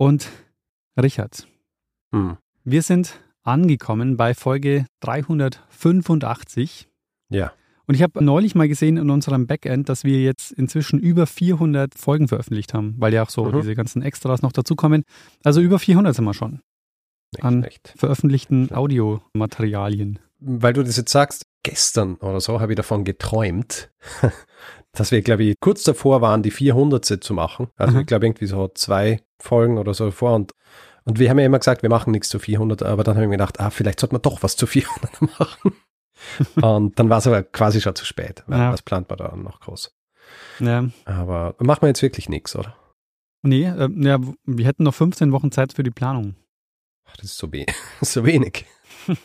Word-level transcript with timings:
Und 0.00 0.30
Richard, 0.98 1.46
Hm. 2.14 2.38
wir 2.64 2.80
sind 2.80 3.20
angekommen 3.42 4.16
bei 4.16 4.32
Folge 4.32 4.86
385 5.00 6.88
Ja. 7.28 7.52
und 7.86 7.94
ich 7.96 8.02
habe 8.02 8.24
neulich 8.24 8.54
mal 8.54 8.66
gesehen 8.66 8.96
in 8.96 9.10
unserem 9.10 9.46
Backend, 9.46 9.90
dass 9.90 10.02
wir 10.04 10.22
jetzt 10.22 10.52
inzwischen 10.52 10.98
über 10.98 11.26
400 11.26 11.94
Folgen 11.98 12.28
veröffentlicht 12.28 12.72
haben, 12.72 12.94
weil 12.96 13.12
ja 13.12 13.22
auch 13.24 13.28
so 13.28 13.44
Mhm. 13.44 13.60
diese 13.60 13.74
ganzen 13.74 14.00
Extras 14.00 14.40
noch 14.40 14.52
dazukommen. 14.52 15.04
Also 15.44 15.60
über 15.60 15.78
400 15.78 16.14
sind 16.16 16.24
wir 16.24 16.32
schon 16.32 16.62
Nicht 17.34 17.44
An- 17.44 17.60
schlecht. 17.62 17.92
veröffentlichten 17.94 18.72
Audiomaterialien. 18.72 20.18
Weil 20.38 20.72
du 20.72 20.82
das 20.82 20.96
jetzt 20.96 21.12
sagst, 21.12 21.44
gestern 21.62 22.14
oder 22.14 22.40
so 22.40 22.58
habe 22.60 22.72
ich 22.72 22.76
davon 22.76 23.04
geträumt, 23.04 23.90
dass 24.92 25.10
wir, 25.12 25.22
glaube 25.22 25.44
ich, 25.44 25.54
kurz 25.60 25.84
davor 25.84 26.20
waren, 26.20 26.42
die 26.42 26.50
400. 26.50 27.04
zu 27.04 27.34
machen. 27.34 27.68
Also 27.76 27.94
Mhm. 27.94 28.00
ich 28.00 28.06
glaube 28.06 28.26
irgendwie 28.26 28.46
so 28.46 28.68
zwei 28.68 29.20
Folgen 29.40 29.78
oder 29.78 29.94
so 29.94 30.10
vor 30.10 30.34
und 30.34 30.52
und 31.04 31.18
wir 31.18 31.30
haben 31.30 31.38
ja 31.38 31.46
immer 31.46 31.58
gesagt, 31.58 31.82
wir 31.82 31.88
machen 31.88 32.10
nichts 32.12 32.28
zu 32.28 32.38
400, 32.38 32.82
aber 32.82 33.02
dann 33.04 33.14
habe 33.14 33.24
ich 33.24 33.28
mir 33.30 33.36
gedacht, 33.36 33.58
ah, 33.58 33.70
vielleicht 33.70 33.98
sollte 34.00 34.14
man 34.14 34.22
doch 34.22 34.42
was 34.42 34.54
zu 34.56 34.66
400 34.66 35.22
machen. 35.38 35.72
und 36.62 36.98
dann 36.98 37.08
war 37.08 37.18
es 37.18 37.26
aber 37.26 37.42
quasi 37.42 37.80
schon 37.80 37.94
zu 37.96 38.04
spät, 38.04 38.44
weil 38.46 38.58
Ja. 38.58 38.72
was 38.72 38.82
plant 38.82 39.08
man 39.08 39.16
da 39.18 39.34
noch 39.34 39.60
groß? 39.60 39.96
Ja, 40.60 40.88
Aber 41.06 41.54
machen 41.58 41.82
wir 41.82 41.88
jetzt 41.88 42.02
wirklich 42.02 42.28
nichts, 42.28 42.54
oder? 42.54 42.76
nee, 43.42 43.64
äh, 43.64 43.88
ja, 43.96 44.18
wir 44.44 44.66
hätten 44.66 44.84
noch 44.84 44.94
15 44.94 45.32
Wochen 45.32 45.50
Zeit 45.50 45.72
für 45.72 45.82
die 45.82 45.90
Planung. 45.90 46.36
Ach, 47.06 47.16
das 47.16 47.26
ist 47.30 47.38
so, 47.38 47.50
we 47.50 47.64
so 48.02 48.24
wenig. 48.26 48.66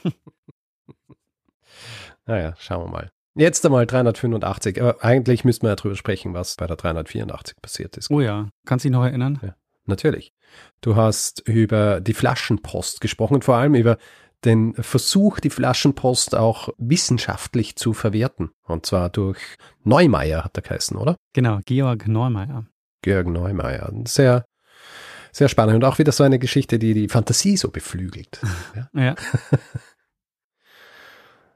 naja, 2.26 2.56
schauen 2.58 2.86
wir 2.86 2.92
mal. 2.92 3.12
Jetzt 3.38 3.66
einmal 3.66 3.86
385, 3.86 4.82
aber 4.82 5.04
eigentlich 5.04 5.44
müssten 5.44 5.66
wir 5.66 5.72
ja 5.72 5.76
drüber 5.76 5.96
sprechen, 5.96 6.34
was 6.34 6.56
bei 6.56 6.68
der 6.68 6.78
384 6.78 7.58
passiert 7.62 7.98
ist. 7.98 8.10
Oh 8.10 8.22
ja, 8.22 8.48
kannst 8.66 8.86
du 8.86 8.90
dich 8.90 8.94
noch 8.94 9.04
erinnern? 9.04 9.54
Natürlich. 9.86 10.32
Du 10.80 10.96
hast 10.96 11.42
über 11.48 12.00
die 12.00 12.14
Flaschenpost 12.14 13.02
gesprochen 13.02 13.36
und 13.36 13.44
vor 13.44 13.58
allem 13.58 13.76
über 13.76 13.98
den 14.46 14.74
Versuch, 14.76 15.40
die 15.40 15.50
Flaschenpost 15.50 16.36
auch 16.36 16.70
wissenschaftlich 16.78 17.76
zu 17.76 17.94
verwerten. 17.94 18.52
Und 18.64 18.86
zwar 18.86 19.10
durch 19.10 19.40
Neumeier, 19.84 20.46
hat 20.46 20.58
er 20.58 20.62
geheißen, 20.62 20.96
oder? 20.96 21.18
Genau, 21.34 21.60
Georg 21.66 22.08
Neumeier. 22.08 22.66
Georg 23.02 23.28
Neumeier. 23.28 23.92
Sehr, 24.08 24.46
sehr 25.32 25.50
spannend. 25.50 25.76
Und 25.76 25.84
auch 25.84 26.00
wieder 26.00 26.12
so 26.12 26.24
eine 26.24 26.40
Geschichte, 26.40 26.80
die 26.80 26.94
die 26.94 27.10
Fantasie 27.10 27.58
so 27.58 27.70
beflügelt. 27.70 28.40
Ja. 28.76 29.02
Ja. 29.02 29.16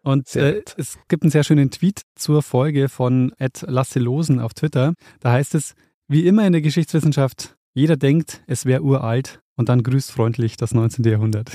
Und 0.04 0.36
äh, 0.36 0.64
es 0.78 0.98
gibt 1.08 1.24
einen 1.24 1.32
sehr 1.32 1.44
schönen 1.44 1.72
Tweet 1.72 2.04
zur 2.16 2.42
Folge 2.42 2.90
von 2.90 3.34
Ed 3.38 3.64
Lasselosen 3.68 4.40
auf 4.40 4.54
Twitter. 4.54 4.94
Da 5.20 5.32
heißt 5.32 5.56
es, 5.56 5.76
wie 6.08 6.26
immer 6.26 6.46
in 6.46 6.54
der 6.54 6.62
Geschichtswissenschaft, 6.62 7.56
jeder 7.74 7.98
denkt, 7.98 8.42
es 8.48 8.66
wäre 8.66 8.82
uralt 8.82 9.42
und 9.56 9.70
dann 9.70 9.84
grüßt 9.84 10.12
freundlich 10.12 10.58
das 10.58 10.74
19. 10.74 11.06
Jahrhundert. 11.06 11.52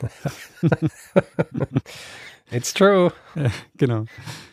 It's 2.50 2.74
true. 2.74 3.12
Genau. 3.76 4.04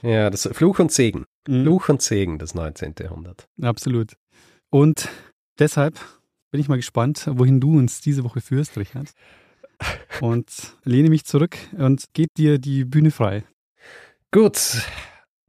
Ja, 0.01 0.29
das 0.29 0.47
Fluch 0.53 0.79
und 0.79 0.91
Segen. 0.91 1.25
Mhm. 1.47 1.63
Fluch 1.63 1.89
und 1.89 2.01
Segen 2.01 2.39
des 2.39 2.55
19. 2.55 2.95
Jahrhunderts. 2.99 3.47
Absolut. 3.61 4.13
Und 4.69 5.09
deshalb 5.57 5.99
bin 6.51 6.61
ich 6.61 6.69
mal 6.69 6.77
gespannt, 6.77 7.27
wohin 7.31 7.59
du 7.59 7.77
uns 7.77 8.01
diese 8.01 8.23
Woche 8.23 8.41
führst, 8.41 8.77
Richard. 8.77 9.11
Und 10.21 10.75
lehne 10.83 11.09
mich 11.09 11.25
zurück 11.25 11.57
und 11.77 12.13
gebe 12.13 12.29
dir 12.35 12.59
die 12.59 12.83
Bühne 12.85 13.11
frei. 13.11 13.43
Gut, 14.31 14.83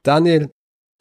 Daniel, 0.03 0.51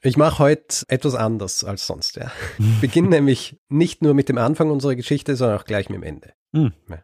ich 0.02 0.18
mache 0.18 0.40
heute 0.40 0.84
etwas 0.88 1.16
anders 1.16 1.64
als 1.64 1.86
sonst. 1.86 2.16
Ja. 2.16 2.32
Ich 2.58 2.82
beginne 2.82 3.10
nämlich 3.10 3.58
nicht 3.70 4.02
nur 4.02 4.14
mit 4.14 4.30
dem 4.30 4.38
Anfang 4.38 4.72
unserer 4.72 4.96
Geschichte, 4.96 5.36
sondern 5.36 5.60
auch 5.60 5.66
gleich 5.66 5.90
mit 5.90 5.98
dem 5.98 6.04
Ende. 6.04 6.34
Hm. 6.54 6.74
Ja. 6.90 7.04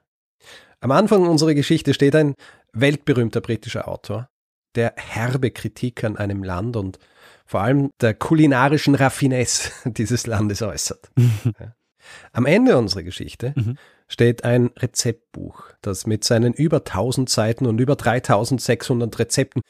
Am 0.80 0.92
Anfang 0.92 1.28
unserer 1.28 1.54
Geschichte 1.54 1.94
steht 1.94 2.16
ein 2.16 2.36
weltberühmter 2.74 3.42
britischer 3.42 3.88
Autor, 3.88 4.30
der 4.76 4.94
herbe 4.98 5.52
Kritik 5.52 6.04
an 6.04 6.18
einem 6.18 6.44
Land 6.44 6.76
und 6.76 7.00
vor 7.46 7.62
allem 7.62 7.90
der 8.02 8.14
kulinarischen 8.14 8.96
Raffinesse 8.96 9.72
dieses 9.86 10.28
Landes 10.28 10.62
äußert. 10.62 11.12
Am 12.32 12.46
Ende 12.46 12.78
unserer 12.78 13.04
Geschichte 13.04 13.54
Mhm. 13.56 13.78
steht 14.08 14.44
ein 14.44 14.72
Rezeptbuch, 14.78 15.64
das 15.82 16.06
mit 16.08 16.24
seinen 16.24 16.54
über 16.54 16.84
1000 16.84 17.30
Seiten 17.30 17.66
und 17.66 17.80
über 17.80 17.96
3600 17.96 19.18
Rezepten 19.20 19.62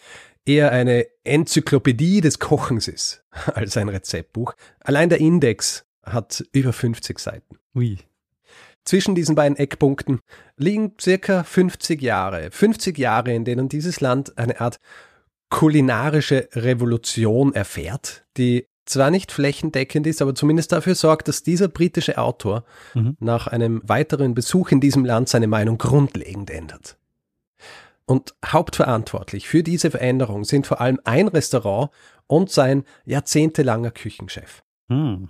eher 0.45 0.71
eine 0.71 1.07
Enzyklopädie 1.23 2.21
des 2.21 2.39
Kochens 2.39 2.87
ist 2.87 3.23
als 3.53 3.77
ein 3.77 3.89
Rezeptbuch. 3.89 4.53
Allein 4.81 5.09
der 5.09 5.19
Index 5.19 5.85
hat 6.03 6.43
über 6.51 6.71
50 6.73 7.19
Seiten. 7.19 7.57
Ui. 7.75 7.97
Zwischen 8.83 9.15
diesen 9.15 9.33
beiden 9.33 9.57
Eckpunkten 9.57 10.19
liegen 10.57 10.93
circa 11.01 11.43
50 11.43 11.99
Jahre. 12.03 12.51
50 12.51 12.97
Jahre, 12.99 13.33
in 13.33 13.43
denen 13.43 13.67
dieses 13.67 13.99
Land 14.01 14.37
eine 14.37 14.61
Art 14.61 14.79
kulinarische 15.49 16.49
Revolution 16.53 17.53
erfährt, 17.53 18.25
die 18.37 18.67
zwar 18.85 19.11
nicht 19.11 19.31
flächendeckend 19.31 20.07
ist, 20.07 20.21
aber 20.21 20.35
zumindest 20.35 20.71
dafür 20.71 20.95
sorgt, 20.95 21.27
dass 21.27 21.43
dieser 21.43 21.67
britische 21.67 22.17
Autor 22.17 22.63
Mhm. 22.93 23.17
nach 23.19 23.47
einem 23.47 23.81
weiteren 23.85 24.33
Besuch 24.33 24.71
in 24.71 24.79
diesem 24.79 25.05
Land 25.05 25.29
seine 25.29 25.47
Meinung 25.47 25.77
grundlegend 25.77 26.49
ändert. 26.49 26.97
Und 28.05 28.35
hauptverantwortlich 28.45 29.47
für 29.47 29.63
diese 29.63 29.89
Veränderung 29.89 30.43
sind 30.43 30.67
vor 30.67 30.79
allem 30.79 30.99
ein 31.03 31.27
Restaurant 31.27 31.89
und 32.27 32.51
sein 32.51 32.83
jahrzehntelanger 33.05 33.91
Küchenchef. 33.91 34.61
Hm. 34.89 35.29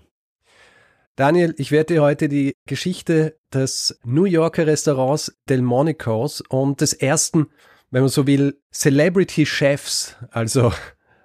Daniel, 1.16 1.56
ich 1.58 1.72
werde 1.72 1.94
dir 1.94 2.02
heute 2.02 2.28
die 2.28 2.54
Geschichte 2.68 3.38
des 3.54 3.98
New 4.04 4.26
Yorker 4.26 4.68
Restaurants 4.68 5.34
Delmonicos 5.48 6.42
und 6.42 6.82
des 6.82 6.92
ersten, 6.92 7.48
wenn 7.92 8.02
man 8.02 8.10
so 8.10 8.28
will, 8.28 8.60
Celebrity 8.74 9.46
Chefs, 9.46 10.18
also 10.32 10.74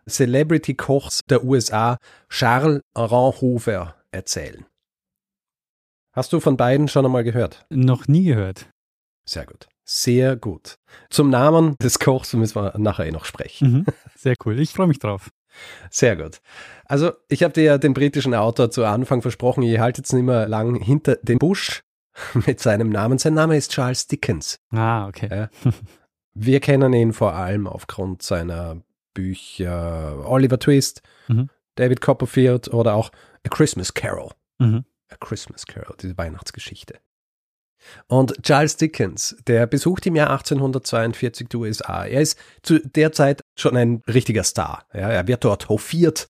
Celebrity 0.09 0.75
Kochs 0.75 1.21
der 1.29 1.45
USA, 1.45 1.99
Charles 2.29 2.83
Ranhofer, 2.95 3.97
erzählen. 4.11 4.67
Hast 6.13 6.33
du 6.33 6.41
von 6.41 6.57
beiden 6.57 6.89
schon 6.89 7.05
einmal 7.05 7.25
gehört? 7.25 7.65
Noch 7.71 8.09
nie 8.09 8.25
gehört. 8.25 8.69
Sehr 9.25 9.47
gut. 9.47 9.69
Sehr 9.85 10.37
gut. 10.37 10.77
Zum 11.09 11.31
Namen 11.31 11.77
des 11.83 11.99
Kochs 11.99 12.33
müssen 12.35 12.57
wir 12.57 12.79
nachher 12.79 13.07
eh 13.07 13.13
noch 13.13 13.25
sprechen. 13.25 13.73
Mhm. 13.73 13.87
Sehr 14.17 14.35
cool. 14.45 14.59
Ich 14.59 14.73
freue 14.73 14.87
mich 14.87 14.99
drauf. 14.99 15.31
Sehr 15.91 16.17
gut. 16.17 16.41
Also, 16.85 17.13
ich 17.29 17.43
habe 17.43 17.55
dir 17.55 17.65
ja 17.65 17.79
den 17.79 17.95
britischen 17.95 18.35
Autor 18.35 18.71
zu 18.71 18.85
Anfang 18.85 19.23
versprochen, 19.23 19.63
ihr 19.63 19.81
haltet 19.81 20.07
es 20.07 20.13
nicht 20.13 20.25
mehr 20.25 20.49
lang 20.49 20.77
hinter 20.77 21.17
dem 21.17 21.39
Busch 21.39 21.83
mit 22.47 22.61
seinem 22.61 22.91
Namen. 22.91 23.19
Sein 23.19 23.35
Name 23.35 23.57
ist 23.57 23.73
Charles 23.73 24.07
Dickens. 24.07 24.59
Ah, 24.71 25.09
okay. 25.09 25.29
Ja. 25.31 25.73
Wir 26.35 26.61
kennen 26.61 26.93
ihn 26.93 27.13
vor 27.13 27.35
allem 27.35 27.67
aufgrund 27.67 28.23
seiner 28.23 28.83
Bücher 29.15 30.25
Oliver 30.29 30.59
Twist, 30.59 31.03
Mhm. 31.29 31.49
David 31.77 32.01
Copperfield 32.01 32.69
oder 32.75 32.95
auch 32.95 33.11
A 33.47 33.49
Christmas 33.49 33.95
Carol. 33.95 34.31
Mhm. 34.59 34.85
A 35.09 35.17
Christmas 35.17 35.67
Carol, 35.67 35.97
diese 36.01 36.17
Weihnachtsgeschichte. 36.19 36.99
Und 38.09 38.43
Charles 38.43 38.77
Dickens, 38.77 39.37
der 39.47 39.67
besucht 39.67 40.05
im 40.07 40.15
Jahr 40.17 40.31
1842 40.31 41.49
die 41.49 41.57
USA. 41.57 42.05
Er 42.05 42.21
ist 42.21 42.39
zu 42.63 42.79
der 42.79 43.13
Zeit 43.13 43.43
schon 43.57 43.77
ein 43.77 44.03
richtiger 44.07 44.45
Star. 44.45 44.85
Ja, 44.93 45.09
er 45.09 45.27
wird 45.27 45.45
dort 45.45 45.69
hofiert. 45.69 46.29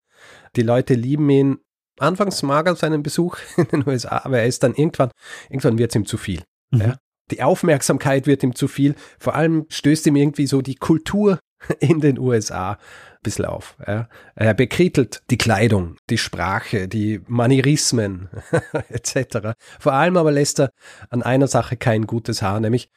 Die 0.56 0.62
Leute 0.62 0.94
lieben 0.94 1.28
ihn. 1.30 1.58
Anfangs 1.98 2.42
mag 2.42 2.66
er 2.66 2.76
seinen 2.76 3.02
Besuch 3.02 3.36
in 3.56 3.66
den 3.66 3.88
USA, 3.88 4.20
aber 4.24 4.38
er 4.38 4.46
ist 4.46 4.62
dann 4.62 4.74
irgendwann, 4.74 5.10
irgendwann 5.48 5.78
wird 5.78 5.90
es 5.90 5.96
ihm 5.96 6.06
zu 6.06 6.16
viel. 6.16 6.42
Mhm. 6.70 6.80
Ja. 6.80 6.96
Die 7.32 7.42
Aufmerksamkeit 7.42 8.26
wird 8.26 8.42
ihm 8.42 8.54
zu 8.54 8.66
viel. 8.68 8.94
Vor 9.18 9.34
allem 9.34 9.66
stößt 9.68 10.06
ihm 10.06 10.16
irgendwie 10.16 10.46
so 10.46 10.62
die 10.62 10.74
Kultur 10.76 11.38
in 11.80 12.00
den 12.00 12.18
USA 12.18 12.72
ein 12.72 12.78
bisschen 13.22 13.44
auf. 13.44 13.76
Ja. 13.86 14.08
Er 14.34 14.54
bekrittelt 14.54 15.22
die 15.30 15.38
Kleidung, 15.38 15.96
die 16.08 16.18
Sprache, 16.18 16.88
die 16.88 17.20
Manierismen 17.26 18.28
etc. 18.88 19.54
Vor 19.78 19.92
allem 19.92 20.16
aber 20.16 20.32
lässt 20.32 20.60
er 20.60 20.70
an 21.10 21.22
einer 21.22 21.46
Sache 21.46 21.76
kein 21.76 22.06
gutes 22.06 22.42
Haar, 22.42 22.60
nämlich 22.60 22.90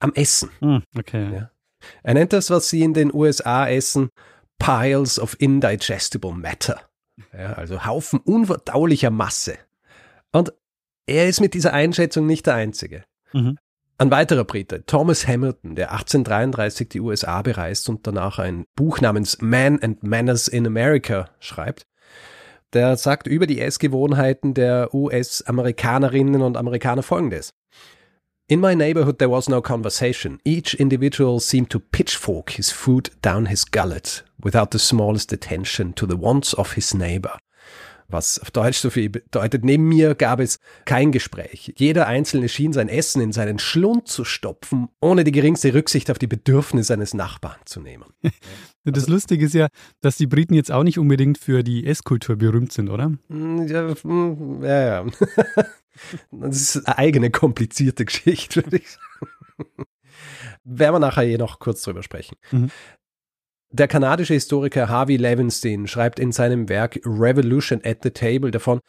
am 0.00 0.12
Essen. 0.14 0.50
Hm, 0.60 0.82
okay. 0.96 1.32
Ja. 1.32 1.50
Er 2.02 2.14
nennt 2.14 2.32
das, 2.32 2.50
was 2.50 2.68
sie 2.68 2.82
in 2.82 2.94
den 2.94 3.14
USA 3.14 3.68
essen, 3.68 4.10
Piles 4.58 5.18
of 5.18 5.36
Indigestible 5.38 6.32
Matter. 6.32 6.80
Ja, 7.32 7.52
also 7.54 7.84
Haufen 7.84 8.20
unverdaulicher 8.20 9.10
Masse. 9.10 9.58
Und 10.32 10.52
er 11.06 11.28
ist 11.28 11.40
mit 11.40 11.54
dieser 11.54 11.72
Einschätzung 11.72 12.26
nicht 12.26 12.46
der 12.46 12.54
Einzige. 12.54 13.04
Mhm. 13.32 13.58
Ein 14.00 14.12
weiterer 14.12 14.44
Brite, 14.44 14.86
Thomas 14.86 15.26
Hamilton, 15.26 15.74
der 15.74 15.90
1833 15.90 16.88
die 16.88 17.00
USA 17.00 17.42
bereist 17.42 17.88
und 17.88 18.06
danach 18.06 18.38
ein 18.38 18.64
Buch 18.76 19.00
namens 19.00 19.38
Man 19.40 19.82
and 19.82 20.04
Manners 20.04 20.46
in 20.46 20.68
America 20.68 21.28
schreibt, 21.40 21.84
der 22.74 22.96
sagt 22.96 23.26
über 23.26 23.48
die 23.48 23.60
Essgewohnheiten 23.60 24.54
der 24.54 24.94
US-Amerikanerinnen 24.94 26.42
und 26.42 26.56
Amerikaner 26.56 27.02
folgendes. 27.02 27.50
In 28.46 28.60
my 28.60 28.76
neighborhood 28.76 29.18
there 29.18 29.32
was 29.32 29.48
no 29.48 29.60
conversation. 29.60 30.38
Each 30.44 30.74
individual 30.74 31.40
seemed 31.40 31.70
to 31.70 31.80
pitchfork 31.80 32.50
his 32.50 32.70
food 32.70 33.10
down 33.20 33.46
his 33.46 33.68
gullet 33.68 34.24
without 34.40 34.68
the 34.70 34.78
smallest 34.78 35.32
attention 35.32 35.92
to 35.96 36.06
the 36.06 36.16
wants 36.16 36.54
of 36.54 36.74
his 36.74 36.94
neighbor. 36.94 37.36
Was 38.10 38.38
auf 38.38 38.50
Deutsch 38.50 38.78
so 38.78 38.88
viel 38.88 39.10
bedeutet, 39.10 39.64
neben 39.64 39.86
mir 39.86 40.14
gab 40.14 40.40
es 40.40 40.60
kein 40.86 41.12
Gespräch. 41.12 41.74
Jeder 41.76 42.06
Einzelne 42.06 42.48
schien 42.48 42.72
sein 42.72 42.88
Essen 42.88 43.20
in 43.20 43.32
seinen 43.32 43.58
Schlund 43.58 44.08
zu 44.08 44.24
stopfen, 44.24 44.88
ohne 45.00 45.24
die 45.24 45.32
geringste 45.32 45.74
Rücksicht 45.74 46.10
auf 46.10 46.18
die 46.18 46.26
Bedürfnisse 46.26 46.88
seines 46.88 47.12
Nachbarn 47.14 47.58
zu 47.64 47.80
nehmen. 47.80 48.06
Das 48.84 49.04
also, 49.04 49.12
Lustige 49.12 49.44
ist 49.44 49.54
ja, 49.54 49.68
dass 50.00 50.16
die 50.16 50.26
Briten 50.26 50.54
jetzt 50.54 50.72
auch 50.72 50.82
nicht 50.82 50.98
unbedingt 50.98 51.36
für 51.36 51.62
die 51.62 51.86
Esskultur 51.86 52.36
berühmt 52.36 52.72
sind, 52.72 52.88
oder? 52.88 53.10
Mm, 53.28 53.66
ja, 53.66 53.94
mm, 54.02 54.64
ja. 54.64 55.04
ja. 55.04 55.06
Das 56.30 56.56
ist 56.56 56.86
eine 56.86 56.96
eigene 56.96 57.30
komplizierte 57.30 58.06
Geschichte, 58.06 58.64
würde 58.64 58.78
ich 58.78 58.88
sagen. 58.88 59.86
Werden 60.64 60.94
wir 60.94 61.00
nachher 61.00 61.24
eh 61.24 61.38
noch 61.38 61.58
kurz 61.58 61.82
drüber 61.82 62.02
sprechen. 62.02 62.36
Mhm. 62.50 62.70
Der 63.70 63.86
kanadische 63.86 64.32
Historiker 64.32 64.88
Harvey 64.88 65.16
Levinstein 65.16 65.86
schreibt 65.86 66.18
in 66.18 66.32
seinem 66.32 66.70
Werk 66.70 67.00
Revolution 67.04 67.82
at 67.84 67.98
the 68.02 68.10
Table 68.10 68.50
davon, 68.50 68.80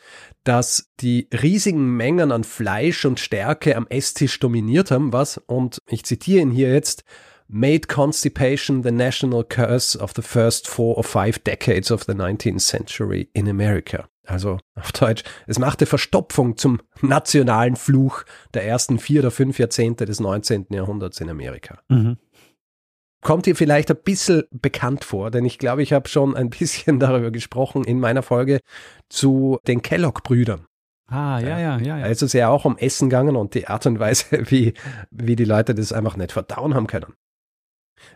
dass 0.46 0.90
die 1.02 1.28
riesigen 1.34 1.98
Mengen 1.98 2.32
an 2.32 2.46
Fleisch 2.46 3.04
und 3.04 3.20
Stärke 3.20 3.76
am 3.76 3.88
Esstisch 3.90 4.40
dominiert 4.40 4.90
haben, 4.92 5.12
was, 5.12 5.38
und 5.38 5.80
ich 5.88 6.06
zitiere 6.06 6.42
ihn 6.42 6.52
hier 6.52 6.72
jetzt, 6.72 7.04
made 7.50 7.88
constipation 7.88 8.82
the 8.82 8.92
national 8.92 9.44
curse 9.44 10.00
of 10.00 10.14
the 10.16 10.22
first 10.22 10.70
four 10.70 10.96
or 10.96 11.04
five 11.04 11.40
decades 11.40 11.92
of 11.92 12.04
the 12.04 12.14
19th 12.14 12.62
century 12.62 13.30
in 13.34 13.50
America. 13.50 14.08
Also 14.26 14.60
auf 14.76 14.92
Deutsch, 14.92 15.24
es 15.48 15.60
machte 15.60 15.88
Verstopfung 15.88 16.56
zum 16.56 16.80
nationalen 17.02 17.76
Fluch 17.76 18.24
der 18.54 18.64
ersten 18.64 19.00
vier 19.00 19.22
oder 19.22 19.32
fünf 19.32 19.58
Jahrzehnte 19.58 20.06
des 20.06 20.20
19. 20.20 20.68
Jahrhunderts 20.70 21.20
in 21.20 21.30
Amerika. 21.30 21.80
Mhm 21.90 22.18
kommt 23.22 23.46
dir 23.46 23.56
vielleicht 23.56 23.92
ein 23.92 23.98
bisschen 24.04 24.44
bekannt 24.52 25.04
vor, 25.04 25.32
denn 25.32 25.46
ich 25.46 25.58
glaube, 25.58 25.84
ich 25.84 25.94
habe 25.94 26.08
schon 26.08 26.36
ein 26.36 26.50
bisschen 26.60 27.00
darüber 27.00 27.32
gesprochen 27.32 27.84
in 27.84 28.00
meiner 28.00 28.24
Folge 28.24 28.60
zu 29.10 29.60
den 29.68 29.82
Kellogg-Brüdern. 29.82 30.66
Ah, 31.08 31.40
ja, 31.40 31.60
ja, 31.60 31.78
ja, 31.80 31.98
ja. 31.98 32.06
Also 32.06 32.26
es 32.26 32.34
ist 32.34 32.34
ja 32.34 32.50
auch 32.50 32.66
um 32.66 32.78
Essen 32.78 33.10
gegangen 33.10 33.36
und 33.36 33.56
die 33.56 33.68
Art 33.68 33.86
und 33.88 34.00
Weise, 34.00 34.26
wie, 34.52 34.74
wie 35.10 35.36
die 35.36 35.46
Leute 35.46 35.74
das 35.74 35.92
einfach 35.92 36.18
nicht 36.18 36.32
verdauen 36.32 36.76
haben 36.76 36.88
können. 36.88 37.14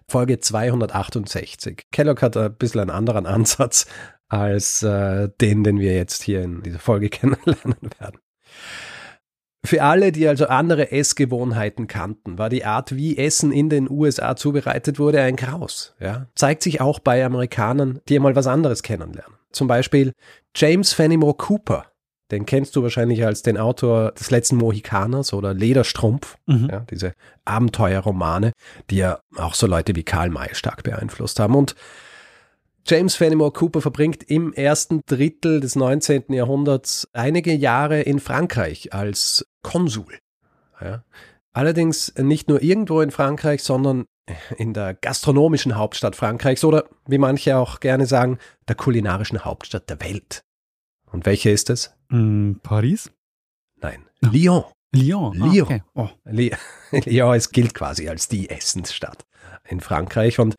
Folge 0.08 0.40
268. 0.40 1.88
Kellogg 1.92 2.22
hat 2.22 2.38
ein 2.38 2.56
bisschen 2.56 2.82
einen 2.82 2.92
anderen 2.92 3.26
Ansatz 3.26 3.88
als 4.30 4.84
äh, 4.84 5.30
den, 5.42 5.64
den 5.64 5.80
wir 5.80 5.94
jetzt 5.94 6.24
hier 6.24 6.42
in 6.44 6.64
dieser 6.64 6.80
Folge 6.80 7.10
kennenlernen 7.10 7.90
werden. 8.00 8.20
Für 9.66 9.84
alle, 9.84 10.12
die 10.12 10.28
also 10.28 10.48
andere 10.48 10.92
Essgewohnheiten 10.92 11.88
kannten, 11.88 12.38
war 12.38 12.50
die 12.50 12.66
Art, 12.66 12.96
wie 12.96 13.18
Essen 13.18 13.52
in 13.54 13.70
den 13.70 13.90
USA 13.90 14.36
zubereitet 14.36 15.00
wurde, 15.00 15.22
ein 15.22 15.38
Graus. 15.38 15.96
Ja? 16.00 16.28
Zeigt 16.36 16.64
sich 16.64 16.82
auch 16.82 17.00
bei 17.00 17.24
Amerikanern, 17.24 18.02
die 18.10 18.18
einmal 18.18 18.36
was 18.36 18.48
anderes 18.48 18.84
kennenlernen. 18.84 19.38
Zum 19.52 19.68
Beispiel 19.68 20.12
James 20.56 20.92
Fenimore 20.92 21.36
Cooper. 21.36 21.86
Den 22.32 22.46
kennst 22.46 22.76
du 22.76 22.84
wahrscheinlich 22.84 23.26
als 23.26 23.44
den 23.44 23.58
Autor 23.58 24.12
des 24.12 24.32
letzten 24.32 24.56
Mohikaners 24.58 25.34
oder 25.34 25.54
Lederstrumpf, 25.54 26.38
mhm. 26.46 26.70
ja, 26.70 26.80
diese 26.90 27.14
Abenteuerromane, 27.46 28.54
die 28.90 28.98
ja 28.98 29.20
auch 29.38 29.54
so 29.54 29.68
Leute 29.68 29.96
wie 29.96 30.04
Karl 30.04 30.30
May 30.30 30.54
stark 30.56 30.84
beeinflusst 30.84 31.40
haben. 31.40 31.56
Und 31.56 31.76
James 32.86 33.16
Fenimore 33.16 33.52
Cooper 33.52 33.82
verbringt 33.82 34.24
im 34.24 34.52
ersten 34.54 35.02
Drittel 35.06 35.62
des 35.62 35.76
19. 35.76 36.26
Jahrhunderts 36.30 37.08
einige 37.14 37.54
Jahre 37.54 38.02
in 38.02 38.20
Frankreich 38.20 38.94
als 38.94 39.46
Konsul. 39.62 40.20
Ja. 40.82 41.04
Allerdings 41.54 42.14
nicht 42.18 42.50
nur 42.50 42.62
irgendwo 42.62 43.02
in 43.02 43.12
Frankreich, 43.12 43.64
sondern 43.64 44.06
in 44.58 44.74
der 44.74 44.94
gastronomischen 44.94 45.76
Hauptstadt 45.76 46.16
Frankreichs 46.16 46.64
oder, 46.64 46.86
wie 47.08 47.18
manche 47.18 47.58
auch 47.58 47.80
gerne 47.80 48.06
sagen, 48.06 48.38
der 48.68 48.76
kulinarischen 48.76 49.46
Hauptstadt 49.46 49.90
der 49.90 50.02
Welt. 50.02 50.44
Und 51.12 51.26
welche 51.26 51.52
ist 51.52 51.70
es? 51.70 51.96
Mm, 52.10 52.54
Paris? 52.64 53.12
Nein, 53.82 54.06
Lyon. 54.20 54.64
Lyon. 54.94 55.42
Ah, 55.42 55.46
Lyon. 55.46 55.66
Okay. 55.66 55.84
Oh. 55.96 56.10
Lyon, 56.26 57.36
es 57.36 57.52
gilt 57.52 57.74
quasi 57.74 58.08
als 58.08 58.28
die 58.28 58.50
Essensstadt 58.50 59.26
in 59.68 59.80
Frankreich. 59.80 60.40
Und 60.40 60.56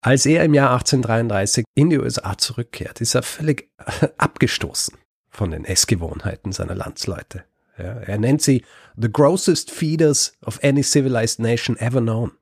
als 0.00 0.26
er 0.26 0.44
im 0.44 0.54
Jahr 0.54 0.70
1833 0.72 1.64
in 1.74 1.90
die 1.90 1.98
USA 1.98 2.36
zurückkehrt, 2.38 3.00
ist 3.00 3.14
er 3.14 3.22
völlig 3.22 3.70
abgestoßen 4.18 4.96
von 5.30 5.50
den 5.50 5.64
Essgewohnheiten 5.64 6.52
seiner 6.52 6.74
Landsleute. 6.74 7.44
Ja, 7.78 7.84
er 7.84 8.18
nennt 8.18 8.42
sie 8.42 8.64
the 8.96 9.10
grossest 9.10 9.70
feeders 9.70 10.34
of 10.44 10.62
any 10.62 10.82
civilized 10.82 11.40
nation 11.40 11.76
ever 11.78 12.00
known. 12.00 12.32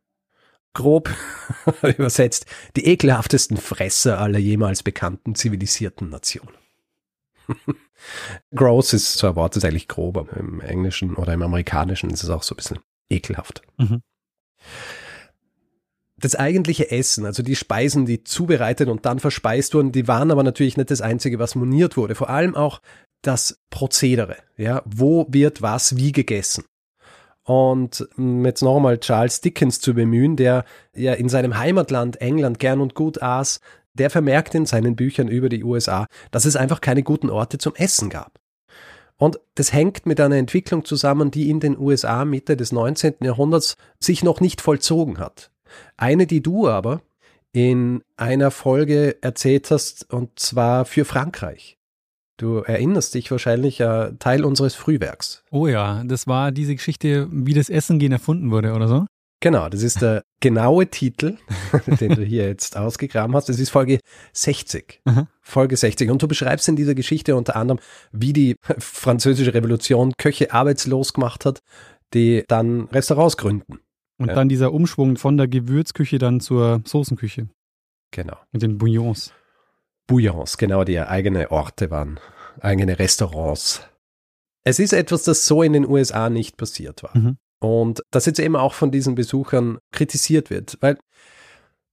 Grob 0.73 1.11
übersetzt, 1.83 2.47
die 2.77 2.87
ekelhaftesten 2.87 3.57
Fresser 3.57 4.19
aller 4.19 4.39
jemals 4.39 4.83
bekannten 4.83 5.35
zivilisierten 5.35 6.11
Nationen. 6.11 6.55
Gross 8.55 8.93
ist 8.93 9.15
so 9.15 9.29
ein 9.29 9.37
Wort, 9.37 9.55
das 9.55 9.63
ist 9.63 9.69
eigentlich 9.69 9.89
grob, 9.89 10.17
aber 10.17 10.37
im 10.37 10.61
Englischen 10.61 11.17
oder 11.17 11.33
im 11.33 11.43
Amerikanischen 11.43 12.11
ist 12.11 12.23
es 12.23 12.31
auch 12.31 12.43
so 12.43 12.55
ein 12.55 12.57
bisschen 12.57 12.79
ekelhaft. 13.09 13.63
Mhm 13.79 14.03
das 16.21 16.37
eigentliche 16.37 16.91
Essen, 16.91 17.25
also 17.25 17.43
die 17.43 17.57
Speisen, 17.57 18.07
die 18.07 18.23
zubereitet 18.23 18.89
und 18.89 19.07
dann 19.07 19.19
verspeist 19.19 19.75
wurden, 19.75 19.93
die 19.93 20.07
waren 20.07 20.31
aber 20.31 20.43
natürlich 20.43 20.77
nicht 20.77 20.91
das 20.91 21.01
Einzige, 21.01 21.39
was 21.39 21.55
moniert 21.55 21.97
wurde. 21.97 22.15
Vor 22.15 22.29
allem 22.29 22.55
auch 22.55 22.81
das 23.23 23.59
Prozedere. 23.71 24.37
Ja, 24.57 24.83
wo 24.85 25.27
wird 25.31 25.63
was 25.63 25.97
wie 25.97 26.13
gegessen? 26.13 26.65
Und 27.43 28.07
jetzt 28.45 28.63
nochmal 28.63 28.99
Charles 28.99 29.41
Dickens 29.41 29.81
zu 29.81 29.95
bemühen, 29.95 30.37
der 30.37 30.65
ja 30.95 31.15
in 31.15 31.29
seinem 31.29 31.59
Heimatland 31.59 32.21
England 32.21 32.59
gern 32.59 32.81
und 32.81 32.95
gut 32.95 33.23
aß, 33.23 33.61
der 33.95 34.11
vermerkt 34.11 34.55
in 34.55 34.67
seinen 34.67 34.97
Büchern 34.97 35.29
über 35.29 35.49
die 35.49 35.65
USA, 35.65 36.07
dass 36.31 36.45
es 36.45 36.57
einfach 36.57 36.81
keine 36.81 37.03
guten 37.03 37.31
Orte 37.31 37.59
zum 37.59 37.75
Essen 37.75 38.11
gab. 38.11 38.39
Und 39.17 39.39
das 39.55 39.73
hängt 39.73 40.07
mit 40.07 40.19
einer 40.21 40.37
Entwicklung 40.37 40.85
zusammen, 40.85 41.31
die 41.31 41.51
in 41.51 41.61
den 41.61 41.79
USA 41.79 42.25
Mitte 42.25 42.57
des 42.57 42.73
19. 42.73 43.17
Jahrhunderts 43.23 43.77
sich 43.99 44.23
noch 44.23 44.41
nicht 44.41 44.63
vollzogen 44.63 45.19
hat. 45.19 45.51
Eine, 45.99 46.27
die 46.27 46.43
du 46.43 46.69
aber 46.69 47.03
in 47.53 48.03
einer 48.17 48.51
Folge 48.51 49.23
erzählt 49.23 49.71
hast, 49.71 50.11
und 50.13 50.39
zwar 50.39 50.85
für 50.85 51.05
Frankreich. 51.05 51.77
Du 52.39 52.61
erinnerst 52.61 53.15
dich 53.15 53.31
wahrscheinlich 53.31 53.77
ja 53.79 54.13
Teil 54.13 54.47
unseres 54.47 54.75
Frühwerks. 54.75 55.45
Oh 55.51 55.67
ja, 55.67 56.03
das 56.05 56.27
war 56.27 56.53
diese 56.53 56.75
Geschichte, 56.75 57.29
wie 57.31 57.53
das 57.53 57.69
Essen 57.69 57.99
gehen 57.99 58.13
erfunden 58.13 58.51
wurde, 58.51 58.73
oder 58.73 58.89
so? 58.89 59.05
Genau, 59.41 59.71
das 59.71 59.83
ist 59.83 60.03
der 60.03 60.23
genaue 60.41 60.87
Titel, 60.89 61.39
den 62.01 62.15
du 62.15 62.23
hier 62.23 62.47
jetzt 62.47 62.77
ausgegraben 62.77 63.35
hast. 63.35 63.49
Das 63.49 63.59
ist 63.59 63.71
Folge 63.71 64.01
60. 64.35 65.01
Aha. 65.07 65.29
Folge 65.41 65.77
60. 65.77 66.11
Und 66.11 66.23
du 66.23 66.29
beschreibst 66.29 66.69
in 66.69 66.77
dieser 66.77 66.95
Geschichte 66.95 67.35
unter 67.35 67.57
anderem, 67.57 67.81
wie 68.13 68.35
die 68.35 68.57
französische 68.79 69.55
Revolution 69.55 70.13
Köche 70.19 70.53
arbeitslos 70.53 71.15
gemacht 71.15 71.47
hat, 71.47 71.61
die 72.13 72.45
dann 72.49 72.83
Restaurants 72.89 73.39
gründen. 73.39 73.81
Und 74.19 74.29
ja. 74.29 74.35
dann 74.35 74.51
dieser 74.51 74.73
Umschwung 74.75 75.17
von 75.17 75.39
der 75.39 75.49
Gewürzküche 75.49 76.19
dann 76.19 76.41
zur 76.41 76.83
Soßenküche. 76.85 77.49
Genau. 78.11 78.37
Mit 78.53 78.61
den 78.61 78.77
Bouillons. 78.77 79.33
Bouillons, 80.07 80.59
genau, 80.59 80.85
die 80.85 80.99
eigene 80.99 81.51
Orte 81.51 81.91
waren, 81.91 82.21
eigene 82.61 82.99
Restaurants. 82.99 83.89
Es 84.65 84.79
ist 84.79 84.93
etwas, 84.93 85.23
das 85.23 85.47
so 85.47 85.63
in 85.63 85.73
den 85.73 85.89
USA 85.89 86.29
nicht 86.29 86.59
passiert 86.59 87.03
war. 87.03 87.17
Mhm. 87.17 87.39
Und 87.61 88.03
das 88.11 88.27
jetzt 88.27 88.41
eben 88.41 88.57
auch 88.57 88.75
von 88.75 88.91
diesen 88.91 89.15
Besuchern 89.15 89.79
kritisiert 89.93 90.51
wird, 90.51 90.79
weil 90.81 90.99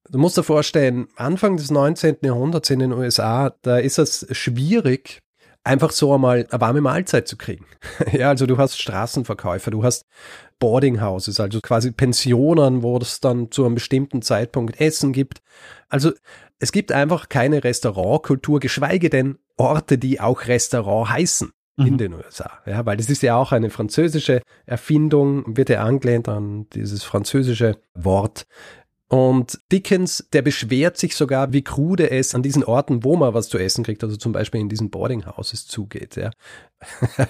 du 0.10 0.18
musst 0.18 0.38
dir 0.38 0.44
vorstellen, 0.44 1.08
Anfang 1.18 1.58
des 1.58 1.70
19. 1.72 2.18
Jahrhunderts 2.22 2.70
in 2.70 2.80
den 2.80 2.94
USA, 2.94 3.54
da 3.62 3.78
ist 3.78 4.00
es 4.00 4.26
schwierig, 4.32 5.22
einfach 5.66 5.92
so 5.92 6.14
einmal 6.14 6.48
eine 6.50 6.62
warme 6.62 6.80
Mahlzeit 6.80 7.28
zu 7.28 7.36
kriegen. 7.36 7.66
ja, 8.14 8.30
also 8.30 8.46
du 8.46 8.58
hast 8.58 8.80
Straßenverkäufer, 8.80 9.70
du 9.70 9.84
hast 9.84 10.06
Boarding 10.60 11.02
Houses, 11.02 11.40
also 11.40 11.60
quasi 11.60 11.92
Pensionen, 11.92 12.82
wo 12.82 12.98
es 12.98 13.20
dann 13.20 13.52
zu 13.52 13.66
einem 13.66 13.76
bestimmten 13.76 14.22
Zeitpunkt 14.22 14.80
Essen 14.80 15.12
gibt. 15.12 15.42
Also 15.90 16.14
es 16.60 16.72
gibt 16.72 16.94
einfach 16.94 17.28
keine 17.28 17.64
Restaurantkultur, 17.64 18.62
geschweige 18.62 19.10
denn 19.10 19.38
Orte, 19.58 19.98
die 19.98 20.22
auch 20.22 20.48
Restaurant 20.48 21.10
heißen 21.10 21.52
in 21.78 21.94
mhm. 21.94 21.98
den 21.98 22.14
USA. 22.14 22.52
Ja, 22.66 22.86
weil 22.86 22.98
das 22.98 23.10
ist 23.10 23.22
ja 23.22 23.36
auch 23.36 23.52
eine 23.52 23.70
französische 23.70 24.42
Erfindung, 24.66 25.56
wird 25.56 25.70
ja 25.70 25.84
angelehnt 25.84 26.28
an 26.28 26.68
dieses 26.74 27.04
französische 27.04 27.78
Wort 27.94 28.48
Und 29.10 29.62
Dickens, 29.72 30.28
der 30.34 30.42
beschwert 30.42 30.98
sich 30.98 31.16
sogar, 31.16 31.54
wie 31.54 31.64
krude 31.64 32.12
es 32.12 32.36
an 32.36 32.44
diesen 32.44 32.66
Orten, 32.66 33.06
wo 33.06 33.16
man 33.16 33.34
was 33.34 33.48
zu 33.48 33.58
essen 33.58 33.86
kriegt, 33.86 34.04
also 34.04 34.18
zum 34.18 34.34
Beispiel 34.34 34.60
in 34.60 34.68
diesen 34.68 34.90
Boarding 34.90 35.26
Houses 35.26 35.66
zugeht. 35.66 36.18
Ja. 36.18 36.32
Er 37.18 37.30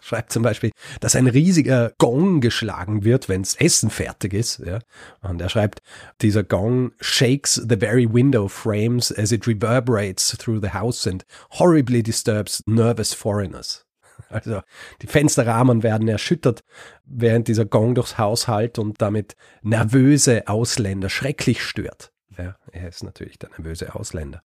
schreibt 0.00 0.32
zum 0.32 0.42
Beispiel, 0.42 0.70
dass 1.00 1.16
ein 1.16 1.26
riesiger 1.26 1.92
Gong 1.98 2.40
geschlagen 2.40 3.04
wird, 3.04 3.28
wenns 3.28 3.54
Essen 3.54 3.88
fertig 3.88 4.34
ist. 4.34 4.58
Ja. 4.58 4.80
Und 5.22 5.40
er 5.40 5.48
schreibt, 5.48 5.80
dieser 6.20 6.44
Gong 6.44 6.92
shakes 7.00 7.54
the 7.54 7.76
very 7.76 8.06
window 8.12 8.46
frames 8.46 9.10
as 9.10 9.32
it 9.32 9.48
reverberates 9.48 10.36
through 10.38 10.60
the 10.60 10.72
house 10.72 11.06
and 11.06 11.24
horribly 11.58 12.02
disturbs 12.02 12.62
nervous 12.66 13.14
foreigners. 13.14 13.84
Also 14.30 14.62
die 15.02 15.06
Fensterrahmen 15.06 15.82
werden 15.82 16.08
erschüttert, 16.08 16.64
während 17.04 17.48
dieser 17.48 17.64
Gong 17.64 17.94
durchs 17.94 18.18
Haus 18.18 18.48
hallt 18.48 18.78
und 18.78 19.00
damit 19.00 19.36
nervöse 19.62 20.48
Ausländer 20.48 21.08
schrecklich 21.08 21.62
stört. 21.62 22.12
Ja, 22.36 22.56
er 22.72 22.88
ist 22.88 23.04
natürlich 23.04 23.38
der 23.38 23.50
nervöse 23.50 23.94
Ausländer. 23.94 24.42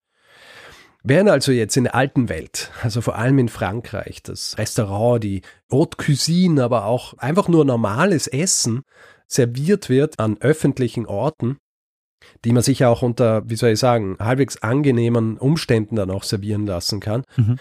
Während 1.02 1.30
also 1.30 1.52
jetzt 1.52 1.78
in 1.78 1.86
der 1.86 1.96
alten 1.96 2.28
Welt, 2.28 2.72
also 2.84 3.02
vor 3.02 3.16
allem 3.16 3.40
in 3.40 3.50
Frankreich, 3.50 4.22
das 4.22 4.58
Restaurant, 4.58 5.24
die 5.24 5.42
Haute 5.72 5.98
Cuisine, 5.98 6.62
aber 6.64 6.86
auch 6.86 7.18
einfach 7.18 7.48
nur 7.48 7.64
normales 7.64 8.28
Essen 8.28 8.82
serviert 9.26 9.90
wird 9.90 10.20
an 10.20 10.38
öffentlichen 10.42 11.06
Orten, 11.06 11.58
die 12.44 12.52
man 12.52 12.64
sich 12.64 12.84
auch 12.84 13.02
unter, 13.02 13.50
wie 13.50 13.56
soll 13.56 13.72
ich 13.72 13.80
sagen, 13.80 14.18
halbwegs 14.20 14.58
angenehmen 14.58 15.38
Umständen 15.38 15.96
dann 15.96 16.12
auch 16.12 16.24
servieren 16.24 16.66
lassen 16.66 17.00
kann, 17.00 17.24
mhm 17.38 17.60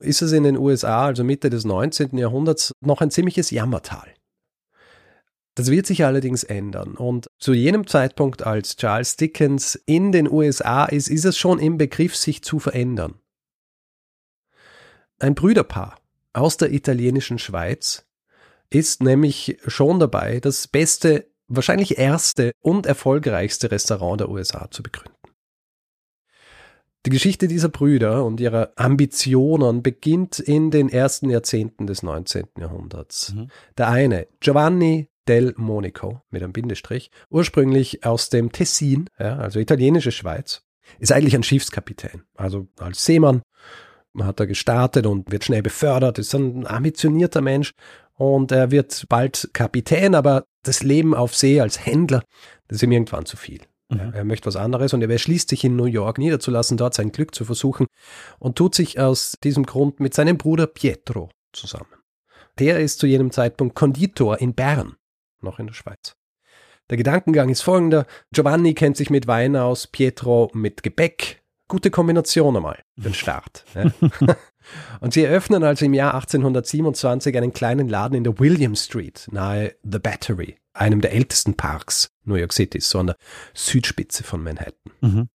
ist 0.00 0.22
es 0.22 0.32
in 0.32 0.44
den 0.44 0.56
USA, 0.56 1.06
also 1.06 1.24
Mitte 1.24 1.50
des 1.50 1.64
19. 1.64 2.16
Jahrhunderts, 2.18 2.72
noch 2.80 3.00
ein 3.00 3.10
ziemliches 3.10 3.50
Jammertal. 3.50 4.14
Das 5.54 5.70
wird 5.70 5.86
sich 5.86 6.04
allerdings 6.04 6.42
ändern. 6.44 6.96
Und 6.96 7.26
zu 7.38 7.52
jenem 7.52 7.86
Zeitpunkt, 7.86 8.42
als 8.42 8.76
Charles 8.76 9.16
Dickens 9.16 9.74
in 9.86 10.12
den 10.12 10.30
USA 10.30 10.84
ist, 10.84 11.08
ist 11.08 11.24
es 11.24 11.36
schon 11.36 11.58
im 11.58 11.76
Begriff, 11.76 12.16
sich 12.16 12.42
zu 12.42 12.58
verändern. 12.58 13.20
Ein 15.18 15.34
Brüderpaar 15.34 16.00
aus 16.32 16.56
der 16.56 16.72
italienischen 16.72 17.38
Schweiz 17.38 18.06
ist 18.70 19.02
nämlich 19.02 19.58
schon 19.66 19.98
dabei, 19.98 20.40
das 20.40 20.68
beste, 20.68 21.26
wahrscheinlich 21.48 21.98
erste 21.98 22.52
und 22.60 22.86
erfolgreichste 22.86 23.70
Restaurant 23.70 24.20
der 24.20 24.30
USA 24.30 24.70
zu 24.70 24.82
begründen. 24.82 25.19
Die 27.06 27.10
Geschichte 27.10 27.48
dieser 27.48 27.70
Brüder 27.70 28.24
und 28.26 28.40
ihrer 28.40 28.72
Ambitionen 28.76 29.82
beginnt 29.82 30.38
in 30.38 30.70
den 30.70 30.90
ersten 30.90 31.30
Jahrzehnten 31.30 31.86
des 31.86 32.02
19. 32.02 32.48
Jahrhunderts. 32.58 33.32
Mhm. 33.34 33.48
Der 33.78 33.88
eine, 33.88 34.26
Giovanni 34.40 35.08
del 35.26 35.54
Monico 35.56 36.20
mit 36.30 36.42
einem 36.42 36.52
Bindestrich, 36.52 37.10
ursprünglich 37.30 38.04
aus 38.04 38.28
dem 38.28 38.52
Tessin, 38.52 39.08
ja, 39.18 39.38
also 39.38 39.60
italienische 39.60 40.12
Schweiz, 40.12 40.62
ist 40.98 41.12
eigentlich 41.12 41.34
ein 41.34 41.42
Schiffskapitän, 41.42 42.24
also 42.34 42.66
als 42.78 43.04
Seemann 43.04 43.42
hat 44.18 44.40
er 44.40 44.46
gestartet 44.46 45.06
und 45.06 45.30
wird 45.30 45.44
schnell 45.44 45.62
befördert, 45.62 46.18
ist 46.18 46.34
ein 46.34 46.66
ambitionierter 46.66 47.40
Mensch 47.40 47.72
und 48.14 48.50
er 48.52 48.70
wird 48.70 49.06
bald 49.08 49.50
Kapitän, 49.52 50.14
aber 50.14 50.44
das 50.64 50.82
Leben 50.82 51.14
auf 51.14 51.36
See 51.36 51.60
als 51.60 51.86
Händler, 51.86 52.22
das 52.68 52.76
ist 52.76 52.82
ihm 52.82 52.92
irgendwann 52.92 53.24
zu 53.24 53.36
viel. 53.36 53.60
Mhm. 53.90 54.12
Er 54.14 54.24
möchte 54.24 54.46
was 54.46 54.56
anderes 54.56 54.94
und 54.94 55.02
er 55.02 55.08
beschließt 55.08 55.48
sich 55.48 55.64
in 55.64 55.76
New 55.76 55.84
York 55.84 56.18
niederzulassen, 56.18 56.76
dort 56.76 56.94
sein 56.94 57.12
Glück 57.12 57.34
zu 57.34 57.44
versuchen 57.44 57.86
und 58.38 58.56
tut 58.56 58.74
sich 58.74 58.98
aus 58.98 59.36
diesem 59.42 59.66
Grund 59.66 60.00
mit 60.00 60.14
seinem 60.14 60.38
Bruder 60.38 60.66
Pietro 60.66 61.30
zusammen. 61.52 61.90
Der 62.58 62.80
ist 62.80 62.98
zu 62.98 63.06
jenem 63.06 63.30
Zeitpunkt 63.30 63.74
Konditor 63.74 64.40
in 64.40 64.54
Bern, 64.54 64.96
noch 65.40 65.58
in 65.58 65.66
der 65.66 65.74
Schweiz. 65.74 66.16
Der 66.90 66.96
Gedankengang 66.96 67.48
ist 67.48 67.62
folgender. 67.62 68.06
Giovanni 68.32 68.74
kennt 68.74 68.96
sich 68.96 69.10
mit 69.10 69.26
Wein 69.26 69.56
aus, 69.56 69.86
Pietro 69.86 70.50
mit 70.54 70.82
Gebäck. 70.82 71.42
Gute 71.68 71.90
Kombination 71.90 72.56
einmal, 72.56 72.82
den 72.96 73.14
Start. 73.14 73.64
Ja. 73.74 74.36
Und 75.00 75.14
sie 75.14 75.24
eröffnen 75.24 75.64
also 75.64 75.84
im 75.84 75.94
Jahr 75.94 76.14
1827 76.14 77.36
einen 77.36 77.52
kleinen 77.52 77.88
Laden 77.88 78.16
in 78.16 78.24
der 78.24 78.38
William 78.38 78.74
Street, 78.74 79.28
nahe 79.30 79.74
The 79.82 79.98
Battery, 79.98 80.56
einem 80.72 81.00
der 81.00 81.12
ältesten 81.12 81.54
Parks 81.54 82.10
New 82.24 82.34
York 82.34 82.52
City, 82.52 82.80
so 82.80 82.98
an 82.98 83.08
der 83.08 83.16
Südspitze 83.54 84.24
von 84.24 84.42
Manhattan. 84.42 84.92
Mhm. 85.00 85.28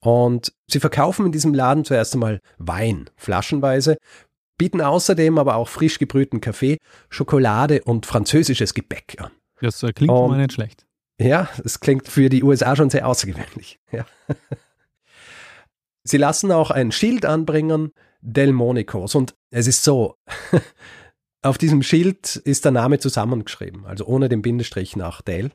Und 0.00 0.52
sie 0.68 0.80
verkaufen 0.80 1.26
in 1.26 1.32
diesem 1.32 1.54
Laden 1.54 1.84
zuerst 1.84 2.14
einmal 2.14 2.40
Wein, 2.58 3.10
flaschenweise, 3.16 3.96
bieten 4.58 4.80
außerdem 4.80 5.38
aber 5.38 5.56
auch 5.56 5.68
frisch 5.68 5.98
gebrühten 5.98 6.40
Kaffee, 6.40 6.78
Schokolade 7.08 7.82
und 7.84 8.06
französisches 8.06 8.74
Gebäck 8.74 9.16
an. 9.18 9.30
Das 9.60 9.82
äh, 9.82 9.92
klingt 9.92 10.12
und, 10.12 10.30
mal 10.30 10.38
nicht 10.38 10.52
schlecht. 10.52 10.86
Ja, 11.20 11.48
das 11.62 11.80
klingt 11.80 12.06
für 12.06 12.28
die 12.28 12.44
USA 12.44 12.76
schon 12.76 12.90
sehr 12.90 13.06
außergewöhnlich. 13.06 13.78
Ja. 13.92 14.04
Sie 16.04 16.16
lassen 16.16 16.52
auch 16.52 16.70
ein 16.70 16.90
Schild 16.90 17.26
anbringen, 17.26 17.92
Delmonicos. 18.20 19.14
Und 19.14 19.34
es 19.50 19.66
ist 19.66 19.84
so, 19.84 20.16
auf 21.42 21.58
diesem 21.58 21.82
Schild 21.82 22.36
ist 22.36 22.64
der 22.64 22.72
Name 22.72 22.98
zusammengeschrieben, 22.98 23.86
also 23.86 24.06
ohne 24.06 24.28
den 24.28 24.42
Bindestrich 24.42 24.96
nach 24.96 25.22
Del. 25.22 25.52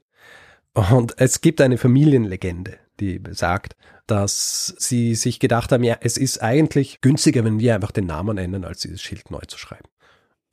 Und 0.73 1.13
es 1.17 1.41
gibt 1.41 1.61
eine 1.61 1.77
Familienlegende, 1.77 2.79
die 2.99 3.21
sagt, 3.31 3.75
dass 4.07 4.75
sie 4.79 5.15
sich 5.15 5.39
gedacht 5.39 5.71
haben, 5.71 5.83
ja, 5.83 5.97
es 6.01 6.17
ist 6.17 6.41
eigentlich 6.41 6.99
günstiger, 7.01 7.43
wenn 7.43 7.59
wir 7.59 7.75
einfach 7.75 7.91
den 7.91 8.07
Namen 8.07 8.37
ändern, 8.37 8.65
als 8.65 8.81
dieses 8.81 9.01
Schild 9.01 9.29
neu 9.29 9.41
zu 9.47 9.57
schreiben. 9.57 9.87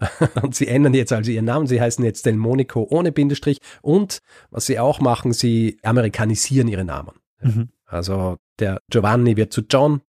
Und 0.43 0.55
sie 0.55 0.69
ändern 0.69 0.95
jetzt 0.95 1.13
also 1.13 1.31
ihren 1.31 1.45
Namen, 1.45 1.67
sie 1.67 1.81
heißen 1.81 2.05
jetzt 2.05 2.27
Delmonico 2.27 2.87
ohne 2.91 3.13
Bindestrich 3.13 3.59
und 3.83 4.21
was 4.51 4.65
sie 4.65 4.79
auch 4.79 5.01
machen, 5.01 5.35
sie 5.35 5.79
amerikanisieren 5.83 6.69
ihre 6.69 6.85
Namen. 6.85 7.19
Mhm. 7.41 7.69
Also 7.85 8.39
der 8.59 8.81
Giovanni 8.89 9.37
wird 9.37 9.53
zu 9.53 9.63
John 9.69 10.01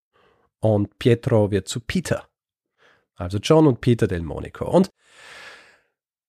und 0.62 0.98
Pietro 1.00 1.52
wird 1.52 1.68
zu 1.68 1.82
Peter. 1.82 2.28
Also 3.16 3.38
John 3.38 3.68
und 3.68 3.82
Peter 3.82 4.08
Delmonico. 4.08 4.70
Und 4.70 4.90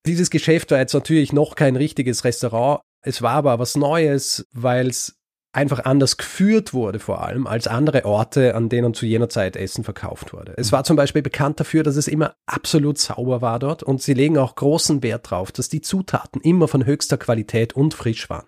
dieses 0.04 0.30
Geschäft 0.30 0.70
war 0.72 0.78
jetzt 0.78 0.94
natürlich 0.94 1.32
noch 1.32 1.54
kein 1.54 1.76
richtiges 1.76 2.24
Restaurant. 2.24 2.80
Es 3.02 3.22
war 3.22 3.34
aber 3.34 3.58
was 3.58 3.76
Neues, 3.76 4.46
weil 4.52 4.88
es 4.88 5.16
einfach 5.52 5.84
anders 5.84 6.16
geführt 6.16 6.72
wurde, 6.72 6.98
vor 6.98 7.22
allem 7.22 7.46
als 7.46 7.66
andere 7.66 8.04
Orte, 8.06 8.54
an 8.54 8.68
denen 8.68 8.94
zu 8.94 9.04
jener 9.04 9.28
Zeit 9.28 9.54
Essen 9.54 9.84
verkauft 9.84 10.32
wurde. 10.32 10.54
Es 10.56 10.72
war 10.72 10.84
zum 10.84 10.96
Beispiel 10.96 11.22
bekannt 11.22 11.60
dafür, 11.60 11.82
dass 11.82 11.96
es 11.96 12.08
immer 12.08 12.34
absolut 12.46 12.98
sauber 12.98 13.42
war 13.42 13.58
dort 13.58 13.82
und 13.82 14.00
sie 14.00 14.14
legen 14.14 14.38
auch 14.38 14.54
großen 14.54 15.02
Wert 15.02 15.30
darauf, 15.30 15.52
dass 15.52 15.68
die 15.68 15.82
Zutaten 15.82 16.40
immer 16.40 16.68
von 16.68 16.86
höchster 16.86 17.18
Qualität 17.18 17.74
und 17.74 17.92
frisch 17.92 18.30
waren. 18.30 18.46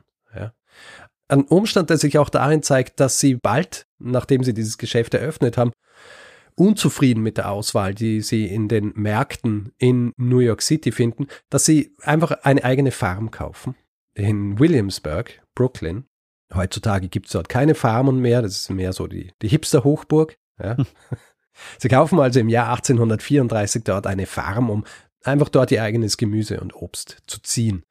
Ein 1.28 1.44
Umstand, 1.44 1.90
der 1.90 1.96
sich 1.96 2.18
auch 2.18 2.28
darin 2.28 2.62
zeigt, 2.62 3.00
dass 3.00 3.18
sie 3.18 3.36
bald, 3.36 3.86
nachdem 3.98 4.44
sie 4.44 4.52
dieses 4.52 4.78
Geschäft 4.78 5.14
eröffnet 5.14 5.56
haben, 5.56 5.72
unzufrieden 6.56 7.22
mit 7.22 7.38
der 7.38 7.50
Auswahl, 7.50 7.94
die 7.94 8.20
sie 8.20 8.46
in 8.46 8.68
den 8.68 8.92
Märkten 8.94 9.72
in 9.78 10.12
New 10.16 10.38
York 10.38 10.62
City 10.62 10.92
finden, 10.92 11.26
dass 11.50 11.64
sie 11.64 11.96
einfach 12.02 12.30
eine 12.42 12.62
eigene 12.62 12.90
Farm 12.90 13.30
kaufen. 13.30 13.74
In 14.14 14.58
Williamsburg, 14.58 15.42
Brooklyn. 15.54 16.04
Heutzutage 16.54 17.08
gibt 17.08 17.26
es 17.26 17.32
dort 17.32 17.48
keine 17.48 17.74
Farmen 17.74 18.20
mehr, 18.20 18.42
das 18.42 18.52
ist 18.52 18.70
mehr 18.70 18.92
so 18.92 19.06
die, 19.08 19.32
die 19.42 19.48
Hipster-Hochburg. 19.48 20.36
Ja. 20.62 20.76
sie 21.78 21.88
kaufen 21.88 22.20
also 22.20 22.38
im 22.38 22.48
Jahr 22.48 22.68
1834 22.68 23.82
dort 23.82 24.06
eine 24.06 24.26
Farm, 24.26 24.70
um 24.70 24.84
einfach 25.24 25.48
dort 25.48 25.72
ihr 25.72 25.82
eigenes 25.82 26.16
Gemüse 26.16 26.60
und 26.60 26.74
Obst 26.74 27.22
zu 27.26 27.40
ziehen. 27.42 27.84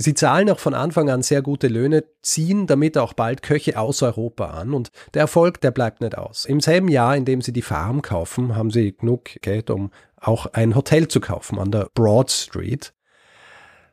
Sie 0.00 0.14
zahlen 0.14 0.48
auch 0.48 0.60
von 0.60 0.74
Anfang 0.74 1.10
an 1.10 1.22
sehr 1.22 1.42
gute 1.42 1.66
Löhne, 1.66 2.04
ziehen 2.22 2.68
damit 2.68 2.96
auch 2.96 3.14
bald 3.14 3.42
Köche 3.42 3.76
aus 3.76 4.00
Europa 4.00 4.46
an 4.46 4.72
und 4.72 4.92
der 5.12 5.22
Erfolg, 5.22 5.60
der 5.60 5.72
bleibt 5.72 6.00
nicht 6.00 6.16
aus. 6.16 6.44
Im 6.44 6.60
selben 6.60 6.86
Jahr, 6.86 7.16
in 7.16 7.24
dem 7.24 7.42
sie 7.42 7.52
die 7.52 7.62
Farm 7.62 8.00
kaufen, 8.00 8.54
haben 8.54 8.70
sie 8.70 8.96
genug 8.96 9.24
Geld, 9.42 9.70
um 9.70 9.90
auch 10.16 10.46
ein 10.52 10.76
Hotel 10.76 11.08
zu 11.08 11.18
kaufen 11.18 11.58
an 11.58 11.72
der 11.72 11.88
Broad 11.94 12.30
Street, 12.30 12.94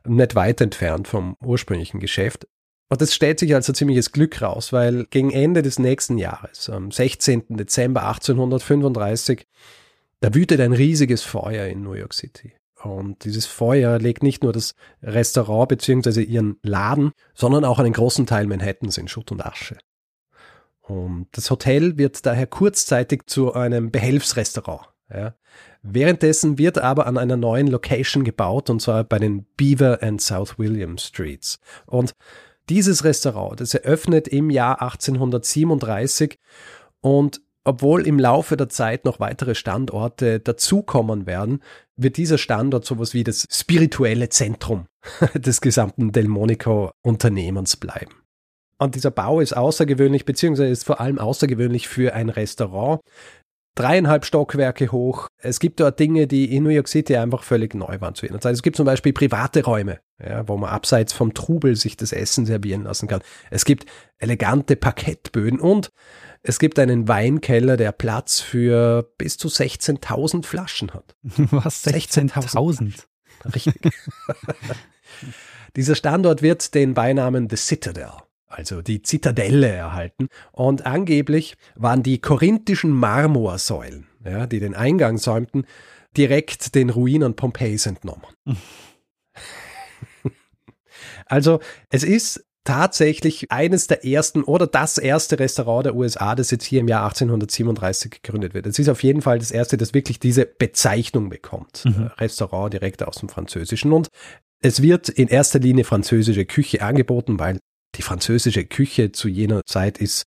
nicht 0.07 0.35
weit 0.35 0.62
entfernt 0.62 1.07
vom 1.07 1.38
ursprünglichen 1.43 2.00
Geschäft. 2.00 2.47
Und 2.88 3.01
das 3.01 3.15
stellt 3.15 3.39
sich 3.39 3.55
als 3.55 3.67
ein 3.67 3.74
ziemliches 3.74 4.12
Glück 4.12 4.43
raus, 4.43 4.71
weil 4.71 5.05
gegen 5.05 5.31
Ende 5.31 5.63
des 5.63 5.79
nächsten 5.79 6.19
Jahres, 6.19 6.69
am 6.69 6.91
16. 6.91 7.45
Dezember 7.57 8.05
1835, 8.07 9.47
da 10.19 10.35
wütet 10.35 10.62
ein 10.62 10.74
riesiges 10.74 11.24
Feuer 11.24 11.65
in 11.65 11.81
New 11.81 11.93
York 11.93 12.13
City. 12.13 12.53
Und 12.86 13.24
dieses 13.24 13.48
Feuer 13.48 13.98
legt 13.98 14.22
nicht 14.22 14.44
nur 14.44 14.54
das 14.54 14.75
Restaurant 15.01 15.70
bzw. 15.70 16.22
ihren 16.22 16.58
Laden, 16.62 17.13
sondern 17.34 17.65
auch 17.65 17.80
einen 17.80 17.94
großen 17.94 18.27
Teil 18.27 18.46
Manhattans 18.46 19.00
in 19.00 19.08
Schutt 19.08 19.32
und 19.32 19.44
Asche. 19.44 19.77
Und 20.82 21.27
das 21.32 21.50
Hotel 21.50 21.98
wird 21.98 22.27
daher 22.27 22.46
kurzzeitig 22.46 23.24
zu 23.25 23.54
einem 23.54 23.89
Behelfsrestaurant. 23.89 24.88
Ja. 25.12 25.34
Währenddessen 25.82 26.60
wird 26.60 26.77
aber 26.77 27.08
an 27.08 27.18
einer 27.18 27.38
neuen 27.38 27.68
Location 27.68 28.24
gebaut, 28.24 28.70
und 28.70 28.84
zwar 28.84 29.04
bei 29.04 29.18
den 29.18 29.46
Beaver 29.58 30.04
and 30.04 30.22
South 30.22 30.60
William 30.60 31.00
Streets. 31.00 31.60
Und 31.88 32.13
dieses 32.70 33.04
Restaurant, 33.04 33.62
das 33.62 33.74
eröffnet 33.74 34.27
im 34.27 34.51
Jahr 34.51 34.84
1837 34.84 36.38
und 37.01 37.42
obwohl 37.63 38.06
im 38.06 38.20
Laufe 38.20 38.58
der 38.58 38.70
Zeit 38.70 39.06
noch 39.06 39.20
weitere 39.20 39.56
Standorte 39.56 40.39
dazukommen 40.39 41.25
werden, 41.25 41.63
wird 41.97 42.17
dieser 42.17 42.37
Standort 42.37 42.85
sowas 42.85 43.13
wie 43.13 43.23
das 43.23 43.47
spirituelle 43.49 44.29
Zentrum 44.29 44.85
des 45.33 45.61
gesamten 45.61 46.11
Delmonico 46.11 46.91
Unternehmens 47.03 47.77
bleiben. 47.77 48.13
Und 48.77 48.95
dieser 48.95 49.11
Bau 49.11 49.39
ist 49.39 49.55
außergewöhnlich, 49.55 50.25
beziehungsweise 50.25 50.69
ist 50.69 50.83
vor 50.83 50.99
allem 50.99 51.19
außergewöhnlich 51.19 51.87
für 51.87 52.13
ein 52.13 52.29
Restaurant. 52.29 52.99
Dreieinhalb 53.75 54.25
Stockwerke 54.25 54.91
hoch. 54.91 55.27
Es 55.41 55.59
gibt 55.59 55.79
dort 55.79 55.99
Dinge, 55.99 56.27
die 56.27 56.53
in 56.55 56.63
New 56.63 56.69
York 56.69 56.87
City 56.87 57.15
einfach 57.17 57.43
völlig 57.43 57.73
neu 57.73 57.99
waren 57.99 58.15
zu 58.15 58.25
jener 58.25 58.39
Zeit. 58.39 58.53
Es 58.53 58.63
gibt 58.63 58.77
zum 58.77 58.85
Beispiel 58.85 59.13
private 59.13 59.63
Räume, 59.63 59.99
ja, 60.24 60.48
wo 60.48 60.57
man 60.57 60.69
abseits 60.69 61.13
vom 61.13 61.34
Trubel 61.34 61.75
sich 61.75 61.98
das 61.98 62.12
Essen 62.12 62.45
servieren 62.45 62.84
lassen 62.84 63.07
kann. 63.07 63.22
Es 63.51 63.65
gibt 63.65 63.86
elegante 64.17 64.75
Parkettböden 64.75 65.60
und 65.60 65.91
es 66.41 66.60
gibt 66.60 66.77
einen 66.79 67.07
Weinkeller, 67.07 67.75
der 67.75 67.91
Platz 67.91 68.39
für 68.39 69.12
bis 69.17 69.38
zu 69.38 69.48
16.000 69.48 70.45
Flaschen 70.45 70.93
hat. 70.93 71.15
Was? 71.24 71.86
16.000? 71.86 73.03
Richtig. 73.53 73.91
Dieser 75.75 75.95
Standort 75.95 76.41
wird 76.41 76.74
den 76.74 76.93
Beinamen 76.93 77.50
The 77.50 77.57
Citadel, 77.57 78.12
also 78.48 78.81
die 78.81 79.01
Zitadelle, 79.01 79.67
erhalten. 79.67 80.29
Und 80.53 80.86
angeblich 80.86 81.57
waren 81.75 82.01
die 82.01 82.19
korinthischen 82.22 82.91
Marmorsäulen, 82.91 84.07
ja, 84.24 84.48
die 84.48 84.60
den 84.60 84.74
Eingang 84.74 85.17
säumten, 85.17 85.65
direkt 86.15 86.75
den 86.75 86.89
Ruinen 86.89 87.36
Pompeis 87.36 87.86
entnommen. 87.86 88.25
also 91.25 91.60
es 91.89 92.03
ist 92.03 92.46
tatsächlich 92.65 93.51
eines 93.51 93.88
der 93.88 94.03
ersten 94.03 94.44
oder 94.44 94.67
das 94.67 94.98
erste 94.98 95.39
Restaurant 95.39 95.86
der 95.86 95.96
USA, 95.96 96.36
das 96.36 96.51
jetzt 96.51 96.65
hier 96.65 96.82
im 96.82 96.88
Jahr 96.88 97.03
1837 97.03 98.12
gegründet 98.12 98.53
wird. 98.53 98.65
Es 98.65 98.79
ist 98.79 98.89
auf 98.89 99.03
jeden 99.03 99.22
Fall 99.22 99.39
das 99.39 99.51
erste, 99.51 99.77
das 99.77 99.94
wirklich 99.94 100.20
diese 100.20 100.46
Bezeichnung 100.46 101.29
bekommt. 101.29 101.86
Mhm. 101.86 102.10
Restaurant 102.17 102.74
direkt 102.74 103.03
aus 103.03 103.17
dem 103.17 103.29
Französischen. 103.29 103.94
Und 103.94 104.08
es 104.62 104.82
wird 104.82 105.10
in 105.10 105.27
erster 105.27 105.60
Linie 105.60 105.84
französische 105.84 106.46
Küche 106.46 106.82
angeboten, 106.82 107.39
weil 107.39 107.60
die 107.96 108.01
französische 108.01 108.65
Küche 108.65 109.12
zu 109.12 109.27
jener 109.27 109.62
Zeit 109.65 110.00
ist 110.00 110.25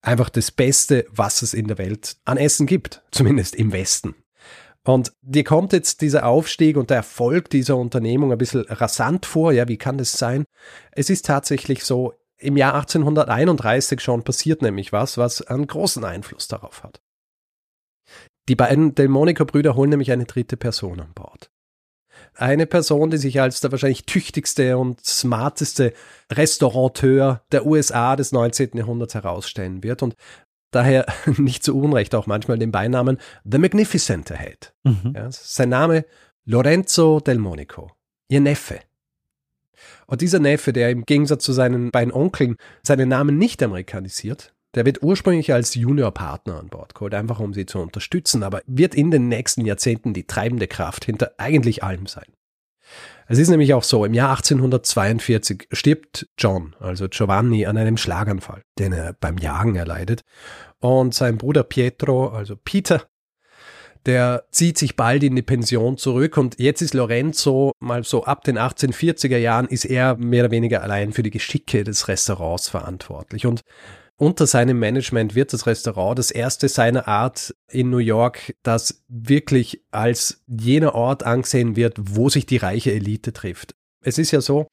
einfach 0.00 0.30
das 0.30 0.50
Beste, 0.50 1.06
was 1.10 1.42
es 1.42 1.54
in 1.54 1.68
der 1.68 1.78
Welt 1.78 2.16
an 2.24 2.38
Essen 2.38 2.66
gibt, 2.66 3.02
zumindest 3.10 3.54
im 3.54 3.72
Westen. 3.72 4.14
Und 4.86 5.12
dir 5.22 5.44
kommt 5.44 5.72
jetzt 5.72 6.02
dieser 6.02 6.26
Aufstieg 6.26 6.76
und 6.76 6.90
der 6.90 6.98
Erfolg 6.98 7.48
dieser 7.48 7.76
Unternehmung 7.76 8.32
ein 8.32 8.38
bisschen 8.38 8.66
rasant 8.68 9.24
vor. 9.24 9.52
Ja, 9.52 9.66
wie 9.66 9.78
kann 9.78 9.96
das 9.96 10.12
sein? 10.12 10.44
Es 10.92 11.08
ist 11.08 11.24
tatsächlich 11.24 11.84
so, 11.84 12.12
im 12.36 12.56
Jahr 12.56 12.74
1831 12.74 14.00
schon 14.00 14.24
passiert 14.24 14.60
nämlich 14.60 14.92
was, 14.92 15.16
was 15.16 15.40
einen 15.42 15.66
großen 15.66 16.04
Einfluss 16.04 16.48
darauf 16.48 16.82
hat. 16.82 17.00
Die 18.48 18.56
beiden 18.56 18.94
Delmonico-Brüder 18.94 19.74
holen 19.74 19.90
nämlich 19.90 20.12
eine 20.12 20.26
dritte 20.26 20.58
Person 20.58 21.00
an 21.00 21.14
Bord 21.14 21.50
eine 22.36 22.66
Person, 22.66 23.10
die 23.10 23.18
sich 23.18 23.40
als 23.40 23.60
der 23.60 23.70
wahrscheinlich 23.70 24.06
tüchtigste 24.06 24.76
und 24.76 25.04
smarteste 25.04 25.92
Restaurateur 26.30 27.42
der 27.52 27.66
USA 27.66 28.16
des 28.16 28.32
19. 28.32 28.70
Jahrhunderts 28.74 29.14
herausstellen 29.14 29.82
wird 29.82 30.02
und 30.02 30.16
daher 30.74 31.06
nicht 31.38 31.62
zu 31.62 31.76
Unrecht 31.76 32.14
auch 32.14 32.26
manchmal 32.26 32.58
den 32.58 32.72
Beinamen 32.72 33.18
The 33.44 33.58
Magnificent 33.58 34.30
erhält. 34.30 34.74
Mhm. 34.84 35.12
Ja, 35.14 35.30
sein 35.30 35.68
Name 35.68 36.04
Lorenzo 36.44 37.20
del 37.20 37.38
Monico, 37.38 37.90
ihr 38.28 38.40
Neffe. 38.40 38.80
Und 40.06 40.20
dieser 40.20 40.38
Neffe, 40.38 40.72
der 40.72 40.90
im 40.90 41.04
Gegensatz 41.04 41.44
zu 41.44 41.52
seinen 41.52 41.90
beiden 41.90 42.12
Onkeln 42.12 42.56
seinen 42.82 43.08
Namen 43.08 43.38
nicht 43.38 43.62
amerikanisiert, 43.62 44.52
der 44.74 44.84
wird 44.84 45.02
ursprünglich 45.02 45.52
als 45.52 45.74
Juniorpartner 45.74 46.58
an 46.58 46.68
Bord 46.68 46.94
geholt, 46.94 47.14
einfach 47.14 47.40
um 47.40 47.54
sie 47.54 47.64
zu 47.64 47.78
unterstützen, 47.78 48.42
aber 48.42 48.62
wird 48.66 48.94
in 48.94 49.10
den 49.10 49.28
nächsten 49.28 49.64
Jahrzehnten 49.64 50.14
die 50.14 50.26
treibende 50.26 50.66
Kraft 50.66 51.04
hinter 51.04 51.32
eigentlich 51.38 51.82
allem 51.82 52.06
sein. 52.06 52.26
Es 53.26 53.38
ist 53.38 53.48
nämlich 53.48 53.72
auch 53.72 53.82
so, 53.82 54.04
im 54.04 54.12
Jahr 54.14 54.30
1842 54.30 55.68
stirbt 55.72 56.26
John, 56.36 56.76
also 56.78 57.08
Giovanni, 57.08 57.66
an 57.66 57.76
einem 57.76 57.96
Schlaganfall, 57.96 58.62
den 58.78 58.92
er 58.92 59.14
beim 59.14 59.38
Jagen 59.38 59.76
erleidet. 59.76 60.22
Und 60.80 61.14
sein 61.14 61.38
Bruder 61.38 61.62
Pietro, 61.62 62.28
also 62.28 62.56
Peter, 62.56 63.02
der 64.06 64.44
zieht 64.50 64.76
sich 64.76 64.96
bald 64.96 65.22
in 65.22 65.34
die 65.34 65.42
Pension 65.42 65.96
zurück 65.96 66.36
und 66.36 66.58
jetzt 66.58 66.82
ist 66.82 66.92
Lorenzo 66.92 67.72
mal 67.80 68.04
so 68.04 68.24
ab 68.24 68.44
den 68.44 68.58
1840er 68.58 69.38
Jahren 69.38 69.66
ist 69.66 69.86
er 69.86 70.16
mehr 70.16 70.44
oder 70.44 70.50
weniger 70.50 70.82
allein 70.82 71.12
für 71.12 71.22
die 71.22 71.30
Geschicke 71.30 71.84
des 71.84 72.06
Restaurants 72.08 72.68
verantwortlich 72.68 73.46
und 73.46 73.62
unter 74.16 74.46
seinem 74.46 74.78
Management 74.78 75.34
wird 75.34 75.52
das 75.52 75.66
Restaurant 75.66 76.18
das 76.18 76.30
erste 76.30 76.68
seiner 76.68 77.08
Art 77.08 77.54
in 77.68 77.90
New 77.90 77.98
York, 77.98 78.54
das 78.62 79.04
wirklich 79.08 79.84
als 79.90 80.44
jener 80.46 80.94
Ort 80.94 81.24
angesehen 81.24 81.76
wird, 81.76 81.96
wo 81.98 82.28
sich 82.28 82.46
die 82.46 82.58
reiche 82.58 82.92
Elite 82.92 83.32
trifft. 83.32 83.74
Es 84.04 84.18
ist 84.18 84.30
ja 84.30 84.40
so, 84.40 84.68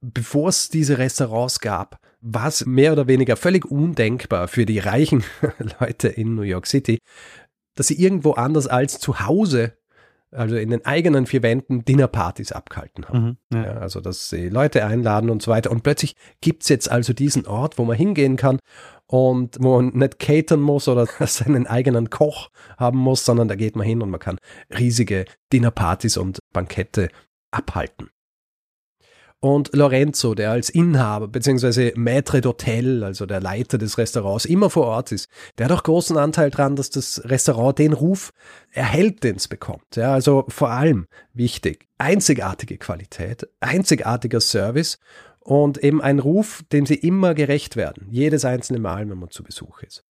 bevor 0.00 0.48
es 0.48 0.68
diese 0.68 0.98
Restaurants 0.98 1.60
gab, 1.60 1.98
war 2.20 2.48
es 2.48 2.66
mehr 2.66 2.92
oder 2.92 3.06
weniger 3.06 3.36
völlig 3.36 3.64
undenkbar 3.66 4.48
für 4.48 4.66
die 4.66 4.78
reichen 4.78 5.24
Leute 5.80 6.08
in 6.08 6.34
New 6.34 6.42
York 6.42 6.66
City, 6.66 6.98
dass 7.76 7.88
sie 7.88 8.00
irgendwo 8.00 8.32
anders 8.32 8.66
als 8.66 8.98
zu 8.98 9.20
Hause 9.20 9.76
also 10.30 10.56
in 10.56 10.70
den 10.70 10.84
eigenen 10.84 11.26
vier 11.26 11.42
Wänden 11.42 11.84
Dinnerpartys 11.84 12.52
abgehalten 12.52 13.06
haben. 13.08 13.38
Mhm, 13.50 13.56
ja. 13.56 13.64
Ja, 13.64 13.72
also 13.78 14.00
dass 14.00 14.28
sie 14.28 14.48
Leute 14.48 14.84
einladen 14.84 15.30
und 15.30 15.42
so 15.42 15.50
weiter. 15.50 15.70
Und 15.70 15.82
plötzlich 15.82 16.14
gibt's 16.40 16.68
jetzt 16.68 16.90
also 16.90 17.12
diesen 17.12 17.46
Ort, 17.46 17.78
wo 17.78 17.84
man 17.84 17.96
hingehen 17.96 18.36
kann 18.36 18.58
und 19.06 19.56
wo 19.60 19.80
man 19.80 19.94
nicht 19.94 20.18
catern 20.18 20.60
muss 20.60 20.88
oder 20.88 21.06
seinen 21.26 21.66
eigenen 21.66 22.10
Koch 22.10 22.50
haben 22.76 22.98
muss, 22.98 23.24
sondern 23.24 23.48
da 23.48 23.54
geht 23.54 23.76
man 23.76 23.86
hin 23.86 24.02
und 24.02 24.10
man 24.10 24.20
kann 24.20 24.38
riesige 24.76 25.24
Dinnerpartys 25.52 26.16
und 26.16 26.38
Bankette 26.52 27.08
abhalten. 27.50 28.10
Und 29.40 29.74
Lorenzo, 29.74 30.34
der 30.34 30.50
als 30.50 30.70
Inhaber 30.70 31.28
bzw. 31.28 31.92
Maître 31.94 32.40
d'Hotel, 32.40 33.02
also 33.04 33.26
der 33.26 33.40
Leiter 33.40 33.76
des 33.76 33.98
Restaurants, 33.98 34.46
immer 34.46 34.70
vor 34.70 34.86
Ort 34.86 35.12
ist, 35.12 35.28
der 35.58 35.66
hat 35.66 35.72
auch 35.72 35.82
großen 35.82 36.16
Anteil 36.16 36.50
daran, 36.50 36.74
dass 36.74 36.90
das 36.90 37.22
Restaurant 37.24 37.78
den 37.78 37.92
Ruf 37.92 38.30
erhält, 38.72 39.24
den 39.24 39.36
es 39.36 39.46
bekommt. 39.46 39.96
Ja, 39.96 40.12
also 40.14 40.46
vor 40.48 40.70
allem 40.70 41.06
wichtig, 41.34 41.86
einzigartige 41.98 42.78
Qualität, 42.78 43.46
einzigartiger 43.60 44.40
Service 44.40 44.98
und 45.40 45.78
eben 45.78 46.00
ein 46.00 46.18
Ruf, 46.18 46.64
dem 46.72 46.86
sie 46.86 46.96
immer 46.96 47.34
gerecht 47.34 47.76
werden, 47.76 48.08
jedes 48.10 48.44
einzelne 48.44 48.80
Mal, 48.80 49.08
wenn 49.08 49.18
man 49.18 49.30
zu 49.30 49.44
Besuch 49.44 49.82
ist. 49.82 50.02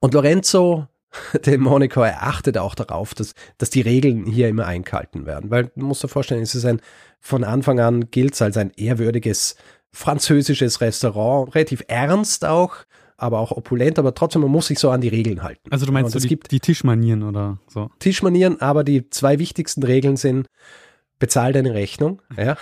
Und 0.00 0.14
Lorenzo 0.14 0.86
der 1.44 1.58
Monaco 1.58 2.02
erachtet 2.02 2.58
auch 2.58 2.74
darauf, 2.74 3.14
dass, 3.14 3.34
dass 3.58 3.70
die 3.70 3.80
Regeln 3.80 4.26
hier 4.26 4.48
immer 4.48 4.66
eingehalten 4.66 5.26
werden. 5.26 5.50
Weil 5.50 5.70
du 5.74 5.84
musst 5.84 6.02
dir 6.02 6.08
vorstellen, 6.08 6.42
es 6.42 6.54
ist 6.54 6.64
ein, 6.64 6.80
von 7.20 7.44
Anfang 7.44 7.80
an 7.80 8.10
gilt 8.10 8.34
es 8.34 8.42
als 8.42 8.56
ein 8.56 8.72
ehrwürdiges 8.76 9.56
französisches 9.92 10.80
Restaurant, 10.80 11.54
relativ 11.54 11.82
ernst 11.88 12.44
auch, 12.44 12.76
aber 13.16 13.40
auch 13.40 13.52
opulent, 13.52 13.98
aber 13.98 14.14
trotzdem, 14.14 14.42
man 14.42 14.50
muss 14.50 14.68
sich 14.68 14.78
so 14.78 14.90
an 14.90 15.00
die 15.00 15.08
Regeln 15.08 15.42
halten. 15.42 15.70
Also 15.70 15.84
du 15.84 15.92
meinst 15.92 16.12
so 16.12 16.18
die, 16.18 16.38
die 16.38 16.60
Tischmanieren 16.60 17.22
oder 17.22 17.58
so? 17.66 17.90
Tischmanieren, 17.98 18.60
aber 18.60 18.84
die 18.84 19.10
zwei 19.10 19.38
wichtigsten 19.38 19.82
Regeln 19.82 20.16
sind, 20.16 20.46
bezahl 21.18 21.52
deine 21.52 21.74
Rechnung, 21.74 22.22
ja. 22.36 22.56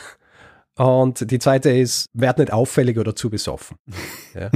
Und 0.76 1.32
die 1.32 1.40
zweite 1.40 1.70
ist, 1.70 2.06
werd 2.12 2.38
nicht 2.38 2.52
auffällig 2.52 2.98
oder 2.98 3.14
zu 3.14 3.30
besoffen. 3.30 3.76
Ja. 4.34 4.50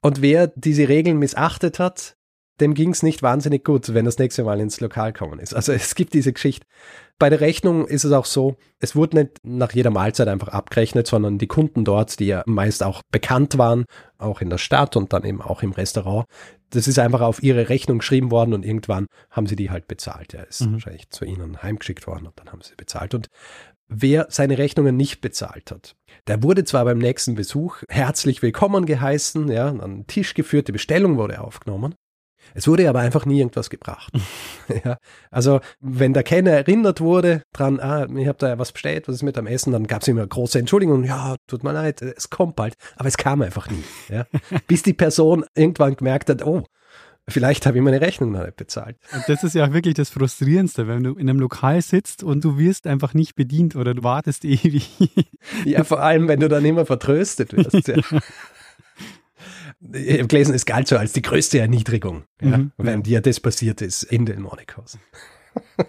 Und 0.00 0.22
wer 0.22 0.46
diese 0.46 0.88
Regeln 0.88 1.18
missachtet 1.18 1.78
hat, 1.78 2.16
dem 2.60 2.74
ging 2.74 2.90
es 2.90 3.02
nicht 3.02 3.22
wahnsinnig 3.22 3.64
gut, 3.64 3.94
wenn 3.94 4.04
das 4.04 4.18
nächste 4.18 4.44
Mal 4.44 4.60
ins 4.60 4.80
Lokal 4.80 5.12
kommen 5.12 5.40
ist. 5.40 5.54
Also 5.54 5.72
es 5.72 5.94
gibt 5.94 6.14
diese 6.14 6.32
Geschichte. 6.32 6.66
Bei 7.18 7.30
der 7.30 7.40
Rechnung 7.40 7.86
ist 7.86 8.04
es 8.04 8.12
auch 8.12 8.24
so, 8.24 8.56
es 8.80 8.96
wurde 8.96 9.18
nicht 9.18 9.38
nach 9.44 9.72
jeder 9.72 9.90
Mahlzeit 9.90 10.28
einfach 10.28 10.48
abgerechnet, 10.48 11.06
sondern 11.06 11.38
die 11.38 11.46
Kunden 11.46 11.84
dort, 11.84 12.18
die 12.18 12.26
ja 12.26 12.42
meist 12.46 12.82
auch 12.82 13.02
bekannt 13.12 13.56
waren, 13.58 13.84
auch 14.18 14.40
in 14.40 14.50
der 14.50 14.58
Stadt 14.58 14.96
und 14.96 15.12
dann 15.12 15.24
eben 15.24 15.40
auch 15.40 15.62
im 15.62 15.72
Restaurant, 15.72 16.26
das 16.70 16.88
ist 16.88 16.98
einfach 16.98 17.20
auf 17.20 17.42
ihre 17.42 17.68
Rechnung 17.68 17.98
geschrieben 17.98 18.30
worden 18.30 18.52
und 18.52 18.64
irgendwann 18.64 19.06
haben 19.30 19.46
sie 19.46 19.56
die 19.56 19.70
halt 19.70 19.86
bezahlt. 19.86 20.32
Ja, 20.32 20.42
ist 20.42 20.62
mhm. 20.62 20.72
wahrscheinlich 20.72 21.10
zu 21.10 21.24
ihnen 21.24 21.62
heimgeschickt 21.62 22.06
worden 22.06 22.26
und 22.26 22.38
dann 22.38 22.50
haben 22.50 22.62
sie 22.62 22.74
bezahlt. 22.76 23.14
Und 23.14 23.28
wer 23.88 24.26
seine 24.30 24.58
Rechnungen 24.58 24.96
nicht 24.96 25.20
bezahlt 25.20 25.70
hat, 25.70 25.94
der 26.26 26.42
wurde 26.42 26.64
zwar 26.64 26.84
beim 26.84 26.98
nächsten 26.98 27.34
Besuch 27.36 27.82
herzlich 27.88 28.42
willkommen 28.42 28.86
geheißen, 28.86 29.48
ja, 29.50 29.68
an 29.68 29.78
den 29.78 30.06
Tisch 30.06 30.34
geführt, 30.34 30.68
die 30.68 30.72
Bestellung 30.72 31.16
wurde 31.16 31.40
aufgenommen, 31.40 31.94
es 32.54 32.68
wurde 32.68 32.88
aber 32.88 33.00
einfach 33.00 33.26
nie 33.26 33.38
irgendwas 33.38 33.70
gebracht. 33.70 34.12
ja, 34.84 34.98
also 35.30 35.60
wenn 35.80 36.12
der 36.12 36.22
Kenner 36.22 36.52
erinnert 36.52 37.00
wurde 37.00 37.42
dran, 37.52 37.80
ah, 37.80 38.06
ich 38.14 38.28
habe 38.28 38.38
da 38.38 38.58
was 38.58 38.72
bestellt, 38.72 39.08
was 39.08 39.16
ist 39.16 39.22
mit 39.22 39.38
am 39.38 39.46
Essen, 39.46 39.72
dann 39.72 39.86
gab 39.86 40.02
es 40.02 40.08
immer 40.08 40.26
große 40.26 40.58
Entschuldigungen, 40.58 41.04
ja, 41.04 41.36
tut 41.46 41.64
mir 41.64 41.72
leid, 41.72 42.02
es 42.02 42.30
kommt 42.30 42.56
bald, 42.56 42.74
aber 42.96 43.08
es 43.08 43.16
kam 43.16 43.42
einfach 43.42 43.70
nie. 43.70 43.84
Ja, 44.08 44.26
bis 44.66 44.82
die 44.82 44.94
Person 44.94 45.44
irgendwann 45.54 45.96
gemerkt 45.96 46.30
hat, 46.30 46.44
oh, 46.44 46.64
Vielleicht 47.26 47.64
habe 47.64 47.78
ich 47.78 47.82
meine 47.82 48.02
Rechnung 48.02 48.32
noch 48.32 48.44
nicht 48.44 48.56
bezahlt. 48.56 48.98
Und 49.14 49.24
das 49.28 49.42
ist 49.44 49.54
ja 49.54 49.72
wirklich 49.72 49.94
das 49.94 50.10
Frustrierendste, 50.10 50.86
wenn 50.86 51.02
du 51.02 51.14
in 51.14 51.30
einem 51.30 51.40
Lokal 51.40 51.80
sitzt 51.80 52.22
und 52.22 52.44
du 52.44 52.58
wirst 52.58 52.86
einfach 52.86 53.14
nicht 53.14 53.34
bedient 53.34 53.76
oder 53.76 53.94
du 53.94 54.02
wartest 54.02 54.44
ewig. 54.44 54.90
Ja, 55.64 55.84
vor 55.84 56.00
allem, 56.00 56.28
wenn 56.28 56.40
du 56.40 56.48
dann 56.48 56.66
immer 56.66 56.84
vertröstet 56.84 57.54
wirst. 57.54 57.88
Ja 57.88 57.96
ich 59.92 60.18
habe 60.18 60.28
gelesen, 60.28 60.54
es 60.54 60.64
galt 60.64 60.88
so 60.88 60.96
als 60.96 61.12
die 61.12 61.22
größte 61.22 61.58
Erniedrigung, 61.58 62.24
ja, 62.40 62.58
mhm, 62.58 62.72
wenn 62.76 63.02
dir 63.02 63.20
das 63.20 63.40
passiert 63.40 63.82
ist 63.82 64.02
in 64.04 64.26
den 64.26 64.40
Monikos. 64.40 64.98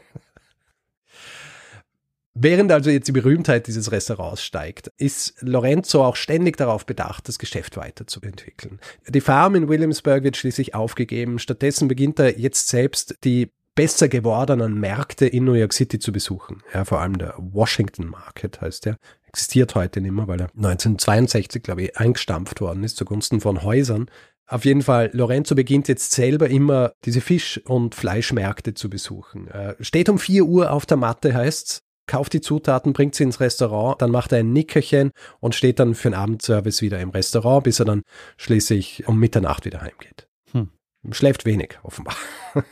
Während 2.37 2.69
also 2.73 2.89
jetzt 2.89 3.07
die 3.07 3.13
Berühmtheit 3.13 3.65
dieses 3.67 3.93
Restaurants 3.93 4.43
steigt, 4.43 4.91
ist 4.97 5.35
Lorenzo 5.39 6.03
auch 6.03 6.17
ständig 6.17 6.57
darauf 6.57 6.85
bedacht, 6.85 7.29
das 7.29 7.39
Geschäft 7.39 7.77
weiterzuentwickeln. 7.77 8.81
Die 9.07 9.21
Farm 9.21 9.55
in 9.55 9.69
Williamsburg 9.69 10.23
wird 10.23 10.35
schließlich 10.35 10.75
aufgegeben. 10.75 11.39
Stattdessen 11.39 11.87
beginnt 11.87 12.19
er 12.19 12.37
jetzt 12.37 12.67
selbst 12.67 13.15
die 13.23 13.51
besser 13.73 14.09
gewordenen 14.09 14.77
Märkte 14.77 15.25
in 15.25 15.45
New 15.45 15.53
York 15.53 15.71
City 15.71 15.97
zu 15.97 16.11
besuchen. 16.11 16.61
Ja, 16.73 16.83
vor 16.83 16.99
allem 16.99 17.17
der 17.17 17.35
Washington 17.37 18.07
Market 18.07 18.59
heißt 18.59 18.85
der. 18.85 18.97
Existiert 19.35 19.75
heute 19.75 19.99
nicht 19.99 20.13
mehr, 20.13 20.29
weil 20.29 20.39
er 20.39 20.49
1962, 20.55 21.61
glaube 21.61 21.81
ich, 21.81 21.97
eingestampft 21.97 22.61
worden 22.61 22.85
ist 22.85 22.95
zugunsten 22.95 23.41
von 23.41 23.63
Häusern. 23.63 24.09
Auf 24.47 24.63
jeden 24.63 24.81
Fall, 24.81 25.09
Lorenzo 25.11 25.55
beginnt 25.55 25.89
jetzt 25.89 26.13
selber 26.13 26.49
immer 26.49 26.93
diese 27.03 27.19
Fisch- 27.19 27.59
und 27.65 27.95
Fleischmärkte 27.95 28.75
zu 28.75 28.89
besuchen. 28.89 29.49
Er 29.49 29.75
steht 29.81 30.07
um 30.07 30.19
4 30.19 30.45
Uhr 30.45 30.71
auf 30.71 30.85
der 30.85 30.95
Matte, 30.95 31.33
heißt's, 31.33 31.81
kauft 32.07 32.31
die 32.31 32.39
Zutaten, 32.39 32.93
bringt 32.93 33.13
sie 33.13 33.23
ins 33.23 33.41
Restaurant, 33.41 34.01
dann 34.01 34.09
macht 34.09 34.31
er 34.31 34.39
ein 34.39 34.53
Nickerchen 34.53 35.11
und 35.41 35.53
steht 35.53 35.79
dann 35.79 35.95
für 35.95 36.11
den 36.11 36.15
Abendservice 36.17 36.81
wieder 36.81 37.01
im 37.01 37.09
Restaurant, 37.09 37.65
bis 37.65 37.79
er 37.79 37.85
dann 37.85 38.03
schließlich 38.37 39.05
um 39.05 39.19
Mitternacht 39.19 39.65
wieder 39.65 39.81
heimgeht. 39.81 40.29
Hm. 40.53 40.69
Schläft 41.11 41.43
wenig, 41.43 41.77
offenbar. 41.83 42.15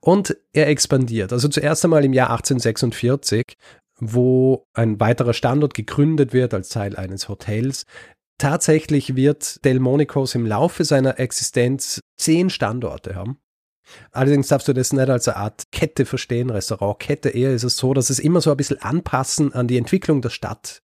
Und 0.00 0.36
er 0.52 0.68
expandiert. 0.68 1.32
Also 1.32 1.48
zuerst 1.48 1.84
einmal 1.84 2.04
im 2.04 2.14
Jahr 2.14 2.30
1846, 2.30 3.56
wo 4.00 4.66
ein 4.74 5.00
weiterer 5.00 5.34
Standort 5.34 5.74
gegründet 5.74 6.32
wird 6.32 6.54
als 6.54 6.68
Teil 6.68 6.96
eines 6.96 7.28
Hotels. 7.28 7.84
Tatsächlich 8.38 9.16
wird 9.16 9.64
Delmonicos 9.64 10.34
im 10.34 10.46
Laufe 10.46 10.84
seiner 10.84 11.18
Existenz 11.18 12.00
zehn 12.16 12.50
Standorte 12.50 13.14
haben. 13.14 13.38
Allerdings 14.12 14.48
darfst 14.48 14.68
du 14.68 14.72
das 14.72 14.92
nicht 14.92 15.08
als 15.08 15.28
eine 15.28 15.38
Art 15.38 15.64
Kette 15.72 16.04
verstehen, 16.04 16.50
Restaurantkette. 16.50 17.30
Eher 17.30 17.52
ist 17.52 17.64
es 17.64 17.76
so, 17.76 17.94
dass 17.94 18.10
es 18.10 18.18
immer 18.18 18.40
so 18.40 18.50
ein 18.50 18.56
bisschen 18.56 18.82
anpassen 18.82 19.52
an 19.54 19.66
die 19.66 19.78
Entwicklung 19.78 20.22
der 20.22 20.30
Stadt. 20.30 20.82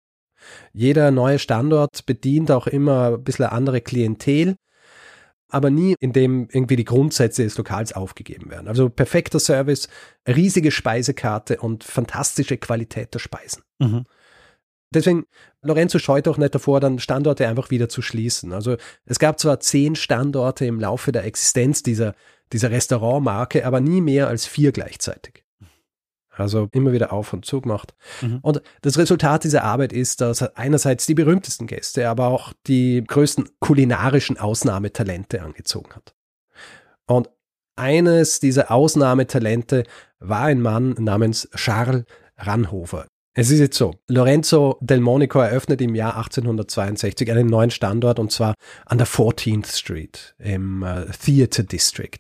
Jeder 0.73 1.11
neue 1.11 1.39
Standort 1.39 2.05
bedient 2.05 2.51
auch 2.51 2.67
immer 2.67 3.13
ein 3.13 3.23
bisschen 3.23 3.45
eine 3.45 3.53
andere 3.53 3.81
Klientel, 3.81 4.55
aber 5.49 5.69
nie 5.69 5.95
indem 5.99 6.49
irgendwie 6.51 6.75
die 6.75 6.86
Grundsätze 6.86 7.43
des 7.43 7.57
Lokals 7.57 7.93
aufgegeben 7.93 8.49
werden. 8.49 8.67
Also 8.67 8.89
perfekter 8.89 9.39
Service, 9.39 9.88
riesige 10.27 10.71
Speisekarte 10.71 11.60
und 11.60 11.83
fantastische 11.83 12.57
Qualität 12.57 13.13
der 13.13 13.19
Speisen. 13.19 13.63
Mhm. 13.79 14.05
Deswegen, 14.93 15.25
Lorenzo 15.62 15.99
scheut 15.99 16.27
auch 16.27 16.38
nicht 16.38 16.55
davor, 16.55 16.79
dann 16.79 16.99
Standorte 16.99 17.47
einfach 17.47 17.69
wieder 17.71 17.89
zu 17.89 18.01
schließen. 18.01 18.53
Also 18.53 18.77
es 19.05 19.19
gab 19.19 19.38
zwar 19.38 19.60
zehn 19.60 19.95
Standorte 19.95 20.65
im 20.65 20.79
Laufe 20.79 21.12
der 21.12 21.25
Existenz 21.25 21.83
dieser 21.83 22.15
dieser 22.53 22.71
Restaurantmarke, 22.71 23.65
aber 23.65 23.81
nie 23.81 24.01
mehr 24.01 24.27
als 24.27 24.45
vier 24.45 24.71
gleichzeitig. 24.71 25.43
Also 26.38 26.69
immer 26.71 26.91
wieder 26.91 27.12
auf 27.12 27.34
und 27.34 27.45
zu 27.45 27.62
gemacht. 27.62 27.95
Mhm. 28.21 28.39
Und 28.41 28.62
das 28.82 28.97
Resultat 28.97 29.43
dieser 29.43 29.63
Arbeit 29.63 29.93
ist, 29.93 30.21
dass 30.21 30.41
er 30.41 30.58
einerseits 30.58 31.06
die 31.06 31.15
berühmtesten 31.15 31.67
Gäste, 31.67 32.10
aber 32.10 32.28
auch 32.28 32.54
die 32.67 33.04
größten 33.06 33.50
kulinarischen 33.60 34.38
Ausnahmetalente 34.38 35.41
angezogen 35.41 35.93
hat. 35.95 36.13
Und 37.06 37.30
eines 37.76 38.39
dieser 38.39 38.71
Ausnahmetalente 38.71 39.84
war 40.19 40.43
ein 40.43 40.62
Mann 40.62 40.95
namens 41.00 41.47
Charles 41.56 42.06
Ranhofer. 42.38 43.08
Es 43.39 43.52
ist 43.52 43.60
jetzt 43.60 43.78
so, 43.78 43.93
Lorenzo 44.08 44.80
del 44.82 45.00
Monico 45.00 45.39
eröffnet 45.39 45.80
im 45.82 45.93
Jahr 45.93 46.17
1862 46.17 47.30
einen 47.30 47.47
neuen 47.47 47.69
Standort 47.69 48.17
und 48.17 48.32
zwar 48.32 48.56
an 48.88 48.97
der 48.97 49.06
14th 49.06 49.78
Street 49.78 50.34
im 50.39 50.82
uh, 50.82 51.06
Theater 51.23 51.62
District. 51.62 52.17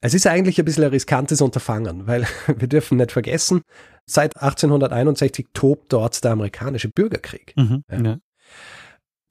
Es 0.00 0.14
ist 0.14 0.26
eigentlich 0.26 0.58
ein 0.58 0.64
bisschen 0.64 0.84
ein 0.84 0.90
riskantes 0.90 1.40
Unterfangen, 1.40 2.06
weil 2.06 2.26
wir 2.46 2.68
dürfen 2.68 2.98
nicht 2.98 3.12
vergessen, 3.12 3.62
seit 4.06 4.36
1861 4.36 5.48
tobt 5.52 5.92
dort 5.92 6.22
der 6.24 6.32
amerikanische 6.32 6.88
Bürgerkrieg. 6.88 7.54
Mhm, 7.56 7.84
ja. 7.90 8.00
Ja. 8.00 8.18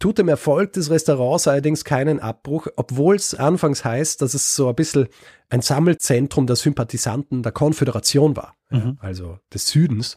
Tut 0.01 0.17
dem 0.17 0.29
Erfolg 0.29 0.71
des 0.73 0.89
Restaurants 0.89 1.45
allerdings 1.47 1.84
keinen 1.84 2.21
Abbruch, 2.21 2.67
obwohl 2.77 3.17
es 3.17 3.36
anfangs 3.36 3.84
heißt, 3.84 4.21
dass 4.21 4.34
es 4.34 4.55
so 4.55 4.69
ein 4.69 4.75
bisschen 4.75 5.10
ein 5.49 5.62
Sammelzentrum 5.62 6.47
der 6.47 6.55
Sympathisanten 6.55 7.43
der 7.43 7.51
Konföderation 7.51 8.38
war, 8.38 8.55
mhm. 8.69 8.97
also 9.01 9.39
des 9.53 9.67
Südens. 9.67 10.15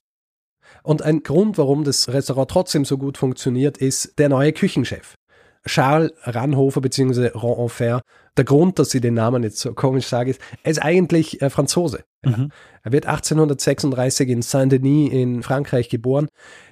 Und 0.85 1.03
ein 1.03 1.25
Grund, 1.25 1.59
warum 1.59 1.83
das 1.83 2.09
Restaurant 2.09 2.51
trotzdem 2.51 2.85
so 2.85 2.97
gut 2.97 3.19
funktioniert, 3.19 3.79
ist 3.79 4.19
der 4.19 4.29
neue 4.29 4.53
Küchenchef. 4.53 5.15
Charles 5.67 6.13
Ranhofer 6.25 6.81
bzw. 6.81 7.31
Renenfer. 7.35 8.03
Der 8.37 8.45
Grund, 8.45 8.79
dass 8.79 8.95
ich 8.95 9.01
den 9.01 9.15
Namen 9.15 9.43
jetzt 9.43 9.59
so 9.59 9.75
komisch 9.75 10.07
sage, 10.07 10.31
ist, 10.31 10.41
er 10.63 10.71
ist 10.71 10.83
eigentlich 10.83 11.43
äh, 11.43 11.51
Franzose. 11.51 12.05
Mhm. 12.25 12.51
Er 12.83 12.93
wird 12.93 13.07
1836 13.07 14.29
in 14.29 14.43
Saint-Denis 14.43 15.13
in 15.13 15.43
Frankreich 15.43 15.89
geboren. 15.89 16.29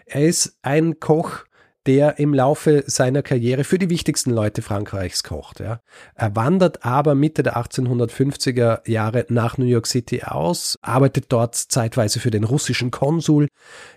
Er 0.07 0.27
ist 0.27 0.57
ein 0.63 1.01
Koch, 1.01 1.45
der 1.87 2.19
im 2.19 2.35
Laufe 2.35 2.85
seiner 2.87 3.23
Karriere 3.23 3.65
für 3.65 3.79
die 3.79 3.89
wichtigsten 3.89 4.31
Leute 4.31 4.61
Frankreichs 4.61 5.23
kocht. 5.23 5.61
Ja. 5.61 5.81
Er 6.15 6.37
wandert 6.37 6.85
aber 6.85 7.15
Mitte 7.15 7.43
der 7.43 7.57
1850er 7.57 8.89
Jahre 8.89 9.25
nach 9.29 9.57
New 9.57 9.65
York 9.65 9.87
City 9.87 10.23
aus, 10.23 10.79
arbeitet 10.83 11.27
dort 11.31 11.55
zeitweise 11.55 12.21
für 12.21 12.31
den 12.31 12.45
russischen 12.45 12.91
Konsul, 12.91 13.49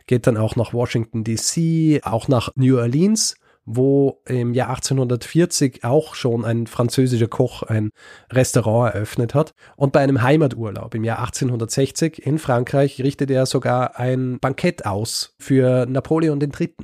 geht 0.08 0.28
dann 0.28 0.38
auch 0.38 0.56
nach 0.56 0.74
Washington 0.74 1.24
DC, 1.24 2.06
auch 2.06 2.28
nach 2.28 2.52
New 2.56 2.78
Orleans 2.78 3.36
wo 3.66 4.22
im 4.26 4.54
Jahr 4.54 4.70
1840 4.70 5.84
auch 5.84 6.16
schon 6.16 6.44
ein 6.46 6.68
französischer 6.68 7.28
Koch 7.28 7.64
ein 7.64 7.92
Restaurant 8.32 8.94
eröffnet 8.94 9.34
hat. 9.34 9.54
Und 9.76 9.94
bei 9.94 10.02
einem 10.02 10.22
Heimaturlaub 10.22 10.96
im 10.96 11.04
Jahr 11.04 11.20
1860 11.20 12.26
in 12.26 12.40
Frankreich 12.40 13.02
richtet 13.02 13.32
er 13.32 13.46
sogar 13.46 14.00
ein 14.00 14.40
Bankett 14.40 14.86
aus 14.86 15.36
für 15.40 15.86
Napoleon 15.86 16.40
III. 16.42 16.76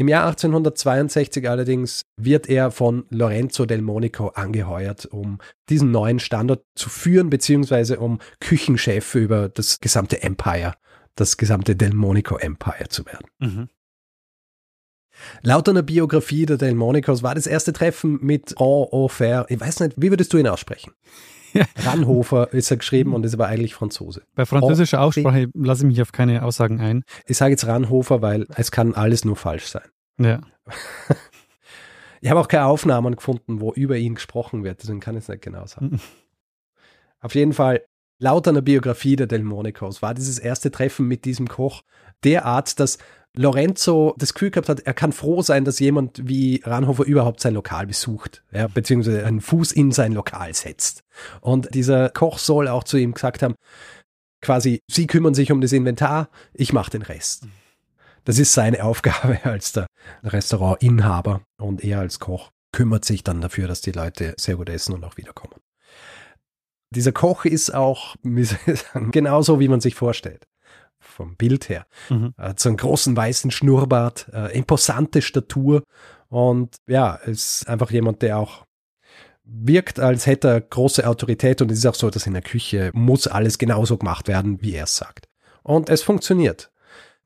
Im 0.00 0.06
Jahr 0.06 0.26
1862 0.28 1.50
allerdings 1.50 2.02
wird 2.16 2.48
er 2.48 2.70
von 2.70 3.06
Lorenzo 3.10 3.66
del 3.66 3.82
Monico 3.82 4.28
angeheuert, 4.28 5.06
um 5.06 5.38
diesen 5.68 5.90
neuen 5.90 6.20
Standort 6.20 6.64
zu 6.76 6.88
führen, 6.88 7.30
beziehungsweise 7.30 7.98
um 7.98 8.20
Küchenchef 8.38 9.16
über 9.16 9.48
das 9.48 9.80
gesamte 9.80 10.22
Empire, 10.22 10.74
das 11.16 11.36
gesamte 11.36 11.74
Del 11.74 11.94
Monico 11.94 12.36
Empire 12.36 12.88
zu 12.88 13.06
werden. 13.06 13.26
Mhm. 13.40 13.68
Laut 15.42 15.68
einer 15.68 15.82
Biografie 15.82 16.46
der 16.46 16.56
Delmonicos 16.56 17.22
war 17.22 17.34
das 17.34 17.46
erste 17.46 17.72
Treffen 17.72 18.18
mit 18.22 18.58
Ron 18.58 18.88
Aufer, 18.90 19.46
ich 19.48 19.60
weiß 19.60 19.80
nicht, 19.80 19.94
wie 19.96 20.10
würdest 20.10 20.32
du 20.32 20.38
ihn 20.38 20.48
aussprechen? 20.48 20.92
Ranhofer 21.76 22.52
ist 22.52 22.70
er 22.70 22.76
geschrieben 22.76 23.14
und 23.14 23.24
ist 23.24 23.34
aber 23.34 23.46
eigentlich 23.46 23.74
Franzose. 23.74 24.22
Bei 24.34 24.44
französischer 24.44 25.00
Aussprache 25.00 25.48
lasse 25.54 25.82
ich 25.82 25.88
mich 25.88 26.02
auf 26.02 26.12
keine 26.12 26.44
Aussagen 26.44 26.80
ein. 26.80 27.04
Ich 27.26 27.38
sage 27.38 27.52
jetzt 27.52 27.66
Ranhofer, 27.66 28.22
weil 28.22 28.46
es 28.56 28.70
kann 28.70 28.94
alles 28.94 29.24
nur 29.24 29.36
falsch 29.36 29.66
sein. 29.66 29.88
Ja. 30.18 30.40
Ich 32.20 32.30
habe 32.30 32.40
auch 32.40 32.48
keine 32.48 32.66
Aufnahmen 32.66 33.14
gefunden, 33.14 33.60
wo 33.60 33.72
über 33.72 33.96
ihn 33.96 34.16
gesprochen 34.16 34.64
wird, 34.64 34.82
deswegen 34.82 35.00
kann 35.00 35.16
ich 35.16 35.22
es 35.22 35.28
nicht 35.28 35.42
genau 35.42 35.66
sagen. 35.66 35.90
Mhm. 35.90 36.00
Auf 37.20 37.34
jeden 37.34 37.52
Fall, 37.52 37.84
laut 38.18 38.48
einer 38.48 38.62
Biografie 38.62 39.16
der 39.16 39.26
Delmonicos 39.26 40.02
war 40.02 40.14
dieses 40.14 40.38
erste 40.38 40.70
Treffen 40.70 41.06
mit 41.06 41.24
diesem 41.24 41.48
Koch 41.48 41.82
derart, 42.24 42.80
dass 42.80 42.98
Lorenzo 43.36 44.14
das 44.18 44.34
Gefühl 44.34 44.50
gehabt 44.50 44.68
hat, 44.68 44.80
er 44.80 44.94
kann 44.94 45.12
froh 45.12 45.42
sein, 45.42 45.64
dass 45.64 45.78
jemand 45.78 46.26
wie 46.26 46.60
Ranhofer 46.64 47.04
überhaupt 47.04 47.40
sein 47.40 47.54
Lokal 47.54 47.86
besucht, 47.86 48.42
ja, 48.52 48.66
beziehungsweise 48.68 49.24
einen 49.24 49.40
Fuß 49.40 49.72
in 49.72 49.92
sein 49.92 50.12
Lokal 50.12 50.54
setzt. 50.54 51.04
Und 51.40 51.74
dieser 51.74 52.08
Koch 52.10 52.38
soll 52.38 52.68
auch 52.68 52.84
zu 52.84 52.96
ihm 52.96 53.14
gesagt 53.14 53.42
haben, 53.42 53.54
quasi, 54.42 54.80
Sie 54.90 55.06
kümmern 55.06 55.34
sich 55.34 55.52
um 55.52 55.60
das 55.60 55.72
Inventar, 55.72 56.30
ich 56.52 56.72
mache 56.72 56.90
den 56.90 57.02
Rest. 57.02 57.46
Das 58.24 58.38
ist 58.38 58.54
seine 58.54 58.82
Aufgabe 58.84 59.38
als 59.44 59.72
der 59.72 59.86
Restaurantinhaber 60.24 61.42
und 61.60 61.84
er 61.84 62.00
als 62.00 62.18
Koch 62.18 62.50
kümmert 62.72 63.04
sich 63.04 63.24
dann 63.24 63.40
dafür, 63.40 63.68
dass 63.68 63.80
die 63.80 63.92
Leute 63.92 64.34
sehr 64.36 64.56
gut 64.56 64.68
essen 64.68 64.94
und 64.94 65.04
auch 65.04 65.16
wiederkommen. 65.16 65.54
Dieser 66.94 67.12
Koch 67.12 67.44
ist 67.44 67.74
auch, 67.74 68.16
wie 68.22 68.44
soll 68.44 68.58
ich 68.66 68.80
sagen, 68.80 69.10
genauso, 69.10 69.60
wie 69.60 69.68
man 69.68 69.80
sich 69.80 69.94
vorstellt 69.94 70.44
vom 71.18 71.36
Bild 71.36 71.68
her. 71.68 71.86
Mhm. 72.08 72.32
Hat 72.38 72.60
so 72.60 72.68
einen 72.68 72.78
großen 72.78 73.16
weißen 73.16 73.50
Schnurrbart, 73.50 74.28
äh, 74.32 74.56
imposante 74.56 75.20
Statur 75.20 75.82
und 76.28 76.76
ja, 76.86 77.14
ist 77.14 77.68
einfach 77.68 77.90
jemand, 77.90 78.22
der 78.22 78.38
auch 78.38 78.64
wirkt, 79.44 79.98
als 79.98 80.26
hätte 80.26 80.48
er 80.48 80.60
große 80.60 81.06
Autorität 81.06 81.60
und 81.60 81.72
es 81.72 81.78
ist 81.78 81.86
auch 81.86 81.94
so, 81.94 82.08
dass 82.08 82.26
in 82.26 82.34
der 82.34 82.42
Küche 82.42 82.90
muss 82.94 83.26
alles 83.26 83.58
genauso 83.58 83.96
gemacht 83.96 84.28
werden, 84.28 84.62
wie 84.62 84.74
er 84.74 84.84
es 84.84 84.96
sagt. 84.96 85.26
Und 85.62 85.90
es 85.90 86.02
funktioniert. 86.02 86.70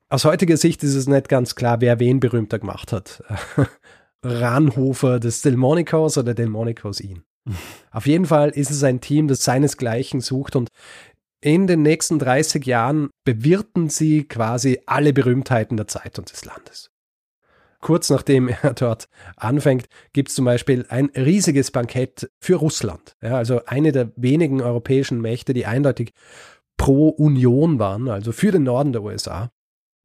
Aus 0.09 0.25
heutiger 0.25 0.57
Sicht 0.57 0.83
ist 0.83 0.95
es 0.95 1.07
nicht 1.07 1.29
ganz 1.29 1.55
klar, 1.55 1.81
wer 1.81 1.99
wen 1.99 2.19
berühmter 2.19 2.59
gemacht 2.59 2.91
hat. 2.91 3.23
Ranhofer 4.23 5.19
des 5.19 5.41
Delmonicos 5.41 6.17
oder 6.17 6.33
Delmonicos 6.33 6.99
ihn. 6.99 7.23
Auf 7.91 8.07
jeden 8.07 8.25
Fall 8.25 8.49
ist 8.49 8.71
es 8.71 8.83
ein 8.83 9.01
Team, 9.01 9.27
das 9.27 9.43
seinesgleichen 9.43 10.21
sucht 10.21 10.55
und 10.55 10.69
in 11.43 11.67
den 11.67 11.81
nächsten 11.81 12.19
30 12.19 12.65
Jahren 12.65 13.09
bewirten 13.25 13.89
sie 13.89 14.23
quasi 14.23 14.79
alle 14.85 15.11
Berühmtheiten 15.11 15.75
der 15.75 15.87
Zeit 15.87 16.17
und 16.17 16.31
des 16.31 16.45
Landes. 16.45 16.89
Kurz 17.81 18.09
nachdem 18.09 18.47
er 18.47 18.73
dort 18.75 19.09
anfängt, 19.35 19.87
gibt 20.13 20.29
es 20.29 20.35
zum 20.35 20.45
Beispiel 20.45 20.85
ein 20.87 21.11
riesiges 21.17 21.71
Bankett 21.71 22.31
für 22.39 22.55
Russland. 22.55 23.17
Ja, 23.21 23.35
also 23.35 23.65
eine 23.65 23.91
der 23.91 24.13
wenigen 24.15 24.61
europäischen 24.61 25.19
Mächte, 25.19 25.53
die 25.53 25.65
eindeutig 25.65 26.13
pro 26.77 27.09
Union 27.09 27.77
waren, 27.77 28.07
also 28.07 28.31
für 28.31 28.51
den 28.51 28.63
Norden 28.63 28.93
der 28.93 29.03
USA. 29.03 29.51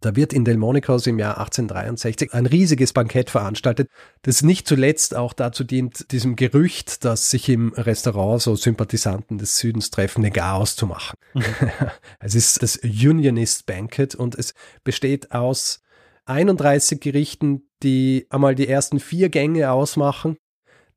Da 0.01 0.15
wird 0.15 0.33
in 0.33 0.45
Delmonico's 0.45 1.09
im 1.09 1.19
Jahr 1.19 1.39
1863 1.39 2.33
ein 2.33 2.47
riesiges 2.47 2.93
Bankett 2.93 3.31
veranstaltet, 3.31 3.91
das 4.23 4.43
nicht 4.43 4.69
zuletzt 4.69 5.17
auch 5.17 5.33
dazu 5.33 5.65
dient, 5.65 6.13
diesem 6.13 6.37
Gerücht, 6.37 7.05
dass 7.05 7.31
sich 7.31 7.49
im 7.49 7.73
Restaurant 7.73 8.41
so 8.41 8.55
Sympathisanten 8.55 9.39
des 9.39 9.59
Südens 9.59 9.91
treffen, 9.91 10.23
den 10.23 10.33
Chaos 10.33 10.77
zu 10.77 10.87
machen. 10.87 11.17
Mhm. 11.35 11.43
es 12.21 12.37
ist 12.37 12.63
das 12.63 12.77
Unionist 12.77 13.67
Banquet 13.67 14.15
und 14.15 14.37
es 14.37 14.55
besteht 14.85 15.33
aus 15.33 15.81
31 16.27 17.01
Gerichten, 17.01 17.63
die 17.83 18.27
einmal 18.31 18.55
die 18.55 18.69
ersten 18.69 19.01
vier 19.01 19.31
Gänge 19.31 19.73
ausmachen, 19.73 20.37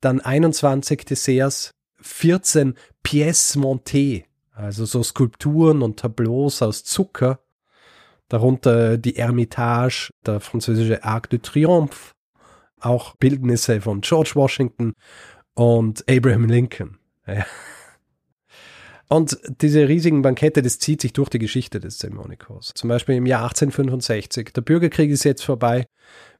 dann 0.00 0.20
21 0.20 1.04
Desserts, 1.04 1.72
14 2.00 2.74
Pièces 3.02 3.58
montées, 3.58 4.24
also 4.52 4.84
so 4.84 5.02
Skulpturen 5.02 5.82
und 5.82 5.98
Tableaus 5.98 6.62
aus 6.62 6.84
Zucker 6.84 7.40
darunter 8.32 8.96
die 8.96 9.16
Ermitage, 9.16 10.10
der 10.24 10.40
französische 10.40 11.04
Arc 11.04 11.28
de 11.28 11.38
Triomphe, 11.38 12.12
auch 12.80 13.14
Bildnisse 13.16 13.80
von 13.82 14.00
George 14.00 14.32
Washington 14.34 14.94
und 15.54 16.02
Abraham 16.08 16.46
Lincoln. 16.46 16.98
Ja. 17.26 17.44
Und 19.08 19.38
diese 19.60 19.86
riesigen 19.86 20.22
Bankette, 20.22 20.62
das 20.62 20.78
zieht 20.78 21.02
sich 21.02 21.12
durch 21.12 21.28
die 21.28 21.38
Geschichte 21.38 21.78
des 21.78 21.98
Delmonicos. 21.98 22.72
Zum 22.74 22.88
Beispiel 22.88 23.16
im 23.16 23.26
Jahr 23.26 23.42
1865, 23.42 24.54
der 24.54 24.62
Bürgerkrieg 24.62 25.10
ist 25.10 25.24
jetzt 25.24 25.44
vorbei, 25.44 25.84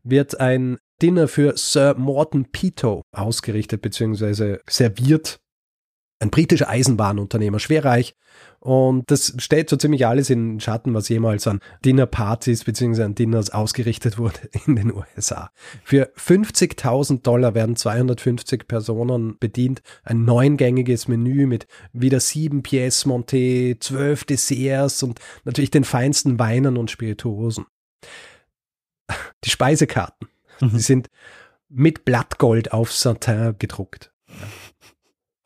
wird 0.03 0.41
ein 0.41 0.79
Dinner 1.03 1.29
für 1.29 1.59
Sir 1.59 1.95
Morton 1.99 2.47
Peto 2.51 3.03
ausgerichtet 3.13 3.83
bzw. 3.83 4.61
serviert 4.67 5.41
ein 6.23 6.31
britischer 6.31 6.69
Eisenbahnunternehmer, 6.69 7.59
schwerreich. 7.59 8.15
Und 8.61 9.11
das 9.11 9.35
stellt 9.39 9.69
so 9.69 9.77
ziemlich 9.77 10.07
alles 10.07 10.31
in 10.31 10.61
Schatten, 10.61 10.95
was 10.95 11.09
jemals 11.09 11.49
an 11.49 11.59
Dinnerpartys 11.85 12.63
bzw. 12.63 13.03
an 13.03 13.15
Dinners 13.17 13.51
ausgerichtet 13.51 14.19
wurde 14.19 14.39
in 14.67 14.77
den 14.77 14.95
USA. 14.95 15.51
Für 15.83 16.13
50.000 16.17 17.23
Dollar 17.23 17.55
werden 17.55 17.75
250 17.75 18.69
Personen 18.69 19.37
bedient. 19.41 19.83
Ein 20.05 20.25
neungängiges 20.25 21.09
Menü 21.09 21.47
mit 21.47 21.67
wieder 21.93 22.21
sieben 22.21 22.63
Pièces 22.63 23.07
montées, 23.07 23.81
zwölf 23.81 24.25
Desserts 24.25 25.03
und 25.03 25.19
natürlich 25.45 25.73
den 25.73 25.85
feinsten 25.85 26.39
Weinen 26.39 26.77
und 26.77 26.91
Spirituosen. 26.91 27.67
Die 29.43 29.51
Speisekarten, 29.51 30.29
mhm. 30.61 30.71
die 30.71 30.81
sind 30.81 31.11
mit 31.69 32.05
Blattgold 32.05 32.73
auf 32.73 32.93
Satin 32.93 33.57
gedruckt. 33.59 34.12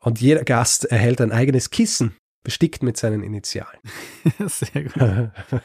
Und 0.07 0.21
jeder 0.21 0.45
Gast 0.45 0.85
erhält 0.85 1.19
ein 1.19 1.33
eigenes 1.33 1.69
Kissen, 1.69 2.15
bestickt 2.41 2.81
mit 2.81 2.95
seinen 2.95 3.23
Initialen. 3.23 3.77
Sehr 4.47 4.83
gut. 4.83 4.93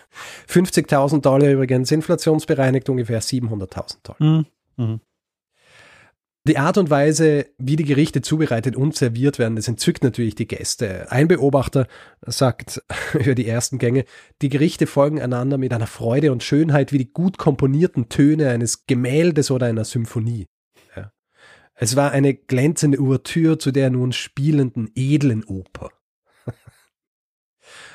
50.000 0.48 1.20
Dollar 1.20 1.48
übrigens, 1.48 1.92
inflationsbereinigt 1.92 2.88
ungefähr 2.88 3.22
700.000 3.22 3.96
Dollar. 4.02 4.16
Mhm. 4.18 4.46
Mhm. 4.76 5.00
Die 6.48 6.59
Art 6.59 6.76
und 6.76 6.90
Weise, 6.90 7.46
wie 7.59 7.76
die 7.76 7.85
Gerichte 7.85 8.20
zubereitet 8.20 8.74
und 8.74 8.96
serviert 8.96 9.38
werden, 9.38 9.55
das 9.55 9.68
entzückt 9.68 10.02
natürlich 10.02 10.35
die 10.35 10.48
Gäste. 10.48 11.07
Ein 11.12 11.28
Beobachter 11.28 11.87
sagt 12.22 12.83
über 13.14 13.37
die 13.37 13.46
ersten 13.46 13.78
Gänge, 13.78 14.07
die 14.42 14.48
Gerichte 14.48 14.88
folgen 14.88 15.22
einander 15.22 15.57
mit 15.57 15.72
einer 15.72 15.87
Freude 15.87 16.33
und 16.33 16.42
Schönheit 16.42 16.92
wie 16.92 16.98
die 16.98 17.12
gut 17.12 17.38
komponierten 17.38 18.09
Töne 18.09 18.50
eines 18.50 18.87
Gemäldes 18.87 19.52
oder 19.52 19.66
einer 19.66 19.85
Symphonie. 19.85 20.48
Es 21.82 21.96
war 21.96 22.12
eine 22.12 22.32
glänzende 22.32 23.00
Ouvertüre 23.00 23.58
zu 23.58 23.72
der 23.72 23.90
nun 23.90 24.12
spielenden 24.12 24.92
edlen 24.94 25.42
Oper. 25.42 25.90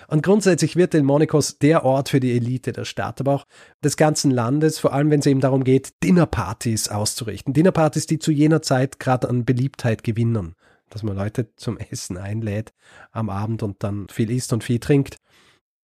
Und 0.10 0.23
grundsätzlich 0.23 0.76
wird 0.76 0.91
Delmonicos 0.91 1.58
der 1.58 1.86
Ort 1.86 2.10
für 2.10 2.19
die 2.19 2.36
Elite 2.36 2.73
der 2.73 2.84
Stadt, 2.84 3.21
aber 3.21 3.34
auch 3.34 3.45
des 3.82 3.95
ganzen 3.95 4.30
Landes, 4.30 4.78
vor 4.78 4.91
allem 4.91 5.10
wenn 5.10 5.21
es 5.21 5.26
eben 5.26 5.39
darum 5.39 5.63
geht, 5.63 6.04
Dinnerpartys 6.04 6.89
auszurichten. 6.89 7.54
Dinnerpartys, 7.54 8.08
die 8.08 8.19
zu 8.19 8.32
jener 8.32 8.62
Zeit 8.62 9.00
gerade 9.00 9.30
an 9.30 9.45
Beliebtheit 9.45 10.04
gewinnen. 10.04 10.56
Dass 10.89 11.04
man 11.04 11.15
Leute 11.15 11.56
zum 11.56 11.78
Essen 11.78 12.17
einlädt 12.17 12.73
am 13.13 13.30
Abend 13.30 13.63
und 13.63 13.84
dann 13.84 14.10
viel 14.10 14.32
isst 14.32 14.52
und 14.52 14.65
viel 14.65 14.80
trinkt. 14.80 15.15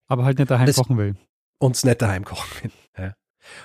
Aber 0.10 0.26
halt 0.26 0.40
nicht 0.40 0.52
daheim 0.52 0.68
das 0.68 0.76
kochen 0.76 0.98
will. 0.98 1.16
Uns 1.58 1.86
nicht 1.86 2.02
daheim 2.02 2.26
kochen 2.26 2.64
will. 2.64 2.72
Ja. 2.98 3.14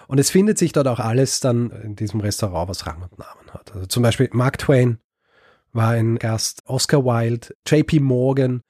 Und 0.07 0.19
es 0.19 0.31
findet 0.31 0.59
sich 0.59 0.73
dort 0.73 0.89
auch 0.89 1.01
alles 1.01 1.41
dann 1.41 1.71
in 1.71 1.97
diesem 1.97 2.21
Restaurant, 2.21 2.69
was 2.69 2.87
Rang 2.87 3.03
und 3.03 3.19
Namen 3.19 3.51
hat. 3.53 3.73
Also 3.73 3.87
zum 3.87 4.03
Beispiel 4.03 4.29
Mark 4.33 4.59
Twain 4.59 4.99
war 5.73 5.91
ein 5.91 6.19
Gast, 6.19 6.63
Oscar 6.67 7.05
Wilde, 7.05 7.49
JP 7.67 8.01
Morgan, 8.01 8.63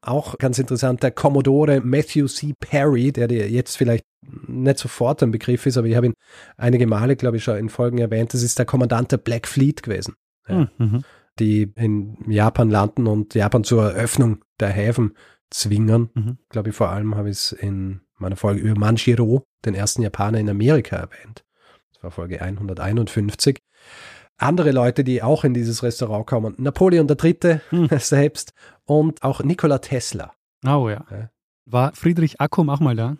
auch 0.00 0.38
ganz 0.38 0.58
interessant, 0.58 1.02
der 1.02 1.10
Commodore 1.10 1.80
Matthew 1.80 2.28
C. 2.28 2.54
Perry, 2.58 3.12
der 3.12 3.28
dir 3.28 3.50
jetzt 3.50 3.76
vielleicht 3.76 4.04
nicht 4.22 4.78
sofort 4.78 5.22
ein 5.22 5.30
Begriff 5.30 5.66
ist, 5.66 5.76
aber 5.76 5.86
ich 5.86 5.96
habe 5.96 6.06
ihn 6.06 6.14
einige 6.56 6.86
Male, 6.86 7.16
glaube 7.16 7.36
ich, 7.36 7.44
schon 7.44 7.56
in 7.56 7.68
Folgen 7.68 7.98
erwähnt. 7.98 8.32
Das 8.34 8.42
ist 8.42 8.58
der 8.58 8.66
Kommandant 8.66 9.12
der 9.12 9.18
Black 9.18 9.46
Fleet 9.46 9.82
gewesen, 9.82 10.14
ja, 10.48 10.68
hm, 10.76 10.86
mhm. 10.86 11.04
die 11.38 11.72
in 11.76 12.16
Japan 12.30 12.70
landen 12.70 13.06
und 13.06 13.34
Japan 13.34 13.64
zur 13.64 13.92
Eröffnung 13.92 14.44
der 14.60 14.68
Häfen 14.68 15.16
zwingen. 15.50 16.10
Mhm. 16.14 16.38
Glaube 16.48 16.70
ich, 16.70 16.76
vor 16.76 16.90
allem 16.90 17.14
habe 17.16 17.30
ich 17.30 17.36
es 17.36 17.52
in 17.52 18.00
meiner 18.18 18.36
Folge 18.36 18.60
über 18.60 18.78
Manjiro, 18.78 19.44
den 19.64 19.74
ersten 19.74 20.02
Japaner 20.02 20.38
in 20.38 20.48
Amerika, 20.48 20.96
erwähnt. 20.96 21.44
Das 21.92 22.02
war 22.02 22.10
Folge 22.10 22.40
151. 22.40 23.58
Andere 24.38 24.70
Leute, 24.70 25.02
die 25.02 25.22
auch 25.22 25.44
in 25.44 25.54
dieses 25.54 25.82
Restaurant 25.82 26.26
kommen, 26.26 26.54
Napoleon 26.58 27.08
III. 27.08 27.60
Hm. 27.70 27.88
selbst 27.98 28.52
und 28.84 29.22
auch 29.22 29.42
Nikola 29.42 29.78
Tesla. 29.78 30.32
Oh 30.64 30.88
ja. 30.88 31.04
ja. 31.10 31.30
War 31.64 31.94
Friedrich 31.94 32.40
Akkum 32.40 32.68
auch 32.70 32.80
mal 32.80 32.96
da? 32.96 33.16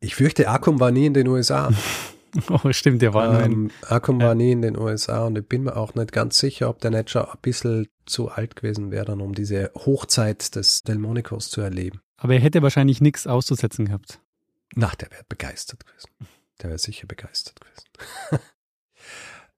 Ich 0.00 0.14
fürchte, 0.14 0.48
Akkum 0.48 0.80
war 0.80 0.90
nie 0.90 1.06
in 1.06 1.14
den 1.14 1.28
USA. 1.28 1.70
oh, 2.50 2.72
stimmt, 2.72 3.02
der 3.02 3.12
war 3.12 3.42
ähm, 3.42 3.70
Akkum 3.88 4.20
ja. 4.20 4.28
war 4.28 4.34
nie 4.34 4.52
in 4.52 4.62
den 4.62 4.78
USA 4.78 5.26
und 5.26 5.36
ich 5.36 5.46
bin 5.46 5.64
mir 5.64 5.76
auch 5.76 5.94
nicht 5.94 6.12
ganz 6.12 6.38
sicher, 6.38 6.70
ob 6.70 6.80
der 6.80 6.90
nicht 6.90 7.10
schon 7.10 7.22
ein 7.22 7.38
bisschen 7.42 7.88
zu 8.06 8.30
alt 8.30 8.56
gewesen 8.56 8.90
wäre, 8.90 9.06
dann 9.06 9.20
um 9.20 9.34
diese 9.34 9.70
Hochzeit 9.74 10.54
des 10.54 10.82
Delmonicos 10.82 11.50
zu 11.50 11.60
erleben. 11.60 12.00
Aber 12.20 12.34
er 12.34 12.40
hätte 12.40 12.62
wahrscheinlich 12.62 13.00
nichts 13.00 13.26
auszusetzen 13.26 13.86
gehabt. 13.86 14.20
Na, 14.74 14.92
der 15.00 15.10
wäre 15.10 15.24
begeistert 15.26 15.86
gewesen. 15.86 16.10
Der 16.60 16.68
wäre 16.68 16.78
sicher 16.78 17.06
begeistert 17.06 17.58
gewesen. 17.60 17.86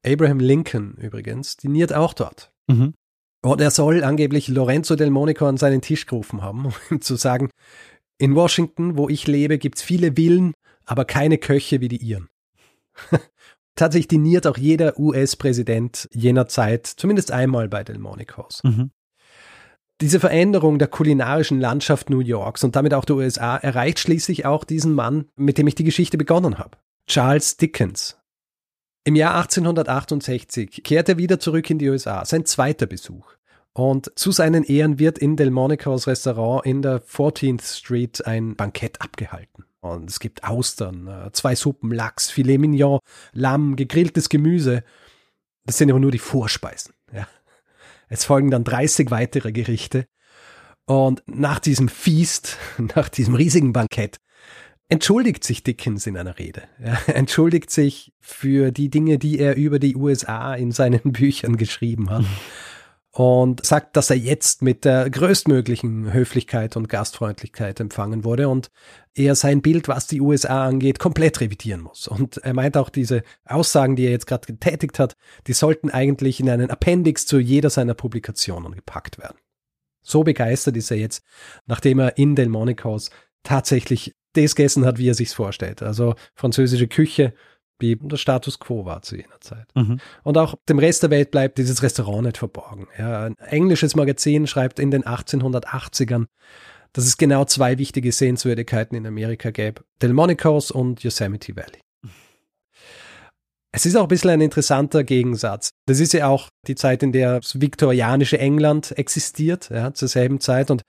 Abraham 0.07 0.38
Lincoln 0.38 0.94
übrigens 0.94 1.57
diniert 1.57 1.92
auch 1.92 2.14
dort. 2.14 2.53
Mhm. 2.68 2.94
Und 3.42 3.61
er 3.61 3.72
soll 3.72 4.05
angeblich 4.05 4.46
Lorenzo 4.46 4.94
del 4.94 5.11
Monico 5.11 5.46
an 5.46 5.57
seinen 5.57 5.83
Tisch 5.83 6.07
gerufen 6.07 6.40
haben, 6.40 6.66
um 6.66 6.75
ihm 6.90 7.01
zu 7.01 7.16
sagen, 7.16 7.51
in 8.18 8.37
Washington, 8.37 8.96
wo 8.96 9.09
ich 9.09 9.27
lebe, 9.27 9.59
gibt 9.59 9.79
es 9.79 9.83
viele 9.83 10.12
Villen, 10.12 10.55
aber 10.85 11.05
keine 11.05 11.38
Köche 11.38 11.81
wie 11.81 11.88
die 11.88 11.96
ihren. 11.96 12.29
Tatsächlich 13.75 14.09
diniert 14.09 14.46
auch 14.46 14.57
jeder 14.57 15.01
US-Präsident 15.01 16.09
jener 16.12 16.46
Zeit 16.46 16.87
zumindest 16.87 17.33
einmal 17.33 17.68
bei 17.68 17.83
Delmonicos. 17.83 18.62
Mhm. 18.62 18.92
Diese 20.03 20.19
Veränderung 20.19 20.81
der 20.81 20.88
kulinarischen 20.88 21.61
Landschaft 21.61 22.11
New 22.11 22.19
Yorks 22.19 22.65
und 22.65 22.75
damit 22.75 22.93
auch 22.93 23.05
der 23.05 23.15
USA 23.15 23.57
erreicht 23.57 24.01
schließlich 24.01 24.45
auch 24.45 24.65
diesen 24.65 24.95
Mann, 24.95 25.27
mit 25.37 25.59
dem 25.59 25.69
ich 25.69 25.77
die 25.77 25.85
Geschichte 25.85 26.19
begonnen 26.19 26.59
habe. 26.59 26.77
Charles 27.07 27.57
Dickens. 27.57 28.19
Im 29.05 29.15
Jahr 29.15 29.37
1868 29.37 30.83
kehrt 30.83 31.09
er 31.09 31.19
wieder 31.19 31.38
zurück 31.38 31.71
in 31.71 31.79
die 31.79 31.88
USA, 31.88 32.25
sein 32.25 32.45
zweiter 32.47 32.87
Besuch. 32.87 33.29
Und 33.75 34.11
zu 34.17 34.33
seinen 34.33 34.65
Ehren 34.65 34.99
wird 34.99 35.19
in 35.19 35.37
Delmonicos 35.37 36.09
Restaurant 36.09 36.67
in 36.67 36.83
der 36.83 37.01
14th 37.01 37.79
Street 37.79 38.27
ein 38.27 38.57
Bankett 38.57 39.01
abgehalten. 39.01 39.67
Und 39.83 40.11
es 40.11 40.19
gibt 40.19 40.43
Austern, 40.43 41.07
äh, 41.07 41.31
zwei 41.31 41.55
Suppen, 41.55 41.93
Lachs, 41.93 42.29
Filet 42.29 42.59
Mignon, 42.59 42.99
Lamm, 43.35 43.77
gegrilltes 43.77 44.29
Gemüse. 44.29 44.83
Das 45.65 45.79
sind 45.79 45.91
aber 45.91 46.01
nur 46.01 46.11
die 46.11 46.19
Vorspeisen. 46.19 46.93
Es 48.12 48.27
folgen 48.27 48.51
dann 48.51 48.62
30 48.62 49.11
weitere 49.11 49.53
Gerichte. 49.53 50.05
Und 50.85 51.22
nach 51.27 51.59
diesem 51.59 51.88
Feast, 51.88 52.59
nach 52.94 53.09
diesem 53.09 53.35
riesigen 53.35 53.72
Bankett, 53.72 54.18
entschuldigt 54.90 55.42
sich 55.42 55.62
Dickens 55.62 56.07
in 56.07 56.18
einer 56.18 56.38
Rede. 56.38 56.64
Er 56.79 57.16
entschuldigt 57.16 57.70
sich 57.70 58.12
für 58.20 58.70
die 58.70 58.90
Dinge, 58.90 59.18
die 59.18 59.38
er 59.38 59.57
über 59.57 59.79
die 59.79 59.96
USA 59.96 60.55
in 60.55 60.72
seinen 60.72 61.01
Büchern 61.12 61.57
geschrieben 61.57 62.11
hat. 62.11 62.27
Und 63.14 63.64
sagt, 63.64 63.96
dass 63.96 64.09
er 64.09 64.16
jetzt 64.16 64.62
mit 64.62 64.87
der 64.87 65.11
größtmöglichen 65.11 66.12
Höflichkeit 66.14 66.77
und 66.77 66.88
Gastfreundlichkeit 66.88 67.79
empfangen 67.79 68.25
wurde 68.25 68.48
und 68.48 68.70
er 69.14 69.35
sein 69.35 69.61
Bild, 69.61 69.87
was 69.87 70.07
die 70.07 70.22
USA 70.22 70.66
angeht, 70.66 70.98
komplett 70.98 71.40
revidieren 71.40 71.83
muss. 71.83 72.09
Und 72.09 72.38
er 72.38 72.55
meint 72.55 72.79
auch, 72.79 72.88
diese 72.88 73.22
Aussagen, 73.44 73.96
die 73.96 74.07
er 74.07 74.12
jetzt 74.12 74.27
gerade 74.27 74.46
getätigt 74.46 74.98
hat, 74.98 75.16
die 75.46 75.53
sollten 75.53 75.90
eigentlich 75.90 76.40
in 76.40 76.48
einen 76.48 76.70
Appendix 76.70 77.27
zu 77.27 77.38
jeder 77.38 77.68
seiner 77.68 77.94
Publikationen 77.94 78.75
gepackt 78.75 79.18
werden. 79.18 79.37
So 80.03 80.25
begeistert 80.25 80.77
ist 80.79 80.90
er 80.90 80.96
jetzt, 80.96 81.22
nachdem 81.66 81.98
er 81.98 82.16
in 82.16 82.35
Delmonico's 82.35 83.11
tatsächlich 83.42 84.14
das 84.33 84.55
gegessen 84.55 84.87
hat, 84.87 84.96
wie 84.96 85.11
er 85.11 85.14
sich's 85.14 85.35
vorstellt. 85.35 85.83
Also 85.83 86.14
französische 86.35 86.88
Küche, 86.88 87.35
wie 87.83 87.97
der 87.97 88.16
Status 88.16 88.59
quo 88.59 88.87
war 88.87 89.03
zu 89.03 89.16
jener 89.16 89.40
Zeit. 89.40 89.66
Mhm. 89.75 89.99
Und 90.23 90.38
auch 90.38 90.55
dem 90.68 90.79
Rest 90.79 91.03
der 91.03 91.11
Welt 91.11 91.31
bleibt 91.31 91.59
dieses 91.59 91.83
Restaurant 91.83 92.25
nicht 92.25 92.38
verborgen. 92.38 92.87
Ja, 92.99 93.27
ein 93.27 93.37
englisches 93.38 93.95
Magazin 93.95 94.47
schreibt 94.47 94.79
in 94.79 94.90
den 94.90 95.05
1880ern, 95.05 96.27
dass 96.95 97.05
es 97.05 97.16
genau 97.18 97.45
zwei 97.45 97.79
wichtige 97.79 98.12
Sehenswürdigkeiten 98.12 98.97
in 98.97 99.07
Amerika 99.07 99.51
gäbe. 99.51 99.83
Delmonico's 100.01 100.71
und 100.71 101.03
Yosemite 101.03 101.55
Valley. 101.57 101.81
Es 103.75 103.87
ist 103.87 103.97
auch 103.97 104.03
ein 104.03 104.09
bisschen 104.09 104.31
ein 104.31 104.42
interessanter 104.42 105.03
Gegensatz. 105.03 105.71
Das 105.87 105.99
ist 105.99 106.12
ja 106.12 106.29
auch 106.29 106.49
die 106.66 106.75
Zeit, 106.75 107.03
in 107.03 107.11
der 107.11 107.40
das 107.40 107.59
viktorianische 107.59 108.38
England 108.38 108.97
existiert, 108.99 109.71
ja, 109.71 109.95
zur 109.95 110.09
selben 110.09 110.40
Zeit 110.40 110.71
und 110.71 110.83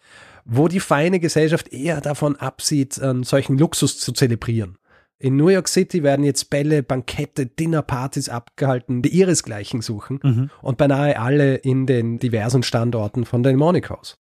wo 0.44 0.68
die 0.68 0.82
feine 0.82 1.22
Gesellschaft 1.22 1.72
eher 1.72 2.02
davon 2.02 2.36
absieht, 2.36 3.02
einen 3.02 3.24
solchen 3.24 3.58
Luxus 3.58 4.00
zu 4.00 4.12
zelebrieren. 4.12 4.78
In 5.24 5.38
New 5.38 5.48
York 5.48 5.70
City 5.70 6.04
werden 6.04 6.26
jetzt 6.26 6.50
Bälle, 6.50 6.84
Bankette, 6.84 7.46
Dinnerpartys 7.46 8.28
abgehalten, 8.28 9.02
die 9.02 9.08
ihresgleichen 9.08 9.82
suchen 9.82 10.20
mhm. 10.22 10.50
und 10.62 10.78
beinahe 10.78 11.18
alle 11.18 11.56
in 11.56 11.86
den 11.86 12.20
diversen 12.20 12.62
Standorten 12.62 13.24
von 13.24 13.42
den 13.42 13.56
Monaco's. 13.56 14.18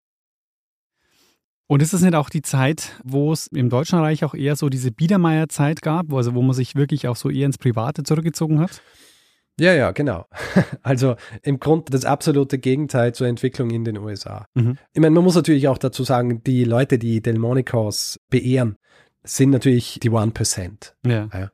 Und 1.67 1.81
ist 1.81 1.91
das 1.91 2.03
nicht 2.03 2.15
auch 2.15 2.29
die 2.29 2.41
Zeit, 2.41 2.93
wo 3.03 3.33
es 3.33 3.47
im 3.47 3.69
Deutschen 3.69 3.99
Reich 3.99 4.23
auch 4.23 4.33
eher 4.33 4.55
so 4.55 4.69
diese 4.69 4.93
Biedermeier-Zeit 4.93 5.81
gab, 5.81 6.05
wo, 6.07 6.15
also 6.15 6.35
wo 6.35 6.41
man 6.41 6.53
sich 6.53 6.75
wirklich 6.75 7.05
auch 7.09 7.17
so 7.17 7.29
eher 7.29 7.47
ins 7.47 7.57
Private 7.57 8.03
zurückgezogen 8.03 8.61
hat? 8.61 8.81
Ja, 9.59 9.73
ja, 9.73 9.91
genau. 9.91 10.25
Also 10.83 11.15
im 11.41 11.59
Grunde 11.59 11.91
das 11.91 12.05
absolute 12.05 12.59
Gegenteil 12.59 13.13
zur 13.13 13.27
Entwicklung 13.27 13.71
in 13.71 13.83
den 13.83 13.97
USA. 13.97 14.45
Mhm. 14.53 14.77
Ich 14.93 15.01
meine, 15.01 15.11
man 15.11 15.25
muss 15.25 15.35
natürlich 15.35 15.67
auch 15.67 15.77
dazu 15.77 16.05
sagen, 16.05 16.43
die 16.43 16.63
Leute, 16.63 16.97
die 16.97 17.21
Delmonicos 17.21 18.21
beehren, 18.29 18.77
sind 19.23 19.51
natürlich 19.51 19.99
die 20.01 20.09
1%. 20.09 20.93
Ja. 21.05 21.29
ja. 21.33 21.51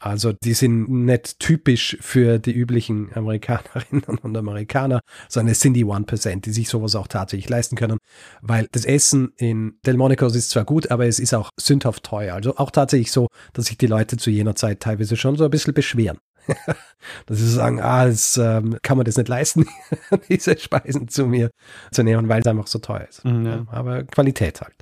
Also 0.00 0.32
die 0.32 0.54
sind 0.54 0.88
nicht 0.88 1.40
typisch 1.40 1.96
für 2.00 2.38
die 2.38 2.52
üblichen 2.52 3.10
Amerikanerinnen 3.14 4.04
und 4.22 4.36
Amerikaner, 4.36 5.00
sondern 5.28 5.52
es 5.52 5.60
sind 5.60 5.74
die 5.74 5.84
1%, 5.84 6.42
die 6.42 6.52
sich 6.52 6.68
sowas 6.68 6.94
auch 6.94 7.08
tatsächlich 7.08 7.48
leisten 7.48 7.74
können. 7.74 7.98
Weil 8.40 8.68
das 8.70 8.84
Essen 8.84 9.32
in 9.36 9.78
Delmonicos 9.84 10.36
ist 10.36 10.50
zwar 10.50 10.64
gut, 10.64 10.90
aber 10.92 11.06
es 11.06 11.18
ist 11.18 11.34
auch 11.34 11.50
sündhaft 11.58 12.04
teuer. 12.04 12.34
Also 12.34 12.56
auch 12.56 12.70
tatsächlich 12.70 13.10
so, 13.10 13.26
dass 13.54 13.66
sich 13.66 13.78
die 13.78 13.88
Leute 13.88 14.16
zu 14.16 14.30
jener 14.30 14.54
Zeit 14.54 14.80
teilweise 14.80 15.16
schon 15.16 15.36
so 15.36 15.44
ein 15.44 15.50
bisschen 15.50 15.74
beschweren. 15.74 16.18
dass 17.26 17.38
sie 17.38 17.50
sagen, 17.50 17.80
ah, 17.80 18.06
das, 18.06 18.38
ähm, 18.38 18.78
kann 18.82 18.96
man 18.96 19.04
das 19.04 19.16
nicht 19.16 19.28
leisten, 19.28 19.66
diese 20.28 20.58
Speisen 20.58 21.08
zu 21.08 21.26
mir 21.26 21.50
zu 21.90 22.02
nehmen, 22.02 22.28
weil 22.28 22.40
es 22.40 22.46
einfach 22.46 22.68
so 22.68 22.78
teuer 22.78 23.06
ist. 23.08 23.24
Mhm, 23.24 23.46
ja. 23.46 23.66
Aber 23.70 24.04
Qualität 24.04 24.60
halt. 24.60 24.74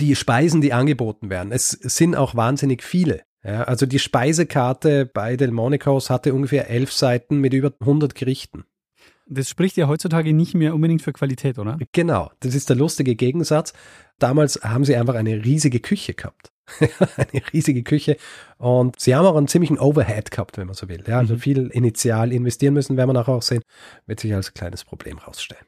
Die 0.00 0.16
Speisen, 0.16 0.60
die 0.60 0.72
angeboten 0.72 1.30
werden, 1.30 1.52
es 1.52 1.70
sind 1.70 2.16
auch 2.16 2.34
wahnsinnig 2.34 2.82
viele. 2.82 3.22
Ja, 3.44 3.64
also 3.64 3.84
die 3.84 3.98
Speisekarte 3.98 5.04
bei 5.04 5.36
Delmonico's 5.36 6.08
hatte 6.08 6.32
ungefähr 6.32 6.70
elf 6.70 6.92
Seiten 6.92 7.38
mit 7.38 7.52
über 7.52 7.72
100 7.80 8.14
Gerichten. 8.14 8.64
Das 9.26 9.48
spricht 9.48 9.76
ja 9.76 9.86
heutzutage 9.86 10.32
nicht 10.32 10.54
mehr 10.54 10.74
unbedingt 10.74 11.02
für 11.02 11.12
Qualität, 11.12 11.58
oder? 11.58 11.78
Genau, 11.92 12.30
das 12.40 12.54
ist 12.54 12.68
der 12.68 12.76
lustige 12.76 13.14
Gegensatz. 13.14 13.72
Damals 14.18 14.60
haben 14.62 14.84
sie 14.84 14.96
einfach 14.96 15.14
eine 15.14 15.44
riesige 15.44 15.80
Küche 15.80 16.14
gehabt. 16.14 16.50
eine 17.16 17.42
riesige 17.52 17.82
Küche 17.82 18.16
und 18.56 18.98
sie 18.98 19.14
haben 19.14 19.26
auch 19.26 19.36
einen 19.36 19.48
ziemlichen 19.48 19.78
Overhead 19.78 20.30
gehabt, 20.30 20.56
wenn 20.56 20.66
man 20.66 20.74
so 20.74 20.88
will. 20.88 21.04
Ja, 21.06 21.18
also 21.18 21.34
mhm. 21.34 21.38
viel 21.38 21.66
initial 21.68 22.32
investieren 22.32 22.72
müssen, 22.72 22.96
werden 22.96 23.10
wir 23.10 23.14
nachher 23.14 23.34
auch 23.34 23.42
sehen, 23.42 23.62
wird 24.06 24.20
sich 24.20 24.34
als 24.34 24.54
kleines 24.54 24.82
Problem 24.82 25.18
rausstellen 25.18 25.66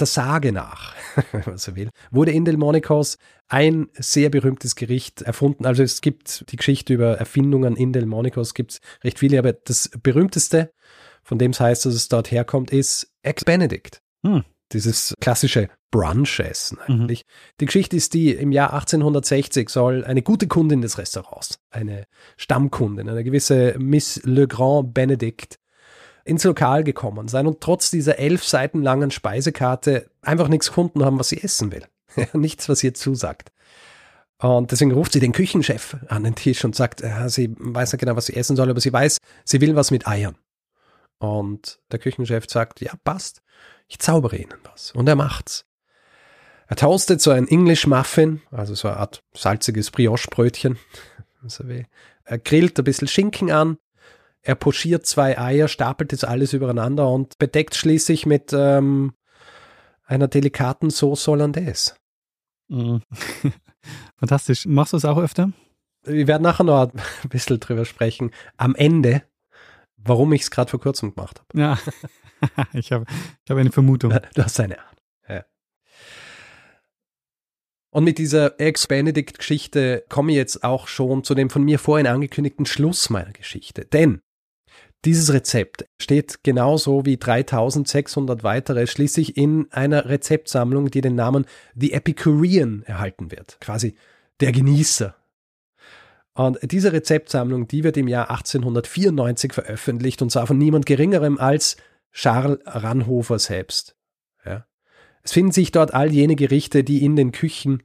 der 0.00 0.06
Sage 0.06 0.52
nach, 0.52 0.94
wenn 1.32 1.42
man 1.46 1.58
so 1.58 1.76
will, 1.76 1.90
wurde 2.10 2.32
in 2.32 2.44
Delmonicos 2.44 3.18
ein 3.48 3.88
sehr 3.94 4.30
berühmtes 4.30 4.76
Gericht 4.76 5.22
erfunden. 5.22 5.66
Also 5.66 5.82
es 5.82 6.00
gibt 6.00 6.50
die 6.50 6.56
Geschichte 6.56 6.94
über 6.94 7.18
Erfindungen 7.18 7.76
in 7.76 7.92
Delmonicos, 7.92 8.54
gibt 8.54 8.72
es 8.72 8.80
recht 9.04 9.18
viele, 9.18 9.38
aber 9.38 9.52
das 9.52 9.90
berühmteste, 10.02 10.72
von 11.22 11.38
dem 11.38 11.50
es 11.52 11.60
heißt, 11.60 11.86
dass 11.86 11.94
es 11.94 12.08
dort 12.08 12.30
herkommt, 12.30 12.70
ist 12.70 13.12
Ex 13.22 13.44
Benedict. 13.44 14.00
Hm. 14.24 14.44
Dieses 14.72 15.14
klassische 15.20 15.68
Brunch-Essen 15.90 16.78
eigentlich. 16.78 17.24
Mhm. 17.24 17.30
Die 17.60 17.66
Geschichte 17.66 17.96
ist 17.96 18.14
die, 18.14 18.32
im 18.32 18.52
Jahr 18.52 18.72
1860 18.72 19.68
soll 19.68 20.04
eine 20.04 20.22
gute 20.22 20.46
Kundin 20.46 20.82
des 20.82 20.98
Restaurants, 20.98 21.58
eine 21.70 22.04
Stammkundin, 22.36 23.08
eine 23.08 23.24
gewisse 23.24 23.74
Miss 23.78 24.20
Le 24.24 24.46
Grand 24.46 24.94
Benedict, 24.94 25.58
ins 26.24 26.44
Lokal 26.44 26.84
gekommen 26.84 27.28
sein 27.28 27.46
und 27.46 27.60
trotz 27.60 27.90
dieser 27.90 28.18
elf 28.18 28.44
Seiten 28.44 28.82
langen 28.82 29.10
Speisekarte 29.10 30.10
einfach 30.22 30.48
nichts 30.48 30.68
gefunden 30.68 31.04
haben, 31.04 31.18
was 31.18 31.30
sie 31.30 31.42
essen 31.42 31.72
will. 31.72 31.84
nichts, 32.32 32.68
was 32.68 32.82
ihr 32.82 32.94
zusagt. 32.94 33.52
Und 34.38 34.72
deswegen 34.72 34.92
ruft 34.92 35.12
sie 35.12 35.20
den 35.20 35.32
Küchenchef 35.32 35.96
an 36.08 36.24
den 36.24 36.34
Tisch 36.34 36.64
und 36.64 36.74
sagt, 36.74 37.02
ja, 37.02 37.28
sie 37.28 37.54
weiß 37.58 37.92
nicht 37.92 38.00
genau, 38.00 38.16
was 38.16 38.26
sie 38.26 38.36
essen 38.36 38.56
soll, 38.56 38.70
aber 38.70 38.80
sie 38.80 38.92
weiß, 38.92 39.18
sie 39.44 39.60
will 39.60 39.76
was 39.76 39.90
mit 39.90 40.06
Eiern. 40.06 40.36
Und 41.18 41.78
der 41.92 41.98
Küchenchef 41.98 42.46
sagt, 42.48 42.80
ja, 42.80 42.92
passt, 43.04 43.42
ich 43.86 43.98
zaubere 43.98 44.36
Ihnen 44.36 44.58
was. 44.64 44.92
Und 44.92 45.08
er 45.08 45.16
macht's. 45.16 45.66
Er 46.68 46.76
toastet 46.76 47.20
so 47.20 47.32
ein 47.32 47.48
English 47.48 47.86
Muffin, 47.86 48.40
also 48.50 48.74
so 48.74 48.88
eine 48.88 48.96
Art 48.96 49.22
salziges 49.34 49.90
Brioche-Brötchen. 49.90 50.78
Er 52.24 52.38
grillt 52.38 52.78
ein 52.78 52.84
bisschen 52.84 53.08
Schinken 53.08 53.50
an, 53.50 53.78
er 54.42 54.54
pochiert 54.54 55.06
zwei 55.06 55.38
Eier, 55.38 55.68
stapelt 55.68 56.12
das 56.12 56.24
alles 56.24 56.52
übereinander 56.52 57.08
und 57.10 57.38
bedeckt 57.38 57.74
schließlich 57.74 58.26
mit 58.26 58.52
ähm, 58.52 59.12
einer 60.04 60.28
delikaten 60.28 60.90
Sauce 60.90 61.26
Hollandaise. 61.26 61.94
Mm. 62.68 62.98
Fantastisch. 64.16 64.66
Machst 64.66 64.92
du 64.92 64.96
es 64.96 65.04
auch 65.04 65.18
öfter? 65.18 65.52
Wir 66.02 66.26
werden 66.26 66.42
nachher 66.42 66.64
noch 66.64 66.92
ein 66.92 67.02
bisschen 67.28 67.60
drüber 67.60 67.84
sprechen. 67.84 68.30
Am 68.56 68.74
Ende, 68.74 69.22
warum 69.96 70.32
ich 70.32 70.42
es 70.42 70.50
gerade 70.50 70.70
vor 70.70 70.80
kurzem 70.80 71.14
gemacht 71.14 71.40
habe. 71.40 71.58
Ja, 71.60 71.78
ich 72.72 72.92
habe 72.92 73.04
ich 73.44 73.50
hab 73.50 73.58
eine 73.58 73.72
Vermutung. 73.72 74.10
Du 74.34 74.42
hast 74.42 74.58
eine 74.60 74.78
Ahnung. 74.78 74.90
Ja. 75.28 75.44
Und 77.90 78.04
mit 78.04 78.18
dieser 78.18 78.58
Ex-Benedict-Geschichte 78.58 80.04
komme 80.08 80.32
ich 80.32 80.36
jetzt 80.36 80.64
auch 80.64 80.88
schon 80.88 81.24
zu 81.24 81.34
dem 81.34 81.50
von 81.50 81.62
mir 81.62 81.78
vorhin 81.78 82.06
angekündigten 82.06 82.64
Schluss 82.64 83.10
meiner 83.10 83.32
Geschichte. 83.32 83.84
Denn 83.84 84.22
dieses 85.04 85.32
Rezept 85.32 85.86
steht 85.98 86.44
genauso 86.44 87.06
wie 87.06 87.16
3600 87.16 88.42
weitere 88.42 88.86
schließlich 88.86 89.36
in 89.36 89.70
einer 89.70 90.06
Rezeptsammlung, 90.06 90.90
die 90.90 91.00
den 91.00 91.14
Namen 91.14 91.46
The 91.74 91.92
Epicurean 91.92 92.82
erhalten 92.84 93.30
wird. 93.30 93.58
Quasi 93.60 93.94
der 94.40 94.52
Genießer. 94.52 95.16
Und 96.34 96.58
diese 96.62 96.92
Rezeptsammlung, 96.92 97.66
die 97.66 97.84
wird 97.84 97.96
im 97.96 98.08
Jahr 98.08 98.30
1894 98.30 99.52
veröffentlicht 99.52 100.22
und 100.22 100.30
zwar 100.30 100.46
von 100.46 100.58
niemand 100.58 100.86
Geringerem 100.86 101.38
als 101.38 101.76
Charles 102.12 102.58
Ranhofer 102.64 103.38
selbst. 103.38 103.96
Ja. 104.44 104.66
Es 105.22 105.32
finden 105.32 105.52
sich 105.52 105.72
dort 105.72 105.94
all 105.94 106.12
jene 106.12 106.36
Gerichte, 106.36 106.84
die 106.84 107.04
in 107.04 107.16
den 107.16 107.32
Küchen 107.32 107.82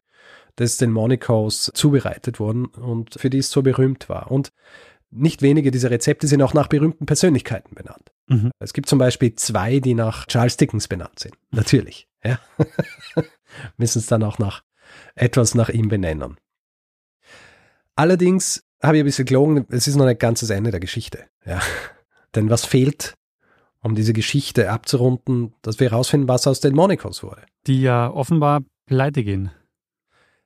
des 0.57 0.77
Delmonicos 0.77 1.71
zubereitet 1.73 2.39
wurden 2.39 2.65
und 2.65 3.15
für 3.19 3.29
die 3.29 3.39
es 3.39 3.51
so 3.51 3.61
berühmt 3.61 4.09
war. 4.09 4.31
Und 4.31 4.51
nicht 5.15 5.41
wenige 5.41 5.71
dieser 5.71 5.91
Rezepte 5.91 6.27
sind 6.27 6.41
auch 6.41 6.53
nach 6.53 6.67
berühmten 6.67 7.05
Persönlichkeiten 7.05 7.75
benannt. 7.75 8.11
Mhm. 8.27 8.51
Es 8.59 8.73
gibt 8.73 8.89
zum 8.89 8.99
Beispiel 8.99 9.35
zwei, 9.35 9.79
die 9.79 9.93
nach 9.93 10.25
Charles 10.27 10.57
Dickens 10.57 10.87
benannt 10.87 11.19
sind. 11.19 11.35
Natürlich. 11.51 12.07
Ja. 12.23 12.39
Müssen 13.77 13.99
es 13.99 14.07
dann 14.07 14.23
auch 14.23 14.39
nach 14.39 14.63
etwas 15.15 15.55
nach 15.55 15.69
ihm 15.69 15.87
benennen. 15.87 16.37
Allerdings 17.95 18.63
habe 18.83 18.97
ich 18.97 19.03
ein 19.03 19.05
bisschen 19.05 19.25
gelogen, 19.25 19.65
es 19.69 19.87
ist 19.87 19.95
noch 19.95 20.05
nicht 20.05 20.19
ganz 20.19 20.41
das 20.41 20.49
Ende 20.49 20.71
der 20.71 20.79
Geschichte. 20.79 21.25
Ja. 21.45 21.61
Denn 22.35 22.49
was 22.49 22.65
fehlt, 22.65 23.15
um 23.81 23.95
diese 23.95 24.13
Geschichte 24.13 24.69
abzurunden, 24.69 25.53
dass 25.61 25.79
wir 25.79 25.89
herausfinden, 25.89 26.27
was 26.27 26.47
aus 26.47 26.59
den 26.59 26.75
Monicos 26.75 27.23
wurde. 27.23 27.43
Die 27.67 27.81
ja 27.81 28.09
offenbar 28.11 28.61
pleite 28.85 29.23
gehen. 29.23 29.51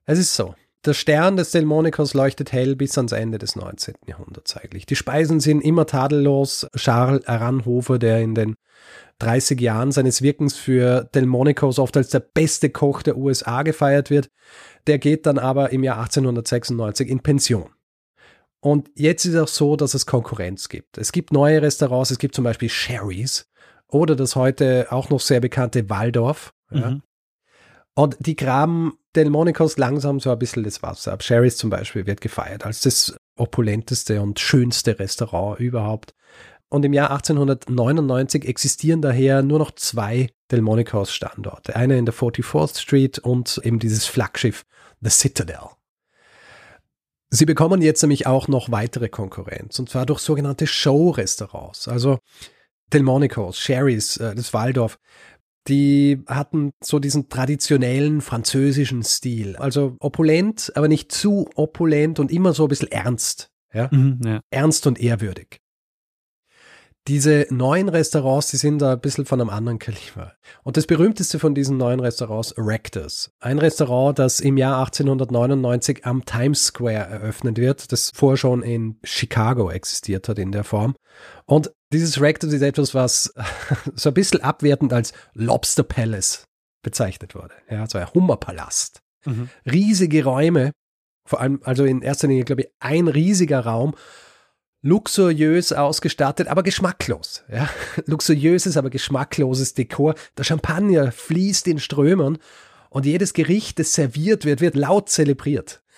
Es 0.06 0.20
ist 0.20 0.36
so. 0.36 0.56
Der 0.86 0.94
Stern 0.94 1.36
des 1.36 1.52
Delmonicos 1.52 2.14
leuchtet 2.14 2.54
hell 2.54 2.76
bis 2.76 2.98
ans 2.98 3.12
Ende 3.12 3.38
des 3.38 3.58
19. 3.58 3.96
Jahrhunderts 4.08 4.56
eigentlich. 4.56 4.86
Die 4.86 4.96
Speisen 4.96 5.42
sind 5.42 5.62
immer 5.62 5.86
tadellos. 5.86 6.68
Charles 6.76 7.28
Aranhofer, 7.28 8.00
der 8.00 8.22
in 8.22 8.34
den 8.34 8.56
30 9.20 9.60
Jahren 9.60 9.92
seines 9.92 10.22
Wirkens 10.22 10.56
für 10.56 11.10
Delmonicos 11.14 11.80
oft 11.80 11.98
als 11.98 12.10
der 12.10 12.22
beste 12.22 12.70
Koch 12.70 13.02
der 13.02 13.18
USA 13.18 13.64
gefeiert 13.64 14.10
wird, 14.10 14.30
der 14.88 15.00
geht 15.00 15.26
dann 15.26 15.38
aber 15.38 15.72
im 15.72 15.84
Jahr 15.84 15.98
1896 15.98 17.10
in 17.10 17.20
Pension. 17.20 17.70
Und 18.62 18.90
jetzt 18.96 19.26
ist 19.26 19.34
es 19.34 19.42
auch 19.42 19.48
so, 19.50 19.76
dass 19.76 19.94
es 19.94 20.06
Konkurrenz 20.06 20.70
gibt. 20.70 20.98
Es 20.98 21.12
gibt 21.12 21.34
neue 21.34 21.62
Restaurants, 21.62 22.12
es 22.12 22.20
gibt 22.20 22.36
zum 22.36 22.46
Beispiel 22.46 22.70
Sherry's 22.70 23.50
oder 23.88 24.16
das 24.16 24.36
heute 24.36 24.88
auch 24.92 25.10
noch 25.10 25.20
sehr 25.20 25.42
bekannte 25.42 25.90
Waldorf. 25.90 26.54
Ja. 26.72 27.00
Und 28.00 28.16
die 28.22 28.38
graben 28.38 28.98
Delmonicos 29.18 29.78
langsam 29.78 30.22
so 30.22 30.32
ein 30.32 30.40
bisschen 30.40 30.64
das 30.64 30.82
Wasser 30.82 31.12
ab. 31.12 31.22
Sherry's 31.22 31.58
zum 31.58 31.70
Beispiel 31.70 32.06
wird 32.06 32.22
gefeiert 32.22 32.66
als 32.66 32.80
das 32.80 33.18
opulenteste 33.36 34.22
und 34.22 34.40
schönste 34.40 34.98
Restaurant 35.00 35.60
überhaupt. 35.60 36.14
Und 36.70 36.86
im 36.86 36.94
Jahr 36.94 37.12
1899 37.12 38.46
existieren 38.46 39.02
daher 39.02 39.42
nur 39.42 39.60
noch 39.60 39.72
zwei 39.72 40.30
Delmonicos 40.50 41.14
Standorte. 41.14 41.76
Einer 41.76 41.98
in 41.98 42.06
der 42.06 42.14
44th 42.14 42.80
Street 42.80 43.20
und 43.20 43.60
eben 43.66 43.80
dieses 43.80 44.06
Flaggschiff 44.06 44.64
The 45.02 45.10
Citadel. 45.10 45.68
Sie 47.32 47.46
bekommen 47.46 47.82
jetzt 47.82 48.02
nämlich 48.02 48.28
auch 48.28 48.48
noch 48.48 48.72
weitere 48.72 49.10
Konkurrenz 49.10 49.78
und 49.78 49.90
zwar 49.90 50.06
durch 50.06 50.22
sogenannte 50.22 50.68
Show-Restaurants. 50.68 51.90
Also 51.90 52.20
Delmonicos, 52.94 53.60
Sherry's, 53.60 54.16
äh, 54.16 54.36
das 54.36 54.54
Waldorf 54.54 54.98
Die 55.68 56.24
hatten 56.28 56.72
so 56.84 57.00
diesen 57.00 57.30
traditionellen 57.30 58.22
französischen 58.22 59.04
Stil. 59.04 59.56
Also 59.58 59.96
opulent, 60.00 60.72
aber 60.76 60.88
nicht 60.88 61.12
zu 61.12 61.50
opulent 61.56 62.20
und 62.20 62.32
immer 62.32 62.54
so 62.54 62.64
ein 62.64 62.70
bisschen 62.70 62.92
ernst. 62.92 63.52
Ja? 63.74 63.90
Mhm, 63.92 64.20
ja. 64.26 64.42
Ernst 64.50 64.88
und 64.88 65.00
ehrwürdig. 65.00 65.60
Diese 67.08 67.48
neuen 67.50 67.90
Restaurants, 67.90 68.52
die 68.52 68.58
sind 68.58 68.80
da 68.80 68.94
ein 68.94 69.00
bisschen 69.00 69.26
von 69.26 69.42
einem 69.42 69.50
anderen 69.50 69.80
Kaliber. 69.80 70.34
Und 70.64 70.78
das 70.78 70.86
berühmteste 70.86 71.40
von 71.40 71.56
diesen 71.56 71.78
neuen 71.78 72.00
Restaurants, 72.00 72.54
Rectors. 72.58 73.32
Ein 73.40 73.58
Restaurant, 73.58 74.20
das 74.20 74.40
im 74.40 74.58
Jahr 74.58 74.78
1899 74.80 76.06
am 76.06 76.26
Times 76.26 76.66
Square 76.66 77.08
eröffnet 77.08 77.58
wird, 77.58 77.92
das 77.92 78.12
vorher 78.14 78.38
schon 78.38 78.62
in 78.62 79.00
Chicago 79.04 79.72
existiert 79.72 80.30
hat 80.30 80.38
in 80.38 80.52
der 80.52 80.64
Form. 80.64 80.96
Und 81.46 81.72
dieses 81.92 82.22
Rectors 82.22 82.54
ist 82.54 82.62
etwas, 82.62 82.94
was 82.94 83.34
so 83.96 84.10
ein 84.10 84.14
bisschen 84.14 84.42
abwertend 84.42 84.94
als 84.94 85.14
Lobster 85.34 85.84
Palace 85.84 86.46
bezeichnet 86.84 87.34
wurde. 87.34 87.56
Ja, 87.70 87.88
so 87.88 87.98
ein 87.98 88.14
Hummerpalast. 88.14 89.02
Mhm. 89.26 89.50
Riesige 89.66 90.24
Räume, 90.24 90.72
vor 91.26 91.42
allem, 91.42 91.60
also 91.64 91.86
in 91.86 92.02
erster 92.02 92.28
Linie, 92.28 92.46
glaube 92.46 92.62
ich, 92.64 92.70
ein 92.80 93.08
riesiger 93.08 93.62
Raum, 93.62 93.96
luxuriös 94.82 95.74
ausgestattet, 95.74 96.48
aber 96.48 96.64
geschmacklos. 96.64 97.44
Ja? 97.52 97.70
Luxuriöses, 98.06 98.78
aber 98.78 98.90
geschmackloses 98.90 99.74
Dekor. 99.74 100.16
Der 100.38 100.44
Champagner 100.44 101.12
fließt 101.12 101.68
in 101.68 101.80
Strömen 101.80 102.38
und 102.90 103.06
jedes 103.06 103.34
Gericht, 103.34 103.80
das 103.80 103.94
serviert 103.94 104.46
wird, 104.46 104.62
wird 104.62 104.76
laut 104.76 105.10
zelebriert. 105.10 105.82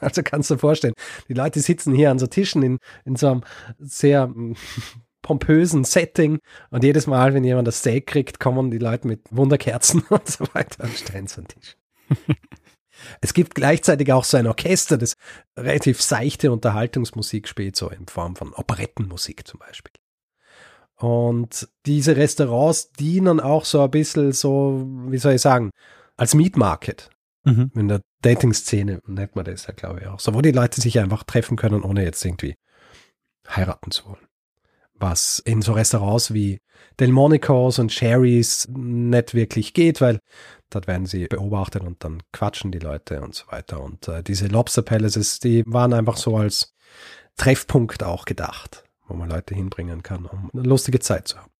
Also 0.00 0.24
kannst 0.24 0.50
du 0.50 0.54
dir 0.54 0.58
vorstellen, 0.58 0.94
die 1.28 1.32
Leute 1.32 1.60
sitzen 1.60 1.94
hier 1.94 2.10
an 2.10 2.18
so 2.18 2.26
Tischen 2.26 2.60
in, 2.64 2.78
in 3.04 3.14
so 3.14 3.28
einem 3.28 3.44
sehr 3.78 4.26
mm, 4.26 4.56
pompösen 5.22 5.84
Setting 5.84 6.40
und 6.70 6.82
jedes 6.82 7.06
Mal, 7.06 7.34
wenn 7.34 7.44
jemand 7.44 7.68
das 7.68 7.78
Steak 7.78 8.08
kriegt, 8.08 8.40
kommen 8.40 8.72
die 8.72 8.78
Leute 8.78 9.06
mit 9.06 9.20
Wunderkerzen 9.30 10.00
und 10.08 10.26
so 10.26 10.44
weiter 10.54 10.82
und 10.82 10.92
stellen 10.92 11.28
so 11.28 11.36
einen 11.36 11.46
Tisch. 11.46 11.76
Es 13.20 13.34
gibt 13.34 13.54
gleichzeitig 13.54 14.12
auch 14.12 14.24
so 14.24 14.36
ein 14.36 14.46
Orchester, 14.46 14.96
das 14.98 15.14
relativ 15.56 16.02
seichte 16.02 16.52
Unterhaltungsmusik 16.52 17.48
spielt, 17.48 17.76
so 17.76 17.88
in 17.88 18.06
Form 18.06 18.36
von 18.36 18.52
Operettenmusik 18.52 19.46
zum 19.46 19.60
Beispiel. 19.60 19.92
Und 20.96 21.68
diese 21.84 22.16
Restaurants 22.16 22.90
dienen 22.92 23.40
auch 23.40 23.64
so 23.64 23.82
ein 23.82 23.90
bisschen 23.90 24.32
so, 24.32 24.86
wie 25.08 25.18
soll 25.18 25.34
ich 25.34 25.42
sagen, 25.42 25.70
als 26.16 26.34
Meat 26.34 26.56
Market. 26.56 27.10
Mhm. 27.44 27.70
In 27.74 27.88
der 27.88 28.00
Dating-Szene 28.22 29.02
nennt 29.06 29.36
man 29.36 29.44
das 29.44 29.66
ja, 29.66 29.74
glaube 29.74 30.00
ich, 30.00 30.06
auch. 30.06 30.20
So, 30.20 30.34
wo 30.34 30.40
die 30.40 30.52
Leute 30.52 30.80
sich 30.80 30.98
einfach 30.98 31.22
treffen 31.22 31.56
können, 31.56 31.82
ohne 31.82 32.02
jetzt 32.02 32.24
irgendwie 32.24 32.56
heiraten 33.48 33.90
zu 33.90 34.06
wollen. 34.06 34.25
Was 34.98 35.40
in 35.40 35.62
so 35.62 35.72
Restaurants 35.72 36.32
wie 36.32 36.58
Delmonicos 36.98 37.78
und 37.78 37.92
Sherry's 37.92 38.66
nicht 38.68 39.34
wirklich 39.34 39.74
geht, 39.74 40.00
weil 40.00 40.20
Dort 40.70 40.88
werden 40.88 41.06
sie 41.06 41.26
beobachtet 41.26 41.82
und 41.82 42.02
dann 42.02 42.22
quatschen 42.32 42.72
die 42.72 42.80
Leute 42.80 43.20
und 43.22 43.34
so 43.34 43.46
weiter. 43.48 43.80
Und 43.80 44.08
äh, 44.08 44.22
diese 44.22 44.48
Lobster 44.48 44.82
Palaces, 44.82 45.38
die 45.38 45.62
waren 45.66 45.92
einfach 45.92 46.16
so 46.16 46.36
als 46.36 46.74
Treffpunkt 47.36 48.02
auch 48.02 48.24
gedacht, 48.24 48.84
wo 49.06 49.14
man 49.14 49.30
Leute 49.30 49.54
hinbringen 49.54 50.02
kann, 50.02 50.26
um 50.26 50.50
eine 50.52 50.62
lustige 50.62 50.98
Zeit 50.98 51.28
zu 51.28 51.38
haben. 51.38 51.50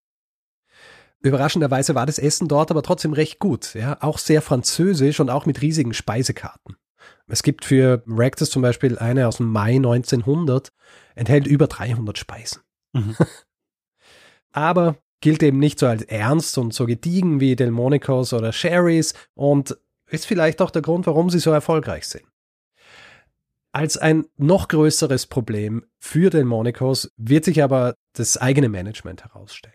Überraschenderweise 1.20 1.94
war 1.94 2.06
das 2.06 2.18
Essen 2.18 2.48
dort 2.48 2.70
aber 2.70 2.82
trotzdem 2.82 3.12
recht 3.12 3.38
gut, 3.38 3.74
ja, 3.74 3.96
auch 4.00 4.18
sehr 4.18 4.42
französisch 4.42 5.18
und 5.20 5.30
auch 5.30 5.46
mit 5.46 5.62
riesigen 5.62 5.94
Speisekarten. 5.94 6.76
Es 7.28 7.42
gibt 7.42 7.64
für 7.64 8.02
Rectus 8.06 8.50
zum 8.50 8.62
Beispiel 8.62 8.98
eine 8.98 9.26
aus 9.26 9.38
dem 9.38 9.50
Mai 9.50 9.76
1900, 9.76 10.72
enthält 11.14 11.46
über 11.46 11.66
300 11.66 12.18
Speisen. 12.18 12.60
Mhm. 12.96 13.16
aber 14.52 14.96
gilt 15.20 15.42
eben 15.42 15.58
nicht 15.58 15.78
so 15.78 15.86
als 15.86 16.02
ernst 16.02 16.58
und 16.58 16.74
so 16.74 16.86
gediegen 16.86 17.40
wie 17.40 17.56
Delmonicos 17.56 18.32
oder 18.32 18.52
Sherry's 18.52 19.14
und 19.34 19.76
ist 20.08 20.26
vielleicht 20.26 20.62
auch 20.62 20.70
der 20.70 20.82
Grund, 20.82 21.06
warum 21.06 21.30
sie 21.30 21.40
so 21.40 21.50
erfolgreich 21.50 22.06
sind. 22.06 22.24
Als 23.72 23.98
ein 23.98 24.24
noch 24.36 24.68
größeres 24.68 25.26
Problem 25.26 25.84
für 25.98 26.30
Delmonicos 26.30 27.12
wird 27.16 27.44
sich 27.44 27.62
aber 27.62 27.96
das 28.14 28.38
eigene 28.38 28.68
Management 28.68 29.24
herausstellen. 29.24 29.74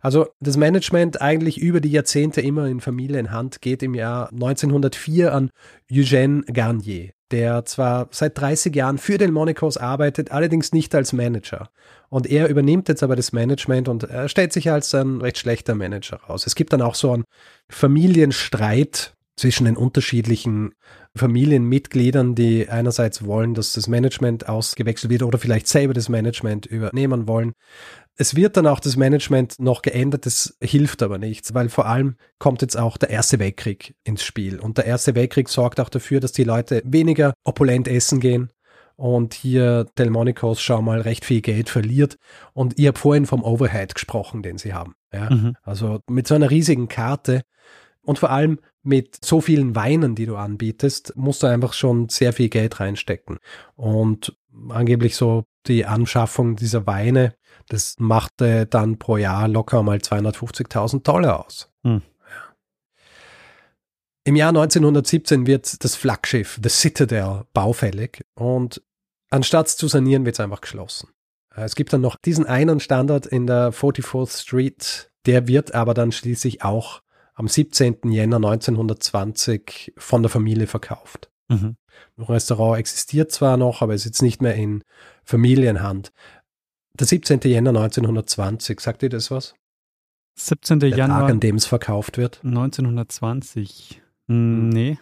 Also 0.00 0.28
das 0.40 0.56
Management 0.56 1.20
eigentlich 1.20 1.58
über 1.58 1.80
die 1.80 1.90
Jahrzehnte 1.90 2.40
immer 2.40 2.66
in 2.66 2.80
Familienhand 2.80 3.60
geht 3.60 3.82
im 3.82 3.94
Jahr 3.94 4.30
1904 4.32 5.32
an 5.32 5.50
Eugène 5.90 6.50
Garnier, 6.52 7.12
der 7.30 7.64
zwar 7.64 8.08
seit 8.10 8.38
30 8.38 8.74
Jahren 8.74 8.98
für 8.98 9.18
Delmonicos 9.18 9.76
arbeitet, 9.76 10.32
allerdings 10.32 10.72
nicht 10.72 10.94
als 10.94 11.12
Manager. 11.12 11.70
Und 12.10 12.26
er 12.26 12.48
übernimmt 12.48 12.88
jetzt 12.88 13.04
aber 13.04 13.14
das 13.14 13.32
Management 13.32 13.88
und 13.88 14.02
er 14.02 14.28
stellt 14.28 14.52
sich 14.52 14.70
als 14.70 14.92
ein 14.94 15.20
recht 15.20 15.38
schlechter 15.38 15.76
Manager 15.76 16.16
raus. 16.16 16.46
Es 16.46 16.56
gibt 16.56 16.72
dann 16.72 16.82
auch 16.82 16.96
so 16.96 17.12
einen 17.12 17.24
Familienstreit 17.68 19.14
zwischen 19.36 19.64
den 19.64 19.76
unterschiedlichen 19.76 20.74
Familienmitgliedern, 21.16 22.34
die 22.34 22.68
einerseits 22.68 23.24
wollen, 23.24 23.54
dass 23.54 23.72
das 23.72 23.86
Management 23.86 24.48
ausgewechselt 24.48 25.10
wird 25.10 25.22
oder 25.22 25.38
vielleicht 25.38 25.68
selber 25.68 25.94
das 25.94 26.08
Management 26.08 26.66
übernehmen 26.66 27.26
wollen. 27.26 27.52
Es 28.16 28.36
wird 28.36 28.56
dann 28.56 28.66
auch 28.66 28.80
das 28.80 28.96
Management 28.96 29.58
noch 29.58 29.80
geändert, 29.80 30.26
das 30.26 30.58
hilft 30.60 31.02
aber 31.02 31.16
nichts, 31.16 31.54
weil 31.54 31.70
vor 31.70 31.86
allem 31.86 32.16
kommt 32.38 32.60
jetzt 32.60 32.76
auch 32.76 32.98
der 32.98 33.08
Erste 33.08 33.38
Weltkrieg 33.38 33.94
ins 34.04 34.22
Spiel. 34.22 34.60
Und 34.60 34.76
der 34.76 34.84
Erste 34.84 35.14
Weltkrieg 35.14 35.48
sorgt 35.48 35.80
auch 35.80 35.88
dafür, 35.88 36.20
dass 36.20 36.32
die 36.32 36.44
Leute 36.44 36.82
weniger 36.84 37.32
opulent 37.44 37.88
essen 37.88 38.20
gehen 38.20 38.50
und 39.00 39.34
hier 39.34 39.86
Delmonicos 39.98 40.60
schau 40.60 40.82
mal 40.82 41.00
recht 41.00 41.24
viel 41.24 41.40
Geld 41.40 41.68
verliert. 41.68 42.16
Und 42.52 42.78
ihr 42.78 42.88
habt 42.88 42.98
vorhin 42.98 43.26
vom 43.26 43.42
Overhead 43.42 43.94
gesprochen, 43.94 44.42
den 44.42 44.58
sie 44.58 44.74
haben. 44.74 44.94
Ja? 45.12 45.30
Mhm. 45.30 45.56
Also 45.62 46.00
mit 46.08 46.26
so 46.26 46.34
einer 46.34 46.50
riesigen 46.50 46.88
Karte 46.88 47.42
und 48.02 48.18
vor 48.18 48.30
allem 48.30 48.58
mit 48.82 49.24
so 49.24 49.40
vielen 49.40 49.74
Weinen, 49.74 50.14
die 50.14 50.26
du 50.26 50.36
anbietest, 50.36 51.14
musst 51.16 51.42
du 51.42 51.46
einfach 51.46 51.72
schon 51.72 52.08
sehr 52.08 52.32
viel 52.32 52.48
Geld 52.48 52.80
reinstecken. 52.80 53.38
Und 53.76 54.36
angeblich 54.68 55.16
so 55.16 55.44
die 55.66 55.86
Anschaffung 55.86 56.56
dieser 56.56 56.86
Weine 56.86 57.34
das 57.70 57.94
machte 57.98 58.66
dann 58.66 58.98
pro 58.98 59.16
Jahr 59.16 59.46
locker 59.46 59.82
mal 59.82 59.98
250.000 59.98 61.02
Dollar 61.02 61.46
aus. 61.46 61.70
Hm. 61.84 62.02
Im 64.24 64.36
Jahr 64.36 64.50
1917 64.50 65.46
wird 65.46 65.82
das 65.82 65.94
Flaggschiff 65.94 66.60
The 66.62 66.68
Citadel 66.68 67.44
baufällig 67.54 68.24
und 68.34 68.82
anstatt 69.30 69.68
zu 69.68 69.88
sanieren, 69.88 70.24
wird 70.24 70.36
es 70.36 70.40
einfach 70.40 70.60
geschlossen. 70.60 71.08
Äh, 71.54 71.62
es 71.62 71.74
gibt 71.74 71.92
dann 71.92 72.00
noch 72.00 72.16
diesen 72.16 72.46
einen 72.46 72.80
Standort 72.80 73.26
in 73.26 73.46
der 73.46 73.72
44th 73.72 74.42
Street, 74.42 75.10
der 75.26 75.48
wird 75.48 75.74
aber 75.74 75.94
dann 75.94 76.12
schließlich 76.12 76.62
auch 76.62 77.02
am 77.34 77.48
17. 77.48 78.10
Jänner 78.10 78.36
1920 78.36 79.94
von 79.96 80.22
der 80.22 80.30
Familie 80.30 80.66
verkauft. 80.66 81.30
Mhm. 81.48 81.76
Das 82.16 82.28
Restaurant 82.28 82.78
existiert 82.78 83.32
zwar 83.32 83.56
noch, 83.56 83.82
aber 83.82 83.94
ist 83.94 84.04
jetzt 84.04 84.22
nicht 84.22 84.42
mehr 84.42 84.54
in 84.54 84.82
Familienhand. 85.24 86.12
Der 86.94 87.06
17. 87.06 87.40
Jänner 87.44 87.70
1920, 87.70 88.80
sagt 88.80 89.02
ihr 89.02 89.08
das 89.08 89.30
was? 89.30 89.54
17. 90.36 90.80
Der 90.80 90.90
Januar 90.90 91.22
Tag, 91.22 91.30
an 91.30 91.40
dem 91.40 91.56
es 91.56 91.66
verkauft 91.66 92.18
wird. 92.18 92.40
1920. 92.44 94.00
Hm, 94.28 94.68
Nee. 94.68 94.98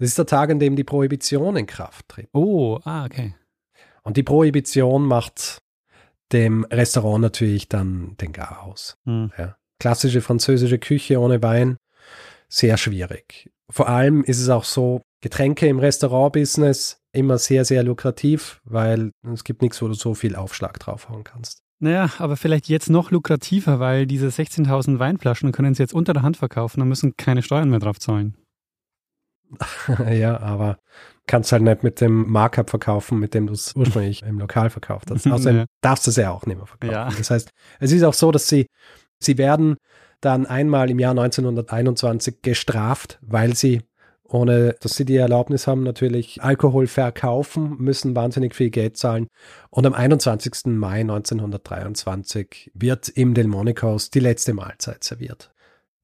Das 0.00 0.08
ist 0.08 0.18
der 0.18 0.24
Tag, 0.24 0.50
an 0.50 0.58
dem 0.58 0.76
die 0.76 0.84
Prohibition 0.84 1.56
in 1.56 1.66
Kraft 1.66 2.08
tritt. 2.08 2.30
Oh, 2.32 2.80
ah, 2.84 3.04
okay. 3.04 3.34
Und 4.02 4.16
die 4.16 4.22
Prohibition 4.22 5.04
macht 5.04 5.58
dem 6.32 6.64
Restaurant 6.64 7.20
natürlich 7.20 7.68
dann 7.68 8.16
den 8.18 8.32
Gar 8.32 8.62
aus. 8.62 8.96
Hm. 9.04 9.30
Ja. 9.36 9.56
Klassische 9.78 10.22
französische 10.22 10.78
Küche 10.78 11.20
ohne 11.20 11.42
Wein, 11.42 11.76
sehr 12.48 12.78
schwierig. 12.78 13.50
Vor 13.70 13.90
allem 13.90 14.24
ist 14.24 14.40
es 14.40 14.48
auch 14.48 14.64
so, 14.64 15.02
Getränke 15.20 15.66
im 15.66 15.78
Restaurantbusiness 15.78 17.02
immer 17.12 17.36
sehr, 17.36 17.66
sehr 17.66 17.82
lukrativ, 17.82 18.62
weil 18.64 19.12
es 19.30 19.44
gibt 19.44 19.60
nichts, 19.60 19.82
wo 19.82 19.88
du 19.88 19.94
so 19.94 20.14
viel 20.14 20.34
Aufschlag 20.34 20.78
draufhauen 20.78 21.24
kannst. 21.24 21.60
Naja, 21.78 22.10
aber 22.18 22.38
vielleicht 22.38 22.68
jetzt 22.68 22.88
noch 22.88 23.10
lukrativer, 23.10 23.80
weil 23.80 24.06
diese 24.06 24.28
16.000 24.28 24.98
Weinflaschen 24.98 25.52
können 25.52 25.74
sie 25.74 25.82
jetzt 25.82 25.94
unter 25.94 26.14
der 26.14 26.22
Hand 26.22 26.38
verkaufen 26.38 26.80
und 26.80 26.88
müssen 26.88 27.16
keine 27.18 27.42
Steuern 27.42 27.68
mehr 27.68 27.80
drauf 27.80 27.98
zahlen. 27.98 28.34
ja, 30.10 30.38
aber 30.40 30.78
kannst 31.26 31.52
halt 31.52 31.62
nicht 31.62 31.82
mit 31.82 32.00
dem 32.00 32.30
Markup 32.30 32.70
verkaufen, 32.70 33.18
mit 33.18 33.34
dem 33.34 33.46
du 33.46 33.52
es 33.52 33.74
ursprünglich 33.76 34.22
im 34.22 34.38
Lokal 34.38 34.70
verkauft 34.70 35.10
hast. 35.10 35.26
Außerdem 35.30 35.58
Ja. 35.60 35.64
darfst 35.80 36.06
du 36.06 36.10
es 36.10 36.16
ja 36.16 36.30
auch 36.30 36.46
nicht 36.46 36.56
mehr 36.56 36.66
verkaufen. 36.66 36.92
Ja. 36.92 37.10
Das 37.16 37.30
heißt, 37.30 37.50
es 37.78 37.92
ist 37.92 38.02
auch 38.02 38.14
so, 38.14 38.32
dass 38.32 38.48
sie, 38.48 38.66
sie 39.20 39.38
werden 39.38 39.76
dann 40.20 40.46
einmal 40.46 40.90
im 40.90 40.98
Jahr 40.98 41.12
1921 41.12 42.42
gestraft, 42.42 43.18
weil 43.22 43.54
sie 43.54 43.82
ohne 44.32 44.76
dass 44.80 44.94
sie 44.94 45.04
die 45.04 45.16
Erlaubnis 45.16 45.66
haben, 45.66 45.82
natürlich 45.82 46.40
Alkohol 46.42 46.86
verkaufen, 46.86 47.76
müssen 47.78 48.14
wahnsinnig 48.14 48.54
viel 48.54 48.70
Geld 48.70 48.96
zahlen. 48.96 49.26
Und 49.70 49.86
am 49.86 49.94
21. 49.94 50.66
Mai 50.66 51.00
1923 51.00 52.70
wird 52.74 53.08
im 53.08 53.34
Delmonicos 53.34 54.10
die 54.10 54.20
letzte 54.20 54.54
Mahlzeit 54.54 55.02
serviert, 55.02 55.52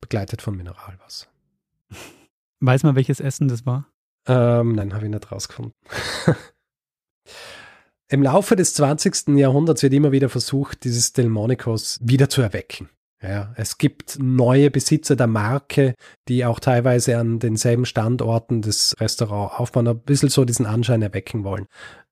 begleitet 0.00 0.42
von 0.42 0.56
Mineralwasser. 0.56 1.26
Weiß 2.60 2.82
man, 2.82 2.96
welches 2.96 3.20
Essen 3.20 3.48
das 3.48 3.66
war? 3.66 3.88
Ähm, 4.26 4.72
nein, 4.72 4.94
habe 4.94 5.04
ich 5.06 5.10
nicht 5.10 5.30
rausgefunden. 5.30 5.72
Im 8.08 8.22
Laufe 8.22 8.54
des 8.54 8.74
20. 8.74 9.36
Jahrhunderts 9.36 9.82
wird 9.82 9.92
immer 9.92 10.12
wieder 10.12 10.28
versucht, 10.28 10.84
dieses 10.84 11.12
Delmonicos 11.12 11.98
wieder 12.02 12.28
zu 12.28 12.40
erwecken. 12.40 12.88
Ja, 13.22 13.52
es 13.56 13.78
gibt 13.78 14.18
neue 14.20 14.70
Besitzer 14.70 15.16
der 15.16 15.26
Marke, 15.26 15.94
die 16.28 16.44
auch 16.44 16.60
teilweise 16.60 17.18
an 17.18 17.38
denselben 17.38 17.86
Standorten 17.86 18.62
des 18.62 18.94
Restaurants 19.00 19.54
aufbauen, 19.54 19.88
ein 19.88 19.98
bisschen 19.98 20.28
so 20.28 20.44
diesen 20.44 20.66
Anschein 20.66 21.02
erwecken 21.02 21.42
wollen, 21.42 21.66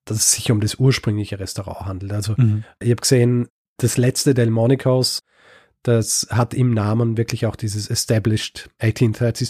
dass 0.05 0.17
es 0.17 0.31
sich 0.33 0.51
um 0.51 0.61
das 0.61 0.75
ursprüngliche 0.75 1.39
Restaurant 1.39 1.85
handelt. 1.85 2.11
Also 2.11 2.33
mhm. 2.37 2.63
ich 2.81 2.89
habe 2.89 3.01
gesehen, 3.01 3.47
das 3.77 3.97
letzte 3.97 4.33
Delmonico's, 4.33 5.21
das 5.83 6.27
hat 6.31 6.53
im 6.53 6.73
Namen 6.73 7.17
wirklich 7.17 7.45
auch 7.45 7.55
dieses 7.55 7.89
Established 7.89 8.69
1837 8.79 9.49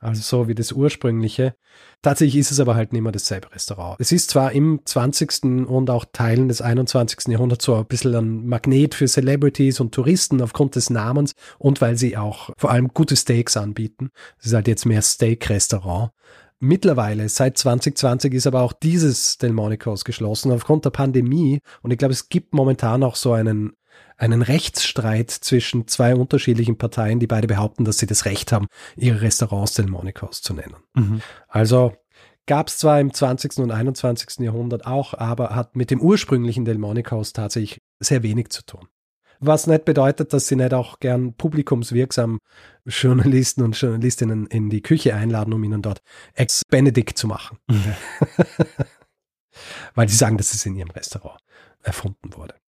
also 0.00 0.22
so 0.22 0.48
wie 0.48 0.54
das 0.54 0.72
ursprüngliche. 0.72 1.54
Tatsächlich 2.00 2.40
ist 2.40 2.50
es 2.50 2.58
aber 2.58 2.74
halt 2.74 2.92
nicht 2.92 3.02
mehr 3.02 3.12
dasselbe 3.12 3.52
Restaurant. 3.52 3.96
Es 4.00 4.12
ist 4.12 4.30
zwar 4.30 4.52
im 4.52 4.80
20. 4.84 5.68
und 5.68 5.90
auch 5.90 6.06
Teilen 6.10 6.48
des 6.48 6.62
21. 6.62 7.28
Jahrhunderts 7.28 7.66
so 7.66 7.74
ein 7.76 7.86
bisschen 7.86 8.14
ein 8.14 8.46
Magnet 8.46 8.94
für 8.94 9.06
Celebrities 9.06 9.78
und 9.78 9.94
Touristen 9.94 10.40
aufgrund 10.40 10.74
des 10.74 10.88
Namens 10.88 11.34
und 11.58 11.80
weil 11.82 11.98
sie 11.98 12.16
auch 12.16 12.50
vor 12.56 12.70
allem 12.70 12.88
gute 12.88 13.14
Steaks 13.14 13.58
anbieten. 13.58 14.10
Es 14.38 14.46
ist 14.46 14.54
halt 14.54 14.68
jetzt 14.68 14.86
mehr 14.86 15.02
Steak-Restaurant. 15.02 16.12
Mittlerweile, 16.62 17.28
seit 17.28 17.56
2020, 17.56 18.34
ist 18.34 18.46
aber 18.46 18.60
auch 18.60 18.74
dieses 18.74 19.38
Delmonico's 19.38 20.04
geschlossen 20.04 20.52
aufgrund 20.52 20.84
der 20.84 20.90
Pandemie. 20.90 21.60
Und 21.82 21.90
ich 21.90 21.98
glaube, 21.98 22.12
es 22.12 22.28
gibt 22.28 22.52
momentan 22.52 23.02
auch 23.02 23.16
so 23.16 23.32
einen 23.32 23.72
einen 24.20 24.42
Rechtsstreit 24.42 25.30
zwischen 25.30 25.88
zwei 25.88 26.14
unterschiedlichen 26.14 26.76
Parteien, 26.76 27.20
die 27.20 27.26
beide 27.26 27.46
behaupten, 27.46 27.84
dass 27.84 27.98
sie 27.98 28.06
das 28.06 28.26
Recht 28.26 28.52
haben, 28.52 28.66
ihre 28.96 29.22
Restaurants 29.22 29.74
Delmonicos 29.74 30.42
zu 30.42 30.52
nennen. 30.52 30.76
Mhm. 30.94 31.22
Also 31.48 31.94
gab 32.46 32.68
es 32.68 32.76
zwar 32.76 33.00
im 33.00 33.14
20. 33.14 33.58
und 33.58 33.70
21. 33.70 34.40
Jahrhundert 34.40 34.86
auch, 34.86 35.14
aber 35.14 35.54
hat 35.54 35.74
mit 35.74 35.90
dem 35.90 36.00
ursprünglichen 36.00 36.66
Delmonicos 36.66 37.32
tatsächlich 37.32 37.80
sehr 37.98 38.22
wenig 38.22 38.50
zu 38.50 38.62
tun. 38.62 38.88
Was 39.42 39.66
nicht 39.66 39.86
bedeutet, 39.86 40.34
dass 40.34 40.48
sie 40.48 40.56
nicht 40.56 40.74
auch 40.74 41.00
gern 41.00 41.32
publikumswirksam 41.32 42.40
Journalisten 42.84 43.62
und 43.62 43.80
Journalistinnen 43.80 44.46
in 44.48 44.68
die 44.68 44.82
Küche 44.82 45.14
einladen, 45.14 45.54
um 45.54 45.64
ihnen 45.64 45.80
dort 45.80 46.02
Ex-Benedict 46.34 47.16
zu 47.16 47.26
machen. 47.26 47.56
Mhm. 47.68 47.94
Weil 49.94 50.10
sie 50.10 50.16
sagen, 50.16 50.36
dass 50.36 50.52
es 50.52 50.66
in 50.66 50.76
ihrem 50.76 50.90
Restaurant 50.90 51.40
erfunden 51.82 52.36
wurde. 52.36 52.59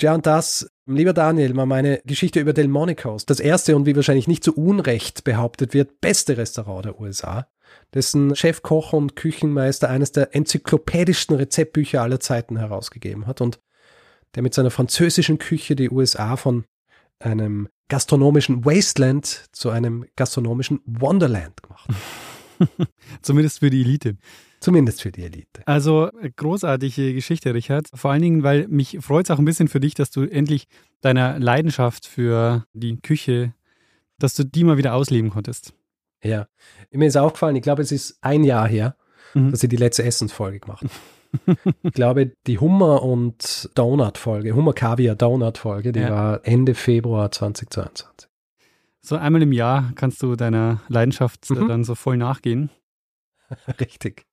Ja, 0.00 0.14
und 0.14 0.26
das, 0.26 0.70
lieber 0.86 1.12
Daniel, 1.12 1.54
mal 1.54 1.66
meine 1.66 2.00
Geschichte 2.04 2.38
über 2.38 2.52
Delmonico's. 2.52 3.26
Das 3.26 3.40
erste 3.40 3.74
und 3.74 3.84
wie 3.84 3.96
wahrscheinlich 3.96 4.28
nicht 4.28 4.44
zu 4.44 4.54
Unrecht 4.54 5.24
behauptet 5.24 5.74
wird, 5.74 6.00
beste 6.00 6.36
Restaurant 6.36 6.84
der 6.84 7.00
USA, 7.00 7.48
dessen 7.94 8.36
Chefkoch 8.36 8.92
und 8.92 9.16
Küchenmeister 9.16 9.90
eines 9.90 10.12
der 10.12 10.36
enzyklopädischsten 10.36 11.36
Rezeptbücher 11.36 12.00
aller 12.00 12.20
Zeiten 12.20 12.56
herausgegeben 12.56 13.26
hat 13.26 13.40
und 13.40 13.60
der 14.34 14.44
mit 14.44 14.54
seiner 14.54 14.70
französischen 14.70 15.38
Küche 15.38 15.74
die 15.74 15.90
USA 15.90 16.36
von 16.36 16.64
einem 17.18 17.68
gastronomischen 17.88 18.64
Wasteland 18.64 19.48
zu 19.52 19.70
einem 19.70 20.04
gastronomischen 20.14 20.80
Wonderland 20.84 21.60
gemacht. 21.62 21.90
Zumindest 23.22 23.58
für 23.58 23.70
die 23.70 23.80
Elite. 23.80 24.16
Zumindest 24.60 25.02
für 25.02 25.12
die 25.12 25.22
Elite. 25.22 25.62
Also 25.66 26.10
äh, 26.20 26.30
großartige 26.34 27.14
Geschichte, 27.14 27.54
Richard. 27.54 27.88
Vor 27.94 28.10
allen 28.10 28.22
Dingen, 28.22 28.42
weil 28.42 28.66
mich 28.68 28.98
freut 29.00 29.26
es 29.26 29.30
auch 29.30 29.38
ein 29.38 29.44
bisschen 29.44 29.68
für 29.68 29.80
dich, 29.80 29.94
dass 29.94 30.10
du 30.10 30.22
endlich 30.22 30.66
deiner 31.00 31.38
Leidenschaft 31.38 32.06
für 32.06 32.64
die 32.72 33.00
Küche, 33.00 33.54
dass 34.18 34.34
du 34.34 34.44
die 34.44 34.64
mal 34.64 34.76
wieder 34.76 34.94
ausleben 34.94 35.30
konntest. 35.30 35.74
Ja, 36.22 36.48
mir 36.90 37.06
ist 37.06 37.16
aufgefallen, 37.16 37.54
ich 37.54 37.62
glaube, 37.62 37.82
es 37.82 37.92
ist 37.92 38.18
ein 38.22 38.42
Jahr 38.42 38.66
her, 38.66 38.96
mhm. 39.34 39.52
dass 39.52 39.62
ich 39.62 39.68
die 39.68 39.76
letzte 39.76 40.02
Essensfolge 40.02 40.58
gemacht 40.58 40.82
habe. 40.82 41.56
ich 41.82 41.92
glaube, 41.92 42.32
die 42.46 42.58
Hummer- 42.58 43.02
und 43.02 43.70
Donut-Folge, 43.74 44.54
Hummer-Kaviar-Donut-Folge, 44.56 45.92
die 45.92 46.00
ja. 46.00 46.10
war 46.10 46.40
Ende 46.42 46.74
Februar 46.74 47.30
2022. 47.30 48.28
So 49.00 49.16
einmal 49.16 49.42
im 49.42 49.52
Jahr 49.52 49.92
kannst 49.94 50.22
du 50.22 50.34
deiner 50.34 50.80
Leidenschaft 50.88 51.48
mhm. 51.50 51.68
dann 51.68 51.84
so 51.84 51.94
voll 51.94 52.16
nachgehen. 52.16 52.70
Richtig. 53.80 54.27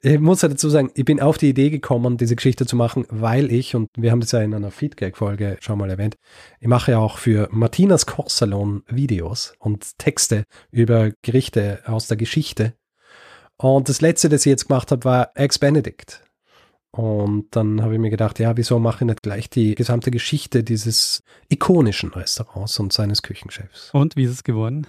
Ich 0.00 0.18
muss 0.18 0.42
ja 0.42 0.48
dazu 0.48 0.68
sagen, 0.68 0.90
ich 0.94 1.04
bin 1.04 1.20
auf 1.20 1.38
die 1.38 1.50
Idee 1.50 1.70
gekommen, 1.70 2.16
diese 2.16 2.36
Geschichte 2.36 2.66
zu 2.66 2.76
machen, 2.76 3.06
weil 3.10 3.52
ich, 3.52 3.74
und 3.74 3.88
wir 3.96 4.10
haben 4.10 4.20
das 4.20 4.32
ja 4.32 4.40
in 4.40 4.54
einer 4.54 4.70
Feedback-Folge 4.70 5.58
schon 5.60 5.78
mal 5.78 5.90
erwähnt, 5.90 6.16
ich 6.60 6.68
mache 6.68 6.92
ja 6.92 6.98
auch 6.98 7.18
für 7.18 7.48
Martinas 7.50 8.06
Kochsalon 8.06 8.82
Videos 8.88 9.54
und 9.58 9.98
Texte 9.98 10.44
über 10.70 11.10
Gerichte 11.22 11.80
aus 11.86 12.06
der 12.06 12.16
Geschichte. 12.16 12.74
Und 13.56 13.88
das 13.88 14.00
letzte, 14.00 14.28
das 14.28 14.46
ich 14.46 14.50
jetzt 14.50 14.68
gemacht 14.68 14.90
habe, 14.90 15.04
war 15.04 15.30
Ex-Benedict. 15.34 16.22
Und 16.92 17.54
dann 17.54 17.82
habe 17.82 17.94
ich 17.94 18.00
mir 18.00 18.10
gedacht, 18.10 18.38
ja, 18.38 18.56
wieso 18.56 18.78
mache 18.78 19.04
ich 19.04 19.08
nicht 19.08 19.22
gleich 19.22 19.48
die 19.48 19.74
gesamte 19.74 20.10
Geschichte 20.10 20.64
dieses 20.64 21.22
ikonischen 21.48 22.10
Restaurants 22.10 22.78
und 22.80 22.92
seines 22.92 23.22
Küchenchefs? 23.22 23.90
Und 23.92 24.16
wie 24.16 24.24
ist 24.24 24.30
es 24.30 24.44
geworden? 24.44 24.86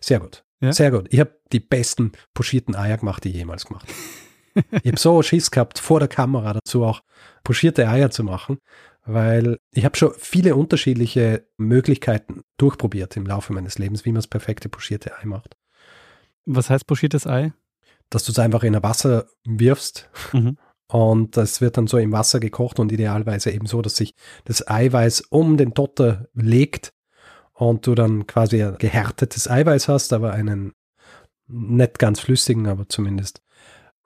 Sehr 0.00 0.20
gut. 0.20 0.45
Ja? 0.60 0.72
Sehr 0.72 0.90
gut. 0.90 1.06
Ich 1.10 1.20
habe 1.20 1.38
die 1.52 1.60
besten 1.60 2.12
pochierten 2.34 2.74
Eier 2.74 2.98
gemacht, 2.98 3.24
die 3.24 3.30
ich 3.30 3.36
jemals 3.36 3.66
gemacht 3.66 3.86
habe. 3.88 4.64
ich 4.82 4.86
habe 4.86 4.98
so 4.98 5.22
Schiss 5.22 5.50
gehabt, 5.50 5.78
vor 5.78 6.00
der 6.00 6.08
Kamera 6.08 6.54
dazu 6.54 6.84
auch 6.84 7.02
pochierte 7.44 7.88
Eier 7.88 8.10
zu 8.10 8.24
machen, 8.24 8.58
weil 9.04 9.58
ich 9.72 9.84
habe 9.84 9.96
schon 9.96 10.12
viele 10.18 10.56
unterschiedliche 10.56 11.46
Möglichkeiten 11.58 12.42
durchprobiert 12.56 13.16
im 13.16 13.26
Laufe 13.26 13.52
meines 13.52 13.78
Lebens, 13.78 14.04
wie 14.04 14.10
man 14.10 14.16
das 14.16 14.26
perfekte 14.26 14.68
pochierte 14.68 15.16
Ei 15.18 15.26
macht. 15.26 15.56
Was 16.46 16.70
heißt 16.70 16.86
pochiertes 16.86 17.26
Ei? 17.26 17.52
Dass 18.08 18.24
du 18.24 18.32
es 18.32 18.38
einfach 18.38 18.62
in 18.62 18.74
ein 18.74 18.82
Wasser 18.82 19.26
wirfst 19.44 20.08
mhm. 20.32 20.56
und 20.88 21.36
das 21.36 21.60
wird 21.60 21.76
dann 21.76 21.86
so 21.86 21.98
im 21.98 22.12
Wasser 22.12 22.40
gekocht 22.40 22.78
und 22.78 22.92
idealerweise 22.92 23.50
eben 23.50 23.66
so, 23.66 23.82
dass 23.82 23.96
sich 23.96 24.14
das 24.44 24.66
Eiweiß 24.66 25.22
um 25.22 25.56
den 25.56 25.74
Dotter 25.74 26.28
legt 26.32 26.92
und 27.56 27.86
du 27.86 27.94
dann 27.94 28.26
quasi 28.26 28.58
gehärtetes 28.78 29.48
Eiweiß 29.48 29.88
hast, 29.88 30.12
aber 30.12 30.32
einen 30.32 30.72
nicht 31.48 31.98
ganz 31.98 32.20
flüssigen, 32.20 32.66
aber 32.66 32.88
zumindest 32.88 33.42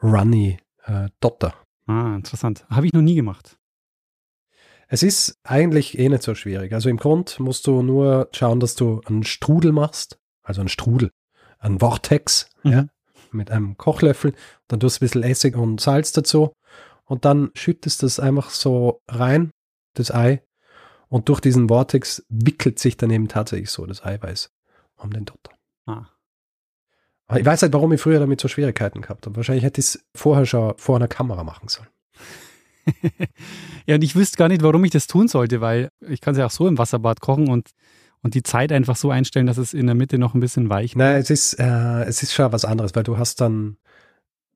runny 0.03 0.59
äh, 0.85 1.09
Dotter. 1.21 1.55
Ah, 1.87 2.15
interessant. 2.15 2.65
Habe 2.71 2.87
ich 2.87 2.93
noch 2.93 3.03
nie 3.03 3.17
gemacht. 3.17 3.59
Es 4.89 5.03
ist 5.03 5.39
eigentlich 5.45 5.99
eh 5.99 6.09
nicht 6.09 6.23
so 6.23 6.35
schwierig. 6.35 6.73
Also 6.73 6.89
im 6.89 6.97
Grund 6.97 7.39
musst 7.41 7.67
du 7.67 7.83
nur 7.83 8.29
schauen, 8.33 8.61
dass 8.61 8.75
du 8.75 9.01
einen 9.07 9.25
Strudel 9.25 9.73
machst, 9.73 10.19
also 10.43 10.61
einen 10.61 10.69
Strudel, 10.69 11.11
einen 11.59 11.81
Vortex, 11.81 12.51
mhm. 12.63 12.73
ja, 12.73 12.87
mit 13.33 13.51
einem 13.51 13.77
Kochlöffel, 13.77 14.35
dann 14.69 14.81
tust 14.81 14.97
du 14.97 15.05
ein 15.05 15.07
bisschen 15.07 15.23
Essig 15.23 15.57
und 15.57 15.81
Salz 15.81 16.13
dazu 16.13 16.53
und 17.05 17.25
dann 17.25 17.51
schüttest 17.55 18.03
du 18.03 18.07
es 18.07 18.19
einfach 18.19 18.51
so 18.51 19.01
rein, 19.09 19.51
das 19.95 20.13
Ei, 20.13 20.43
und 21.11 21.29
durch 21.29 21.41
diesen 21.41 21.69
Vortex 21.69 22.25
wickelt 22.29 22.79
sich 22.79 22.97
dann 22.97 23.11
eben 23.11 23.29
tatsächlich 23.29 23.71
so 23.71 23.85
das 23.85 24.05
Eiweiß 24.05 24.53
um 24.97 25.13
den 25.13 25.25
Dotter. 25.25 25.53
Ah. 25.87 26.07
Ich 27.37 27.45
weiß 27.45 27.63
halt, 27.63 27.73
warum 27.73 27.93
ich 27.93 28.01
früher 28.01 28.19
damit 28.19 28.41
so 28.41 28.49
Schwierigkeiten 28.49 29.03
gehabt 29.03 29.27
habe. 29.27 29.37
Wahrscheinlich 29.37 29.65
hätte 29.65 29.81
ich 29.81 29.87
es 29.87 30.05
vorher 30.15 30.47
schon 30.47 30.75
vor 30.79 30.97
einer 30.97 31.09
Kamera 31.09 31.45
machen 31.45 31.69
sollen. 31.69 31.89
ja, 33.87 33.97
und 33.97 34.03
ich 34.03 34.17
wüsste 34.17 34.37
gar 34.37 34.49
nicht, 34.49 34.63
warum 34.63 34.85
ich 34.85 34.91
das 34.91 35.07
tun 35.07 35.29
sollte, 35.29 35.61
weil 35.61 35.91
ich 36.09 36.21
kann 36.21 36.33
es 36.33 36.39
ja 36.39 36.47
auch 36.47 36.51
so 36.51 36.67
im 36.67 36.79
Wasserbad 36.79 37.21
kochen 37.21 37.49
und, 37.49 37.71
und 38.23 38.35
die 38.35 38.43
Zeit 38.43 38.73
einfach 38.73 38.97
so 38.97 39.11
einstellen, 39.11 39.47
dass 39.47 39.59
es 39.59 39.75
in 39.75 39.87
der 39.87 39.95
Mitte 39.95 40.19
noch 40.19 40.35
ein 40.35 40.41
bisschen 40.41 40.71
weich 40.71 40.97
wird. 40.97 40.99
Nein, 40.99 41.21
es 41.21 41.31
ist, 41.31 41.55
äh, 41.55 42.05
es 42.05 42.23
ist 42.23 42.33
schon 42.33 42.53
was 42.53 42.65
anderes, 42.65 42.95
weil 42.95 43.05
du 43.05 43.19
hast 43.19 43.41
dann 43.41 43.77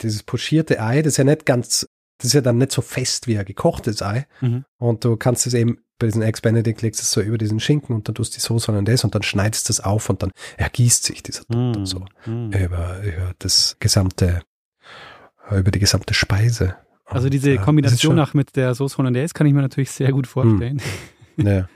dieses 0.01 0.23
pochierte 0.23 0.81
Ei, 0.81 1.03
das 1.03 1.15
ist 1.15 1.17
ja 1.19 1.25
nicht 1.25 1.47
ganz, 1.47 1.89
das 2.19 2.27
ist 2.27 2.33
ja 2.33 2.41
dann 2.41 2.59
nicht 2.59 2.73
so 2.73 2.83
fest 2.83 3.27
wie 3.27 3.39
ein 3.39 3.45
gekochtes 3.45 4.03
Ei. 4.03 4.27
Mhm. 4.41 4.65
Und 4.79 5.05
du 5.05 5.17
kannst 5.17 5.47
es 5.47 5.55
eben 5.55 5.79
bei 5.99 6.07
diesen 6.07 6.23
Eggs 6.23 6.41
Benedict 6.41 6.83
legst 6.83 7.01
du 7.01 7.03
es 7.03 7.13
so 7.13 7.21
über 7.21 7.39
diesen 7.39 7.61
Schinken 7.61 7.95
und 7.95 8.09
dann 8.09 8.15
tust 8.15 8.35
du 8.35 8.37
die 8.37 8.41
Soße 8.41 8.73
und 8.73 8.85
das 8.89 9.05
und 9.05 9.15
dann 9.15 9.23
schneidest 9.23 9.69
du 9.69 9.73
es 9.73 9.81
auf 9.81 10.11
und 10.11 10.23
dann 10.23 10.33
ergießt 10.57 11.05
sich 11.05 11.23
dieser 11.23 11.45
Duft 11.45 11.81
mm, 11.81 11.85
so 11.85 12.01
mm. 12.27 12.53
Über, 12.53 13.01
über 13.03 13.33
das 13.39 13.77
gesamte, 13.79 14.43
über 15.51 15.71
die 15.71 15.79
gesamte 15.79 16.15
Speise. 16.15 16.77
Also 17.07 17.29
diese 17.29 17.59
und, 17.59 17.63
Kombination 17.63 18.17
nach 18.17 18.35
mit 18.35 18.57
der 18.57 18.75
Soße 18.75 18.97
Hollandaise 18.99 19.35
kann 19.35 19.47
ich 19.47 19.53
mir 19.53 19.63
natürlich 19.63 19.91
sehr 19.91 20.11
gut 20.11 20.27
vorstellen. 20.27 20.81
Mm. 21.37 21.47
Ja. 21.47 21.69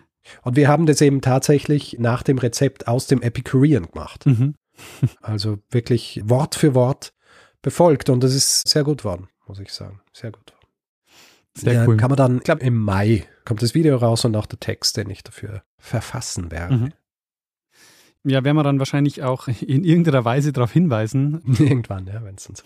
Und 0.43 0.57
wir 0.57 0.69
haben 0.69 0.87
das 0.87 1.01
eben 1.01 1.21
tatsächlich 1.21 1.97
nach 1.99 2.23
dem 2.23 2.39
Rezept 2.39 2.87
aus 2.87 3.07
dem 3.07 3.23
Epicurean 3.23 3.87
gemacht. 3.91 4.27
Mhm. 4.27 4.55
also 5.21 5.59
wirklich 5.71 6.21
Wort 6.25 6.55
für 6.55 6.75
Wort 6.75 7.13
befolgt 7.63 8.11
und 8.11 8.23
das 8.23 8.35
ist 8.35 8.69
sehr 8.69 8.85
gut 8.85 9.05
worden, 9.05 9.29
muss 9.47 9.59
ich 9.59 9.73
sagen. 9.73 10.01
Sehr 10.13 10.31
gut. 10.31 10.58
Sehr 11.61 11.73
ja, 11.73 11.87
cool. 11.87 11.97
Kann 11.97 12.11
man 12.11 12.17
dann, 12.17 12.37
ich 12.39 12.45
glaube, 12.45 12.63
im 12.63 12.79
Mai 12.79 13.27
kommt 13.45 13.63
das 13.63 13.75
Video 13.75 13.97
raus 13.97 14.25
und 14.25 14.37
auch 14.37 14.47
der 14.47 14.61
Text, 14.61 14.97
den 14.97 15.11
ich 15.11 15.23
dafür 15.23 15.63
verfassen 15.79 16.51
werde. 16.51 16.77
Mhm. 16.77 16.93
Ja, 18.25 18.45
werden 18.45 18.57
wir 18.57 18.63
dann 18.63 18.79
wahrscheinlich 18.79 19.23
auch 19.23 19.49
in 19.61 19.85
irgendeiner 19.85 20.25
Weise 20.25 20.53
darauf 20.53 20.73
hinweisen. 20.73 21.43
Irgendwann, 21.59 22.07
ja, 22.07 22.23
wenn 22.25 22.37
es 22.37 22.47
uns. 22.47 22.65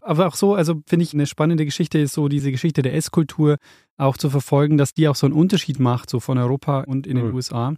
Aber 0.00 0.28
auch 0.28 0.36
so, 0.36 0.54
also 0.54 0.82
finde 0.86 1.04
ich 1.04 1.12
eine 1.12 1.26
spannende 1.26 1.64
Geschichte 1.64 1.98
ist 1.98 2.12
so 2.12 2.28
diese 2.28 2.52
Geschichte 2.52 2.82
der 2.82 2.94
Esskultur 2.94 3.56
auch 3.96 4.16
zu 4.16 4.30
verfolgen, 4.30 4.76
dass 4.78 4.94
die 4.94 5.08
auch 5.08 5.16
so 5.16 5.26
einen 5.26 5.34
Unterschied 5.34 5.80
macht, 5.80 6.08
so 6.08 6.20
von 6.20 6.38
Europa 6.38 6.80
und 6.80 7.06
in 7.06 7.16
den 7.16 7.28
mhm. 7.28 7.34
USA 7.34 7.74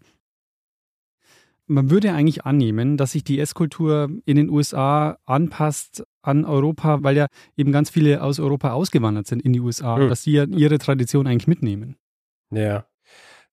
man 1.68 1.90
würde 1.90 2.12
eigentlich 2.12 2.44
annehmen, 2.44 2.96
dass 2.96 3.12
sich 3.12 3.22
die 3.22 3.38
Esskultur 3.38 4.08
in 4.24 4.36
den 4.36 4.48
USA 4.48 5.18
anpasst 5.26 6.04
an 6.28 6.44
Europa, 6.44 7.02
weil 7.02 7.16
ja 7.16 7.26
eben 7.56 7.72
ganz 7.72 7.90
viele 7.90 8.22
aus 8.22 8.38
Europa 8.38 8.72
ausgewandert 8.72 9.26
sind 9.26 9.42
in 9.42 9.52
die 9.52 9.60
USA, 9.60 9.96
mhm. 9.96 10.08
dass 10.08 10.22
sie 10.22 10.32
ja 10.32 10.44
ihre 10.44 10.78
Tradition 10.78 11.26
eigentlich 11.26 11.48
mitnehmen. 11.48 11.96
Ja. 12.50 12.84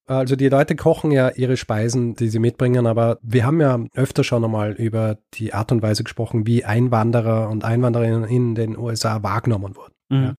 Also 0.08 0.36
die 0.36 0.48
Leute 0.48 0.76
kochen 0.76 1.10
ja 1.10 1.30
ihre 1.30 1.56
Speisen, 1.56 2.14
die 2.14 2.28
sie 2.28 2.38
mitbringen, 2.38 2.86
aber 2.86 3.18
wir 3.22 3.44
haben 3.44 3.60
ja 3.60 3.80
öfter 3.94 4.22
schon 4.22 4.44
einmal 4.44 4.72
über 4.72 5.18
die 5.34 5.52
Art 5.52 5.72
und 5.72 5.82
Weise 5.82 6.04
gesprochen, 6.04 6.46
wie 6.46 6.64
Einwanderer 6.64 7.50
und 7.50 7.64
Einwandererinnen 7.64 8.24
in 8.24 8.54
den 8.54 8.78
USA 8.78 9.24
wahrgenommen 9.24 9.74
wurden. 9.74 9.94
Mhm. 10.08 10.22
Ja. 10.22 10.34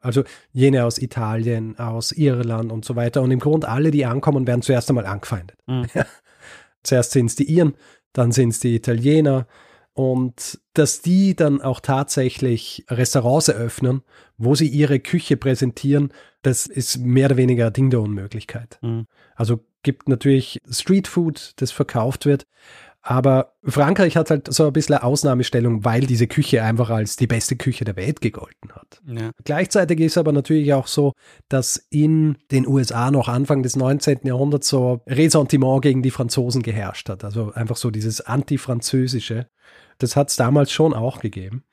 Also 0.00 0.22
jene 0.52 0.84
aus 0.84 0.98
Italien, 0.98 1.78
aus 1.78 2.12
Irland 2.12 2.70
und 2.70 2.84
so 2.84 2.94
weiter. 2.94 3.22
Und 3.22 3.30
im 3.30 3.40
Grunde 3.40 3.68
alle, 3.68 3.90
die 3.90 4.04
ankommen, 4.04 4.46
werden 4.46 4.62
zuerst 4.62 4.90
einmal 4.90 5.06
angefeindet. 5.06 5.58
Mhm. 5.66 5.86
Ja. 5.94 6.04
Zuerst 6.82 7.10
sind 7.10 7.26
es 7.26 7.34
die 7.34 7.50
Iren, 7.52 7.74
dann 8.12 8.30
sind 8.30 8.50
es 8.50 8.60
die 8.60 8.76
Italiener, 8.76 9.48
und 9.96 10.60
dass 10.74 11.00
die 11.00 11.34
dann 11.34 11.62
auch 11.62 11.80
tatsächlich 11.80 12.84
Restaurants 12.90 13.48
eröffnen, 13.48 14.02
wo 14.36 14.54
sie 14.54 14.68
ihre 14.68 15.00
Küche 15.00 15.38
präsentieren, 15.38 16.12
das 16.42 16.66
ist 16.66 16.98
mehr 16.98 17.28
oder 17.28 17.38
weniger 17.38 17.70
Ding 17.70 17.88
der 17.88 18.02
Unmöglichkeit. 18.02 18.78
Mhm. 18.82 19.06
Also 19.36 19.64
gibt 19.82 20.06
natürlich 20.06 20.60
Streetfood, 20.70 21.54
das 21.56 21.72
verkauft 21.72 22.26
wird, 22.26 22.46
aber 23.00 23.52
Frankreich 23.62 24.16
hat 24.16 24.30
halt 24.30 24.52
so 24.52 24.66
ein 24.66 24.72
bisschen 24.72 24.96
eine 24.96 25.04
Ausnahmestellung, 25.04 25.84
weil 25.84 26.00
diese 26.00 26.26
Küche 26.26 26.64
einfach 26.64 26.90
als 26.90 27.14
die 27.14 27.28
beste 27.28 27.54
Küche 27.54 27.84
der 27.84 27.94
Welt 27.94 28.20
gegolten 28.20 28.72
hat. 28.72 29.00
Ja. 29.06 29.30
Gleichzeitig 29.44 30.00
ist 30.00 30.18
aber 30.18 30.32
natürlich 30.32 30.74
auch 30.74 30.88
so, 30.88 31.12
dass 31.48 31.76
in 31.88 32.36
den 32.50 32.66
USA 32.66 33.12
noch 33.12 33.28
Anfang 33.28 33.62
des 33.62 33.76
19. 33.76 34.22
Jahrhunderts 34.24 34.68
so 34.68 35.02
Ressentiment 35.06 35.82
gegen 35.82 36.02
die 36.02 36.10
Franzosen 36.10 36.62
geherrscht 36.62 37.08
hat. 37.08 37.22
Also 37.22 37.52
einfach 37.52 37.76
so 37.76 37.92
dieses 37.92 38.20
Antifranzösische. 38.20 39.46
Das 39.98 40.16
hat 40.16 40.30
es 40.30 40.36
damals 40.36 40.72
schon 40.72 40.94
auch 40.94 41.20
gegeben. 41.20 41.64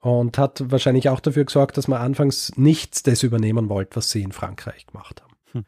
Und 0.00 0.38
hat 0.38 0.62
wahrscheinlich 0.70 1.10
auch 1.10 1.20
dafür 1.20 1.44
gesorgt, 1.44 1.76
dass 1.76 1.86
man 1.86 2.00
anfangs 2.00 2.56
nichts 2.56 3.02
das 3.02 3.22
übernehmen 3.22 3.68
wollte, 3.68 3.96
was 3.96 4.10
sie 4.10 4.22
in 4.22 4.32
Frankreich 4.32 4.86
gemacht 4.86 5.20
haben. 5.20 5.34
Hm. 5.52 5.64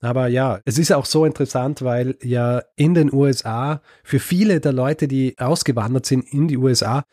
Aber 0.00 0.26
ja, 0.26 0.60
es 0.64 0.78
ist 0.78 0.92
auch 0.92 1.06
so 1.06 1.24
interessant, 1.24 1.82
weil 1.82 2.16
ja 2.22 2.60
in 2.74 2.94
den 2.94 3.12
USA 3.12 3.82
für 4.02 4.18
viele 4.18 4.58
der 4.58 4.72
Leute, 4.72 5.06
die 5.06 5.38
ausgewandert 5.38 6.06
sind 6.06 6.24
in 6.32 6.48
die 6.48 6.56
USA, 6.56 7.04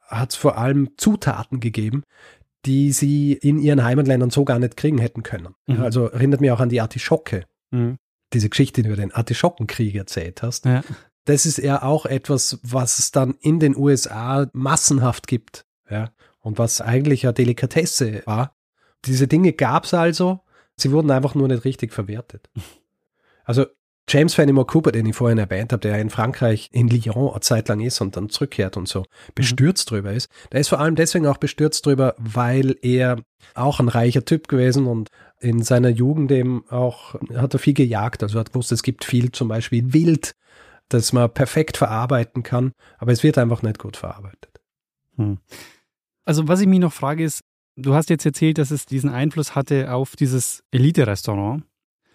hat 0.00 0.30
es 0.30 0.36
vor 0.36 0.58
allem 0.58 0.90
Zutaten 0.96 1.58
gegeben, 1.58 2.04
die 2.64 2.92
sie 2.92 3.32
in 3.32 3.58
ihren 3.58 3.82
Heimatländern 3.82 4.30
so 4.30 4.44
gar 4.44 4.60
nicht 4.60 4.76
kriegen 4.76 4.98
hätten 4.98 5.24
können. 5.24 5.56
Mhm. 5.66 5.82
Also 5.82 6.06
erinnert 6.06 6.40
mich 6.40 6.52
auch 6.52 6.60
an 6.60 6.68
die 6.68 6.80
Artischocke. 6.80 7.46
Mhm. 7.72 7.96
Diese 8.32 8.48
Geschichte, 8.48 8.82
die 8.82 8.88
du 8.88 8.94
über 8.94 9.02
den 9.02 9.12
Artischockenkrieg 9.12 9.96
erzählt 9.96 10.42
hast. 10.42 10.66
Ja 10.66 10.84
das 11.26 11.44
ist 11.44 11.58
ja 11.58 11.82
auch 11.82 12.06
etwas, 12.06 12.58
was 12.62 12.98
es 12.98 13.12
dann 13.12 13.34
in 13.40 13.60
den 13.60 13.76
USA 13.76 14.48
massenhaft 14.52 15.26
gibt. 15.26 15.66
Ja, 15.88 16.10
und 16.40 16.58
was 16.58 16.80
eigentlich 16.80 17.22
ja 17.22 17.32
Delikatesse 17.32 18.22
war. 18.24 18.56
Diese 19.04 19.28
Dinge 19.28 19.52
gab 19.52 19.84
es 19.84 19.94
also, 19.94 20.40
sie 20.76 20.92
wurden 20.92 21.10
einfach 21.10 21.34
nur 21.34 21.48
nicht 21.48 21.64
richtig 21.64 21.92
verwertet. 21.92 22.48
Also 23.48 23.66
James 24.08 24.34
Fenimore 24.34 24.66
Cooper, 24.66 24.90
den 24.90 25.06
ich 25.06 25.14
vorhin 25.14 25.38
erwähnt 25.38 25.72
habe, 25.72 25.80
der 25.80 26.00
in 26.00 26.10
Frankreich 26.10 26.68
in 26.72 26.88
Lyon 26.88 27.30
eine 27.30 27.40
Zeit 27.40 27.68
lang 27.68 27.78
ist 27.78 28.00
und 28.00 28.16
dann 28.16 28.28
zurückkehrt 28.28 28.76
und 28.76 28.88
so 28.88 29.04
bestürzt 29.36 29.88
mhm. 29.88 29.94
drüber 29.94 30.12
ist, 30.12 30.28
der 30.50 30.58
ist 30.58 30.68
vor 30.68 30.80
allem 30.80 30.96
deswegen 30.96 31.28
auch 31.28 31.36
bestürzt 31.36 31.86
drüber, 31.86 32.16
weil 32.18 32.76
er 32.82 33.22
auch 33.54 33.78
ein 33.78 33.88
reicher 33.88 34.24
Typ 34.24 34.48
gewesen 34.48 34.86
und 34.86 35.10
in 35.38 35.62
seiner 35.62 35.90
Jugend 35.90 36.32
eben 36.32 36.64
auch 36.70 37.14
hat 37.36 37.54
er 37.54 37.60
viel 37.60 37.74
gejagt, 37.74 38.24
also 38.24 38.40
hat 38.40 38.52
gewusst, 38.52 38.72
es 38.72 38.82
gibt 38.82 39.04
viel 39.04 39.30
zum 39.30 39.46
Beispiel 39.46 39.92
Wild 39.92 40.34
das 40.88 41.12
man 41.12 41.32
perfekt 41.32 41.76
verarbeiten 41.76 42.42
kann, 42.42 42.72
aber 42.98 43.12
es 43.12 43.22
wird 43.22 43.38
einfach 43.38 43.62
nicht 43.62 43.78
gut 43.78 43.96
verarbeitet. 43.96 44.60
Hm. 45.16 45.38
Also 46.24 46.48
was 46.48 46.60
ich 46.60 46.66
mich 46.66 46.80
noch 46.80 46.92
frage 46.92 47.24
ist, 47.24 47.42
du 47.76 47.94
hast 47.94 48.10
jetzt 48.10 48.26
erzählt, 48.26 48.58
dass 48.58 48.70
es 48.70 48.86
diesen 48.86 49.10
Einfluss 49.10 49.54
hatte 49.54 49.92
auf 49.92 50.16
dieses 50.16 50.62
Elite-Restaurant. 50.70 51.64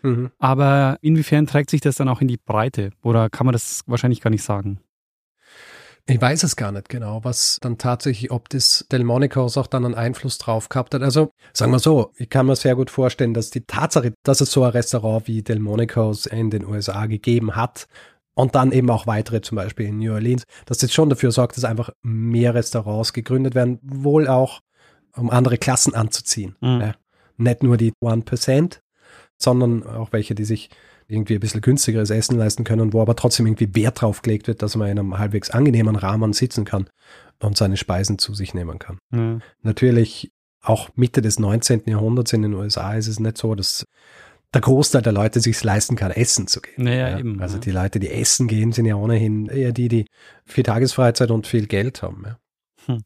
Mhm. 0.04 0.32
Aber 0.40 0.98
inwiefern 1.02 1.46
trägt 1.46 1.70
sich 1.70 1.82
das 1.82 1.96
dann 1.96 2.10
auch 2.10 2.22
in 2.22 2.28
die 2.28 2.38
Breite? 2.38 2.92
Oder 3.04 3.30
kann 3.30 3.46
man 3.46 3.54
das 3.54 3.84
wahrscheinlich 3.86 4.22
gar 4.22 4.32
nicht 4.32 4.44
sagen? 4.44 4.80
Ich 6.08 6.20
weiß 6.20 6.44
es 6.44 6.56
gar 6.56 6.72
nicht 6.72 6.90
genau, 6.90 7.24
was 7.24 7.60
dann 7.62 7.78
tatsächlich, 7.78 8.32
ob 8.32 8.50
das 8.50 8.88
Delmonicos 8.92 9.58
auch 9.58 9.68
dann 9.68 9.86
einen 9.86 9.94
Einfluss 9.94 10.40
drauf 10.40 10.68
gehabt 10.68 10.96
hat. 10.96 11.04
Also 11.04 11.32
sagen 11.54 11.72
wir 11.72 11.80
so, 11.80 12.12
ich 12.18 12.30
kann 12.30 12.48
mir 12.48 12.56
sehr 12.56 12.76
gut 12.76 12.90
vorstellen, 12.90 13.36
dass 13.36 13.52
die 13.52 13.62
Tatsache, 13.62 14.14
dass 14.24 14.42
es 14.42 14.52
so 14.52 14.64
ein 14.64 14.72
Restaurant 14.72 15.28
wie 15.28 15.44
Delmonicos 15.44 16.26
in 16.26 16.50
den 16.50 16.66
USA 16.66 17.06
gegeben 17.06 17.56
hat, 17.56 17.88
und 18.42 18.56
dann 18.56 18.72
eben 18.72 18.90
auch 18.90 19.06
weitere, 19.06 19.42
zum 19.42 19.58
Beispiel 19.58 19.86
in 19.86 20.00
New 20.00 20.12
Orleans, 20.14 20.46
dass 20.66 20.80
das 20.80 20.92
schon 20.92 21.10
dafür 21.10 21.32
sorgt, 21.32 21.58
dass 21.58 21.64
einfach 21.64 21.92
mehr 22.02 22.56
Restaurants 22.56 23.14
gegründet 23.14 23.54
werden, 23.54 23.78
wohl 23.84 24.28
auch, 24.28 24.62
um 25.16 25.30
andere 25.30 25.60
Klassen 25.60 25.94
anzuziehen. 25.94 26.56
Mhm. 26.60 26.82
Ja. 26.82 26.96
Nicht 27.38 27.62
nur 27.62 27.78
die 27.78 27.94
1%, 28.02 28.80
sondern 29.38 29.86
auch 29.86 30.12
welche, 30.12 30.34
die 30.34 30.46
sich 30.46 30.70
irgendwie 31.08 31.36
ein 31.36 31.40
bisschen 31.40 31.62
günstigeres 31.62 32.10
Essen 32.10 32.38
leisten 32.38 32.64
können, 32.64 32.94
wo 32.94 33.02
aber 33.02 33.16
trotzdem 33.16 33.46
irgendwie 33.46 33.76
Wert 33.76 34.02
drauf 34.02 34.24
gelegt 34.24 34.48
wird, 34.48 34.64
dass 34.64 34.76
man 34.76 34.88
in 34.88 34.98
einem 34.98 35.20
halbwegs 35.20 35.52
angenehmen 35.52 35.96
Rahmen 35.96 36.34
sitzen 36.34 36.66
kann 36.66 36.90
und 37.42 37.58
seine 37.58 37.78
Speisen 37.78 38.18
zu 38.18 38.34
sich 38.34 38.56
nehmen 38.56 38.80
kann. 38.80 38.98
Mhm. 39.12 39.42
Natürlich 39.62 40.32
auch 40.64 40.90
Mitte 40.96 41.22
des 41.22 41.38
19. 41.38 41.84
Jahrhunderts 41.86 42.34
in 42.34 42.42
den 42.42 42.56
USA 42.56 42.96
ist 42.96 43.08
es 43.08 43.20
nicht 43.20 43.38
so, 43.38 43.54
dass 43.54 43.86
der 44.54 44.62
Großteil 44.62 45.02
der 45.02 45.14
Leute 45.14 45.40
sich 45.40 45.64
leisten 45.64 45.96
kann, 45.96 46.12
essen 46.12 46.48
zu 46.48 46.62
gehen. 46.62 46.84
Naja, 46.84 47.10
ja. 47.10 47.20
eben. 47.20 47.42
Also 47.42 47.58
die 47.58 47.72
Leute, 47.72 48.00
die 48.00 48.10
essen 48.10 48.48
gehen, 48.48 48.72
sind 48.72 48.86
ja 48.86 48.96
ohnehin 48.96 49.48
eher 49.48 49.72
die, 49.72 49.88
die 49.88 50.06
viel 50.46 50.64
Tagesfreizeit 50.64 51.32
und 51.32 51.48
viel 51.48 51.68
Geld 51.68 52.02
haben. 52.02 52.24
Ja. 52.26 52.38
Hm. 52.88 53.04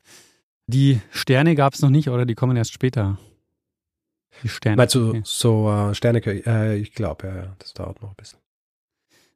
Die 0.67 0.99
Sterne 1.11 1.53
gab 1.55 1.75
es 1.75 1.81
noch 1.81 1.91
nicht, 1.91 2.09
oder 2.09 2.25
die 2.25 2.33
kommen 2.33 2.57
erst 2.57 2.73
später? 2.73 3.19
Die 4.41 4.49
Sterne. 4.49 4.77
Meinst 4.77 4.95
du 4.95 5.09
okay. 5.09 5.21
so 5.23 5.71
äh, 5.71 5.93
Sterne? 5.93 6.19
Äh, 6.25 6.77
ich 6.77 6.93
glaube, 6.93 7.27
ja, 7.27 7.35
ja, 7.35 7.55
das 7.59 7.73
dauert 7.73 8.01
noch 8.01 8.09
ein 8.09 8.15
bisschen. 8.15 8.39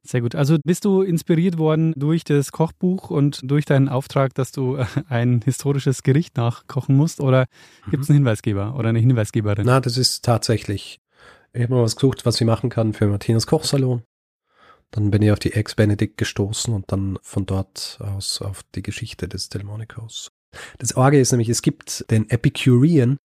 Sehr 0.02 0.22
gut. 0.22 0.34
Also 0.34 0.56
bist 0.64 0.86
du 0.86 1.02
inspiriert 1.02 1.58
worden 1.58 1.92
durch 1.94 2.24
das 2.24 2.52
Kochbuch 2.52 3.10
und 3.10 3.40
durch 3.42 3.66
deinen 3.66 3.88
Auftrag, 3.88 4.34
dass 4.34 4.50
du 4.50 4.76
äh, 4.76 4.86
ein 5.08 5.42
historisches 5.44 6.02
Gericht 6.02 6.36
nachkochen 6.36 6.96
musst? 6.96 7.20
Oder 7.20 7.46
gibt 7.90 8.02
es 8.02 8.08
mhm. 8.08 8.14
einen 8.14 8.24
Hinweisgeber 8.24 8.74
oder 8.76 8.88
eine 8.88 8.98
Hinweisgeberin? 8.98 9.66
Na, 9.66 9.80
das 9.80 9.96
ist 9.96 10.24
tatsächlich 10.24 11.00
ich 11.52 11.62
habe 11.62 11.74
mal 11.74 11.82
was 11.82 11.96
gesucht, 11.96 12.26
was 12.26 12.40
ich 12.40 12.46
machen 12.46 12.70
kann 12.70 12.92
für 12.92 13.06
Martinas 13.06 13.46
Kochsalon. 13.46 14.02
Dann 14.90 15.10
bin 15.10 15.22
ich 15.22 15.30
auf 15.30 15.38
die 15.38 15.52
Ex-Benedict 15.52 16.16
gestoßen 16.16 16.74
und 16.74 16.90
dann 16.90 17.18
von 17.22 17.46
dort 17.46 17.98
aus 18.00 18.42
auf 18.42 18.62
die 18.74 18.82
Geschichte 18.82 19.28
des 19.28 19.48
Delmonicos. 19.48 20.32
Das 20.78 20.96
Orge 20.96 21.20
ist 21.20 21.30
nämlich, 21.30 21.48
es 21.48 21.62
gibt 21.62 22.10
den 22.10 22.28
Epicurean, 22.28 23.18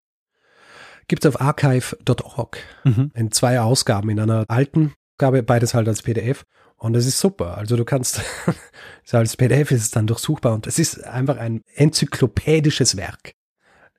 gibt 1.08 1.24
es 1.24 1.34
auf 1.34 1.40
archive.org 1.40 2.58
mhm. 2.84 3.10
in 3.14 3.32
zwei 3.32 3.60
Ausgaben, 3.60 4.10
in 4.10 4.20
einer 4.20 4.44
alten 4.48 4.94
Gabe, 5.18 5.42
beides 5.42 5.74
halt 5.74 5.88
als 5.88 6.02
PDF. 6.02 6.44
Und 6.76 6.92
das 6.92 7.06
ist 7.06 7.18
super. 7.18 7.56
Also 7.56 7.76
du 7.76 7.84
kannst, 7.84 8.20
als 9.10 9.36
PDF 9.36 9.70
ist 9.72 9.82
es 9.82 9.90
dann 9.90 10.06
durchsuchbar 10.06 10.54
und 10.54 10.66
es 10.66 10.78
ist 10.78 11.02
einfach 11.04 11.36
ein 11.36 11.62
enzyklopädisches 11.74 12.96
Werk 12.96 13.32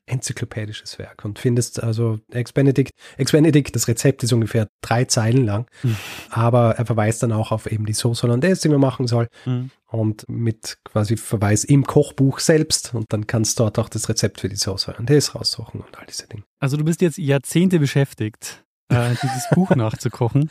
enzyklopädisches 0.08 0.98
Werk 0.98 1.24
und 1.26 1.38
findest 1.40 1.84
also 1.84 2.20
Ex-Benedict, 2.32 2.92
Ex-Benedict, 3.18 3.76
das 3.76 3.88
Rezept 3.88 4.24
ist 4.24 4.34
ungefähr 4.34 4.68
drei 4.82 5.06
Zeilen 5.06 5.46
lang, 5.46 5.70
mhm. 5.84 5.98
aber 6.30 6.76
er 6.78 6.86
verweist 6.86 7.24
dann 7.24 7.32
auch 7.32 7.52
auf 7.52 7.72
eben 7.72 7.86
die 7.86 7.94
Sauce 7.94 8.24
Hollandaise, 8.24 8.62
die 8.62 8.70
man 8.70 8.80
machen 8.80 9.08
soll 9.08 9.28
mhm. 9.46 9.70
und 9.88 10.28
mit 10.28 10.78
quasi 10.84 11.18
Verweis 11.18 11.64
im 11.64 11.86
Kochbuch 11.86 12.40
selbst 12.40 12.94
und 12.94 13.12
dann 13.14 13.28
kannst 13.28 13.60
du 13.60 13.64
dort 13.64 13.80
auch 13.80 13.90
das 13.90 14.10
Rezept 14.10 14.40
für 14.40 14.50
die 14.50 14.56
Sauce 14.56 14.88
Hollandaise 14.88 15.34
raussuchen 15.34 15.82
und 15.82 15.98
all 15.98 16.06
diese 16.06 16.28
Dinge. 16.28 16.44
Also 16.60 16.78
du 16.78 16.86
bist 16.86 17.02
jetzt 17.02 17.18
Jahrzehnte 17.18 17.80
beschäftigt, 17.80 18.64
äh, 18.90 19.16
dieses 19.22 19.50
Buch 19.52 19.70
nachzukochen. 19.76 20.50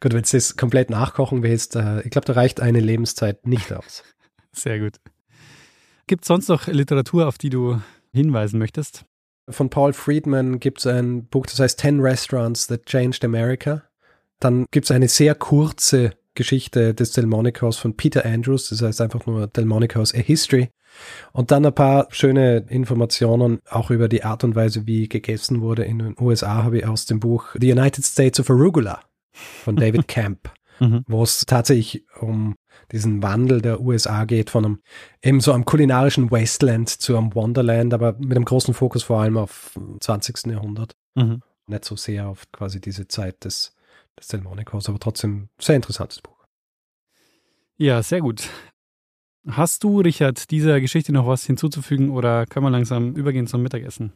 Gut, 0.00 0.12
wenn 0.12 0.22
du 0.22 0.28
das 0.30 0.56
komplett 0.56 0.90
nachkochen 0.90 1.42
willst, 1.42 1.76
äh, 1.76 2.00
ich 2.02 2.10
glaube, 2.10 2.26
da 2.26 2.32
reicht 2.32 2.60
eine 2.60 2.80
Lebenszeit 2.80 3.46
nicht 3.46 3.72
aus. 3.72 4.02
Sehr 4.52 4.78
gut. 4.78 4.96
Gibt 6.06 6.24
es 6.24 6.28
sonst 6.28 6.48
noch 6.48 6.66
Literatur, 6.66 7.26
auf 7.26 7.38
die 7.38 7.50
du 7.50 7.80
hinweisen 8.12 8.58
möchtest? 8.58 9.04
Von 9.48 9.70
Paul 9.70 9.92
Friedman 9.92 10.58
gibt 10.58 10.78
es 10.78 10.86
ein 10.86 11.26
Buch, 11.26 11.46
das 11.46 11.60
heißt 11.60 11.78
Ten 11.78 12.00
Restaurants 12.00 12.66
That 12.66 12.86
Changed 12.86 13.24
America. 13.24 13.82
Dann 14.40 14.66
gibt 14.70 14.84
es 14.84 14.90
eine 14.90 15.08
sehr 15.08 15.34
kurze 15.34 16.12
Geschichte 16.34 16.94
des 16.94 17.12
Delmonico's 17.12 17.78
von 17.78 17.96
Peter 17.96 18.24
Andrews, 18.24 18.68
das 18.68 18.82
heißt 18.82 19.00
einfach 19.00 19.26
nur 19.26 19.46
Delmonico's 19.46 20.14
A 20.14 20.18
History. 20.18 20.70
Und 21.32 21.50
dann 21.50 21.66
ein 21.66 21.74
paar 21.74 22.08
schöne 22.10 22.64
Informationen 22.68 23.60
auch 23.68 23.90
über 23.90 24.08
die 24.08 24.24
Art 24.24 24.44
und 24.44 24.54
Weise, 24.54 24.86
wie 24.86 25.08
gegessen 25.08 25.60
wurde 25.60 25.84
in 25.84 25.98
den 25.98 26.16
USA, 26.20 26.62
habe 26.64 26.78
ich 26.78 26.86
aus 26.86 27.06
dem 27.06 27.20
Buch 27.20 27.54
The 27.58 27.72
United 27.72 28.04
States 28.04 28.40
of 28.40 28.50
Arugula 28.50 29.00
von 29.32 29.76
David 29.76 30.08
Camp, 30.08 30.50
mhm. 30.80 31.04
wo 31.06 31.22
es 31.22 31.46
tatsächlich 31.46 32.04
um 32.20 32.54
diesen 32.92 33.22
Wandel 33.22 33.60
der 33.60 33.80
USA 33.80 34.24
geht 34.24 34.50
von 34.50 34.64
einem 34.64 34.80
eben 35.22 35.40
so 35.40 35.52
einem 35.52 35.64
kulinarischen 35.64 36.30
Wasteland 36.30 36.88
zu 36.88 37.16
einem 37.16 37.34
Wonderland, 37.34 37.94
aber 37.94 38.14
mit 38.14 38.36
einem 38.36 38.44
großen 38.44 38.74
Fokus 38.74 39.02
vor 39.02 39.20
allem 39.20 39.36
auf 39.36 39.78
20. 40.00 40.46
Jahrhundert. 40.46 40.96
Mhm. 41.14 41.42
Nicht 41.66 41.84
so 41.84 41.96
sehr 41.96 42.28
auf 42.28 42.50
quasi 42.52 42.80
diese 42.80 43.08
Zeit 43.08 43.44
des, 43.44 43.74
des 44.18 44.28
Delmonicos, 44.28 44.88
aber 44.88 44.98
trotzdem 44.98 45.48
sehr 45.58 45.76
interessantes 45.76 46.20
Buch. 46.20 46.44
Ja, 47.76 48.02
sehr 48.02 48.20
gut. 48.20 48.48
Hast 49.46 49.84
du, 49.84 50.00
Richard, 50.00 50.50
dieser 50.50 50.80
Geschichte 50.80 51.12
noch 51.12 51.26
was 51.26 51.44
hinzuzufügen 51.44 52.10
oder 52.10 52.46
können 52.46 52.64
wir 52.64 52.70
langsam 52.70 53.14
übergehen 53.14 53.46
zum 53.46 53.62
Mittagessen? 53.62 54.12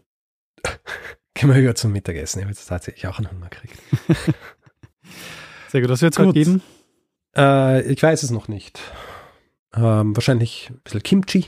Gehen 1.35 1.51
wir 1.51 1.57
über 1.57 1.75
zum 1.75 1.93
Mittagessen. 1.93 2.39
Ich 2.39 2.45
habe 2.45 2.53
jetzt 2.53 2.67
tatsächlich 2.67 3.07
auch 3.07 3.19
einen 3.19 3.31
Hunger 3.31 3.49
gekriegt. 3.49 3.79
Sehr 5.69 5.83
gut. 5.83 5.91
Was 5.91 6.03
wird 6.03 6.15
es 6.15 6.19
heute 6.19 6.33
geben? 6.33 6.63
Äh, 7.37 7.83
ich 7.93 8.03
weiß 8.03 8.23
es 8.23 8.31
noch 8.31 8.49
nicht. 8.49 8.81
Ähm, 9.75 10.17
wahrscheinlich 10.17 10.71
ein 10.71 10.81
bisschen 10.83 11.03
Kimchi. 11.03 11.47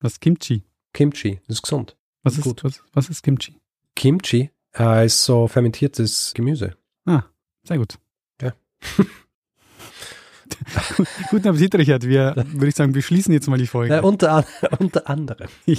Was 0.00 0.12
ist 0.14 0.20
Kimchi? 0.20 0.64
Kimchi, 0.92 1.40
das 1.48 1.56
ist 1.56 1.62
gesund. 1.62 1.96
Was 2.22 2.36
ist, 2.38 2.44
Gut. 2.44 2.62
was, 2.64 2.82
was 2.92 3.08
ist 3.08 3.22
Kimchi? 3.22 3.60
Kimchi 3.96 4.50
äh, 4.76 5.06
ist 5.06 5.24
so 5.24 5.48
fermentiertes 5.48 6.32
Gemüse. 6.34 6.76
Ah, 7.06 7.24
sehr 7.64 7.78
gut. 7.78 7.98
Ja. 8.40 8.52
Guten 11.30 11.48
Appetit, 11.48 11.74
Richard. 11.74 12.06
Wir, 12.06 12.34
würde 12.36 12.68
ich 12.68 12.74
sagen, 12.74 12.92
beschließen 12.92 13.32
jetzt 13.32 13.48
mal 13.48 13.58
die 13.58 13.66
Folge. 13.66 13.96
Äh, 13.96 14.00
unter, 14.00 14.32
an- 14.32 14.44
unter 14.78 15.08
anderem. 15.08 15.48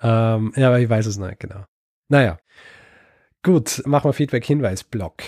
Ähm, 0.00 0.52
ja, 0.56 0.66
aber 0.68 0.80
ich 0.80 0.88
weiß 0.90 1.06
es 1.06 1.16
nicht 1.16 1.40
genau. 1.40 1.64
Naja. 2.08 2.38
Gut, 3.42 3.82
machen 3.86 4.08
wir 4.08 4.12
Feedback-Hinweis-Blog. 4.12 5.22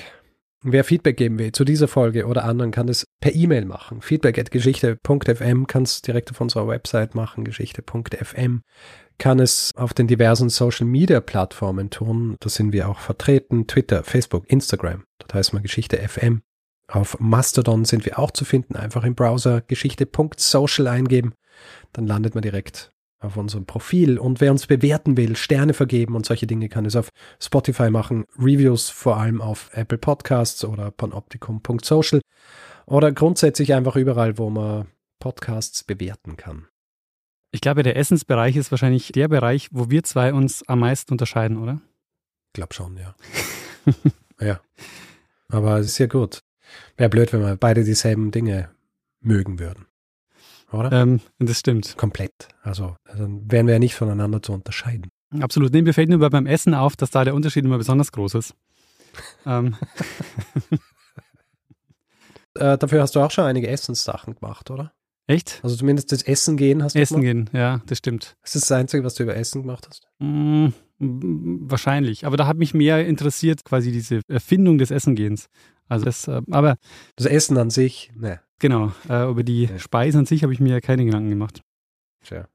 Wer 0.63 0.85
Feedback 0.85 1.17
geben 1.17 1.39
will 1.39 1.53
zu 1.53 1.65
dieser 1.65 1.87
Folge 1.87 2.27
oder 2.27 2.45
anderen, 2.45 2.71
kann 2.71 2.89
es 2.89 3.05
per 3.21 3.35
E-Mail 3.35 3.67
machen. 3.67 4.01
Feedback 4.01 4.39
at 4.39 4.51
geschichte.fm 4.51 5.67
kann 5.67 5.83
es 5.83 6.03
direkt 6.03 6.31
auf 6.31 6.41
unserer 6.41 6.67
Website 6.67 7.15
machen, 7.15 7.45
geschichte.fm. 7.45 8.63
Kann 9.19 9.39
es 9.39 9.71
auf 9.77 9.95
den 9.95 10.07
diversen 10.07 10.49
Social-Media-Plattformen 10.49 11.91
tun. 11.91 12.37
Da 12.41 12.49
sind 12.49 12.73
wir 12.73 12.89
auch 12.89 12.99
vertreten. 12.99 13.67
Twitter, 13.67 14.03
Facebook, 14.03 14.51
Instagram. 14.51 15.05
Dort 15.19 15.35
heißt 15.35 15.53
man 15.53 15.63
Geschichte 15.63 15.97
FM. 15.99 16.43
Auf 16.89 17.19
Mastodon 17.19 17.85
sind 17.85 18.05
wir 18.05 18.19
auch 18.19 18.31
zu 18.31 18.45
finden. 18.45 18.77
Einfach 18.77 19.05
im 19.05 19.15
Browser 19.15 19.61
geschichte.social 19.61 20.87
eingeben. 20.87 21.35
Dann 21.93 22.07
landet 22.07 22.35
man 22.35 22.43
direkt 22.43 22.93
auf 23.21 23.37
unserem 23.37 23.67
Profil. 23.67 24.19
Und 24.19 24.41
wer 24.41 24.51
uns 24.51 24.67
bewerten 24.67 25.17
will, 25.17 25.37
Sterne 25.37 25.75
vergeben 25.75 26.15
und 26.15 26.27
solche 26.27 26.47
Dinge, 26.47 26.69
kann 26.69 26.85
es 26.85 26.97
auf 26.97 27.09
Spotify 27.41 27.91
machen. 27.91 28.25
Reviews 28.39 28.89
vor 28.91 29.17
allem 29.17 29.41
auf 29.41 29.71
Apple 29.73 29.99
Podcasts 29.99 30.65
oder 30.65 30.91
panoptikum.social 30.91 32.21
oder 32.87 33.13
grundsätzlich 33.13 33.75
einfach 33.75 33.97
überall, 33.97 34.39
wo 34.39 34.51
man 34.51 34.87
Podcasts 35.19 35.83
bewerten 35.83 36.37
kann. 36.37 36.67
Ich 37.53 37.61
glaube, 37.61 37.83
der 37.83 37.97
Essensbereich 37.97 38.57
ist 38.57 38.71
wahrscheinlich 38.71 39.13
der 39.13 39.29
Bereich, 39.29 39.69
wo 39.73 39.91
wir 39.91 40.03
zwei 40.05 40.33
uns 40.33 40.63
am 40.69 40.81
meisten 40.81 41.13
unterscheiden, 41.13 41.57
oder? 41.57 41.81
Ich 42.49 42.53
glaube 42.55 42.75
schon, 42.75 42.97
ja. 42.97 43.15
ja. 44.41 44.61
Aber 45.49 45.79
es 45.79 45.87
ist 45.87 45.99
ja 45.99 46.07
gut. 46.07 46.43
Wäre 46.97 47.11
blöd, 47.11 47.33
wenn 47.33 47.41
wir 47.41 47.57
beide 47.57 47.85
dieselben 47.85 48.31
Dinge 48.31 48.71
mögen 49.21 49.59
würden. 49.59 49.87
Oder? 50.77 50.93
Ähm, 50.93 51.21
das 51.39 51.59
stimmt. 51.59 51.97
Komplett. 51.97 52.49
Also 52.63 52.97
dann 53.07 53.51
wären 53.51 53.67
wir 53.67 53.75
ja 53.75 53.79
nicht 53.79 53.95
voneinander 53.95 54.43
zu 54.43 54.53
unterscheiden. 54.53 55.11
Absolut. 55.41 55.73
Nee, 55.73 55.83
mir 55.83 55.93
fällt 55.95 56.09
nur 56.09 56.31
beim 56.31 56.47
Essen 56.47 56.75
auf, 56.75 56.97
dass 56.97 57.11
da 57.11 57.25
der 57.25 57.35
Unterschied 57.35 57.65
immer 57.65 57.79
besonders 57.79 58.13
groß 58.13 58.35
ist. 58.35 58.55
ähm, 59.47 59.77
Äh, 62.55 62.79
dafür 62.79 63.03
hast 63.03 63.15
du 63.15 63.21
auch 63.21 63.31
schon 63.31 63.45
einige 63.45 63.69
Essenssachen 63.69 64.35
gemacht, 64.35 64.71
oder? 64.71 64.93
echt? 65.29 65.61
Also 65.65 65.75
zumindest 65.77 66.13
das 66.13 66.23
Essen 66.23 66.57
gehen 66.57 66.83
hast 66.85 66.95
du 66.95 67.01
Essen 67.01 67.21
gemacht. 67.21 67.51
gehen, 67.53 67.61
ja, 67.61 67.81
das 67.87 67.99
stimmt. 67.99 68.37
Das 68.43 68.55
ist 68.55 68.71
das 68.71 68.73
Einzige, 68.79 69.03
was 69.03 69.15
du 69.15 69.25
über 69.25 69.35
Essen 69.37 69.63
gemacht 69.63 69.87
hast. 69.89 70.07
Mm, 70.21 70.69
wahrscheinlich. 70.99 72.25
Aber 72.27 72.37
da 72.37 72.47
hat 72.47 72.57
mich 72.57 72.75
mehr 72.75 73.05
interessiert, 73.07 73.65
quasi 73.65 73.91
diese 73.91 74.21
Erfindung 74.29 74.79
des 74.79 74.91
Essengehens. 74.93 75.49
Also 75.89 76.05
das, 76.05 76.29
äh, 76.29 76.41
aber 76.51 76.77
Das 77.17 77.27
Essen 77.27 77.59
an 77.59 77.71
sich, 77.71 78.13
ne. 78.15 78.41
Genau, 78.59 78.93
äh, 79.09 79.29
über 79.29 79.43
die 79.43 79.65
Ja. 79.65 79.79
Speisen 79.79 80.21
an 80.21 80.27
sich 80.27 80.43
habe 80.43 80.53
ich 80.53 80.61
mir 80.61 80.81
keine 80.81 81.05
Gedanken 81.05 81.31
gemacht. 81.31 81.61
Tja. 82.25 82.47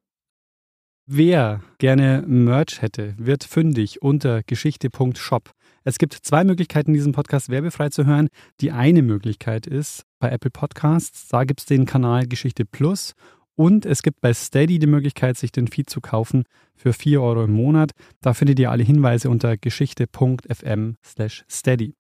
Wer 1.08 1.62
gerne 1.78 2.24
Merch 2.28 2.82
hätte, 2.82 3.16
wird 3.18 3.44
fündig 3.44 4.02
unter 4.02 4.44
geschichte.shop. 4.44 5.52
Es 5.84 5.98
gibt 5.98 6.14
zwei 6.14 6.44
Möglichkeiten, 6.44 6.94
diesen 6.94 7.12
Podcast 7.12 7.50
werbefrei 7.50 7.90
zu 7.90 8.06
hören. 8.06 8.30
Die 8.62 8.72
eine 8.72 9.02
Möglichkeit 9.02 9.66
ist 9.66 10.04
bei 10.20 10.30
Apple 10.30 10.52
Podcasts, 10.52 11.28
da 11.28 11.44
gibt 11.44 11.62
es 11.62 11.66
den 11.66 11.86
Kanal 11.86 12.28
Geschichte 12.28 12.66
Plus 12.66 13.14
und 13.56 13.86
es 13.86 14.04
gibt 14.04 14.22
bei 14.22 14.34
Steady 14.34 14.80
die 14.80 14.88
Möglichkeit, 14.88 15.38
sich 15.38 15.52
den 15.52 15.68
Feed 15.68 15.90
zu 15.90 16.02
kaufen 16.02 16.44
für 16.76 16.94
4 16.94 17.22
Euro 17.22 17.44
im 17.44 17.54
Monat. 17.54 17.92
Da 18.22 18.34
findet 18.34 18.60
ihr 18.60 18.72
alle 18.72 18.84
Hinweise 18.84 19.30
unter 19.30 19.58
geschichte.fm 19.58 20.96
slash 21.04 21.44
steady. 21.50 21.94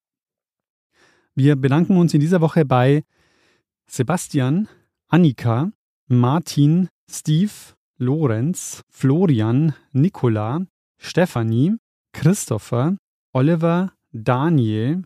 Wir 1.36 1.56
bedanken 1.56 1.97
uns 1.97 2.14
in 2.14 2.20
dieser 2.20 2.41
Woche 2.41 2.66
bei 2.66 3.04
Sebastian, 3.93 4.69
Annika, 5.09 5.69
Martin, 6.07 6.87
Steve, 7.09 7.75
Lorenz, 7.97 8.81
Florian, 8.89 9.75
Nicola, 9.91 10.65
Stefanie, 10.97 11.75
Christopher, 12.13 12.95
Oliver, 13.33 13.91
Daniel, 14.13 15.03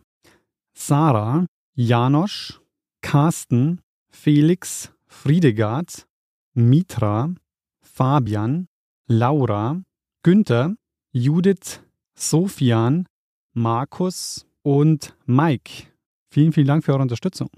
Sarah, 0.72 1.46
Janosch, 1.74 2.60
Carsten, 3.02 3.80
Felix, 4.08 4.92
Friedegard, 5.08 6.06
Mitra, 6.54 7.34
Fabian, 7.82 8.68
Laura, 9.08 9.82
Günther, 10.22 10.76
Judith, 11.12 11.80
Sofian, 12.14 13.08
Markus 13.52 14.46
und 14.62 15.16
Mike. 15.26 15.88
Vielen, 16.30 16.52
vielen 16.52 16.68
Dank 16.68 16.84
für 16.84 16.92
eure 16.92 17.02
Unterstützung. 17.02 17.50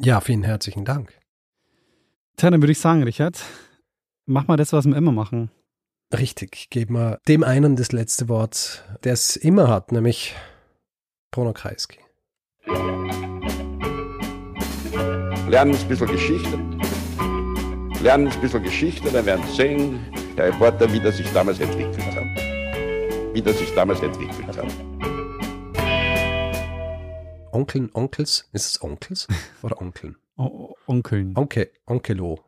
Ja, 0.00 0.20
vielen 0.20 0.44
herzlichen 0.44 0.84
Dank. 0.84 1.12
Tja, 2.36 2.50
dann 2.50 2.62
würde 2.62 2.70
ich 2.70 2.78
sagen, 2.78 3.02
Richard, 3.02 3.42
mach 4.26 4.46
mal 4.46 4.56
das, 4.56 4.72
was 4.72 4.86
wir 4.86 4.96
immer 4.96 5.10
machen. 5.10 5.50
Richtig, 6.16 6.70
geben 6.70 6.94
wir 6.94 7.18
dem 7.26 7.42
einen 7.42 7.74
das 7.74 7.90
letzte 7.90 8.28
Wort, 8.28 8.84
der 9.02 9.12
es 9.12 9.34
immer 9.34 9.66
hat, 9.66 9.90
nämlich 9.90 10.36
Bruno 11.32 11.52
Kreisky. 11.52 11.98
Lernen 15.48 15.74
ein 15.74 15.88
bisschen 15.88 16.06
Geschichte. 16.06 16.58
Lernen 18.00 18.28
ein 18.28 18.40
bisschen 18.40 18.62
Geschichte, 18.62 19.10
dann 19.10 19.26
werden 19.26 19.44
Sie 19.48 19.56
sehen, 19.56 19.98
der 20.36 20.46
Reporter, 20.46 20.92
wie 20.92 21.00
das 21.00 21.16
sich 21.16 21.30
damals 21.32 21.58
entwickelt 21.58 21.98
hat. 22.14 23.34
Wie 23.34 23.42
das 23.42 23.58
sich 23.58 23.74
damals 23.74 24.00
entwickelt 24.00 24.56
hat. 24.56 24.87
Onkeln, 27.52 27.90
Onkels? 27.94 28.48
Ist 28.52 28.66
es 28.66 28.82
Onkels 28.82 29.26
oder 29.62 29.80
Onkeln? 29.80 30.16
O 30.36 30.74
Onkeln. 30.86 31.36
Onkel, 31.36 31.70
Onkelo. 31.86 32.44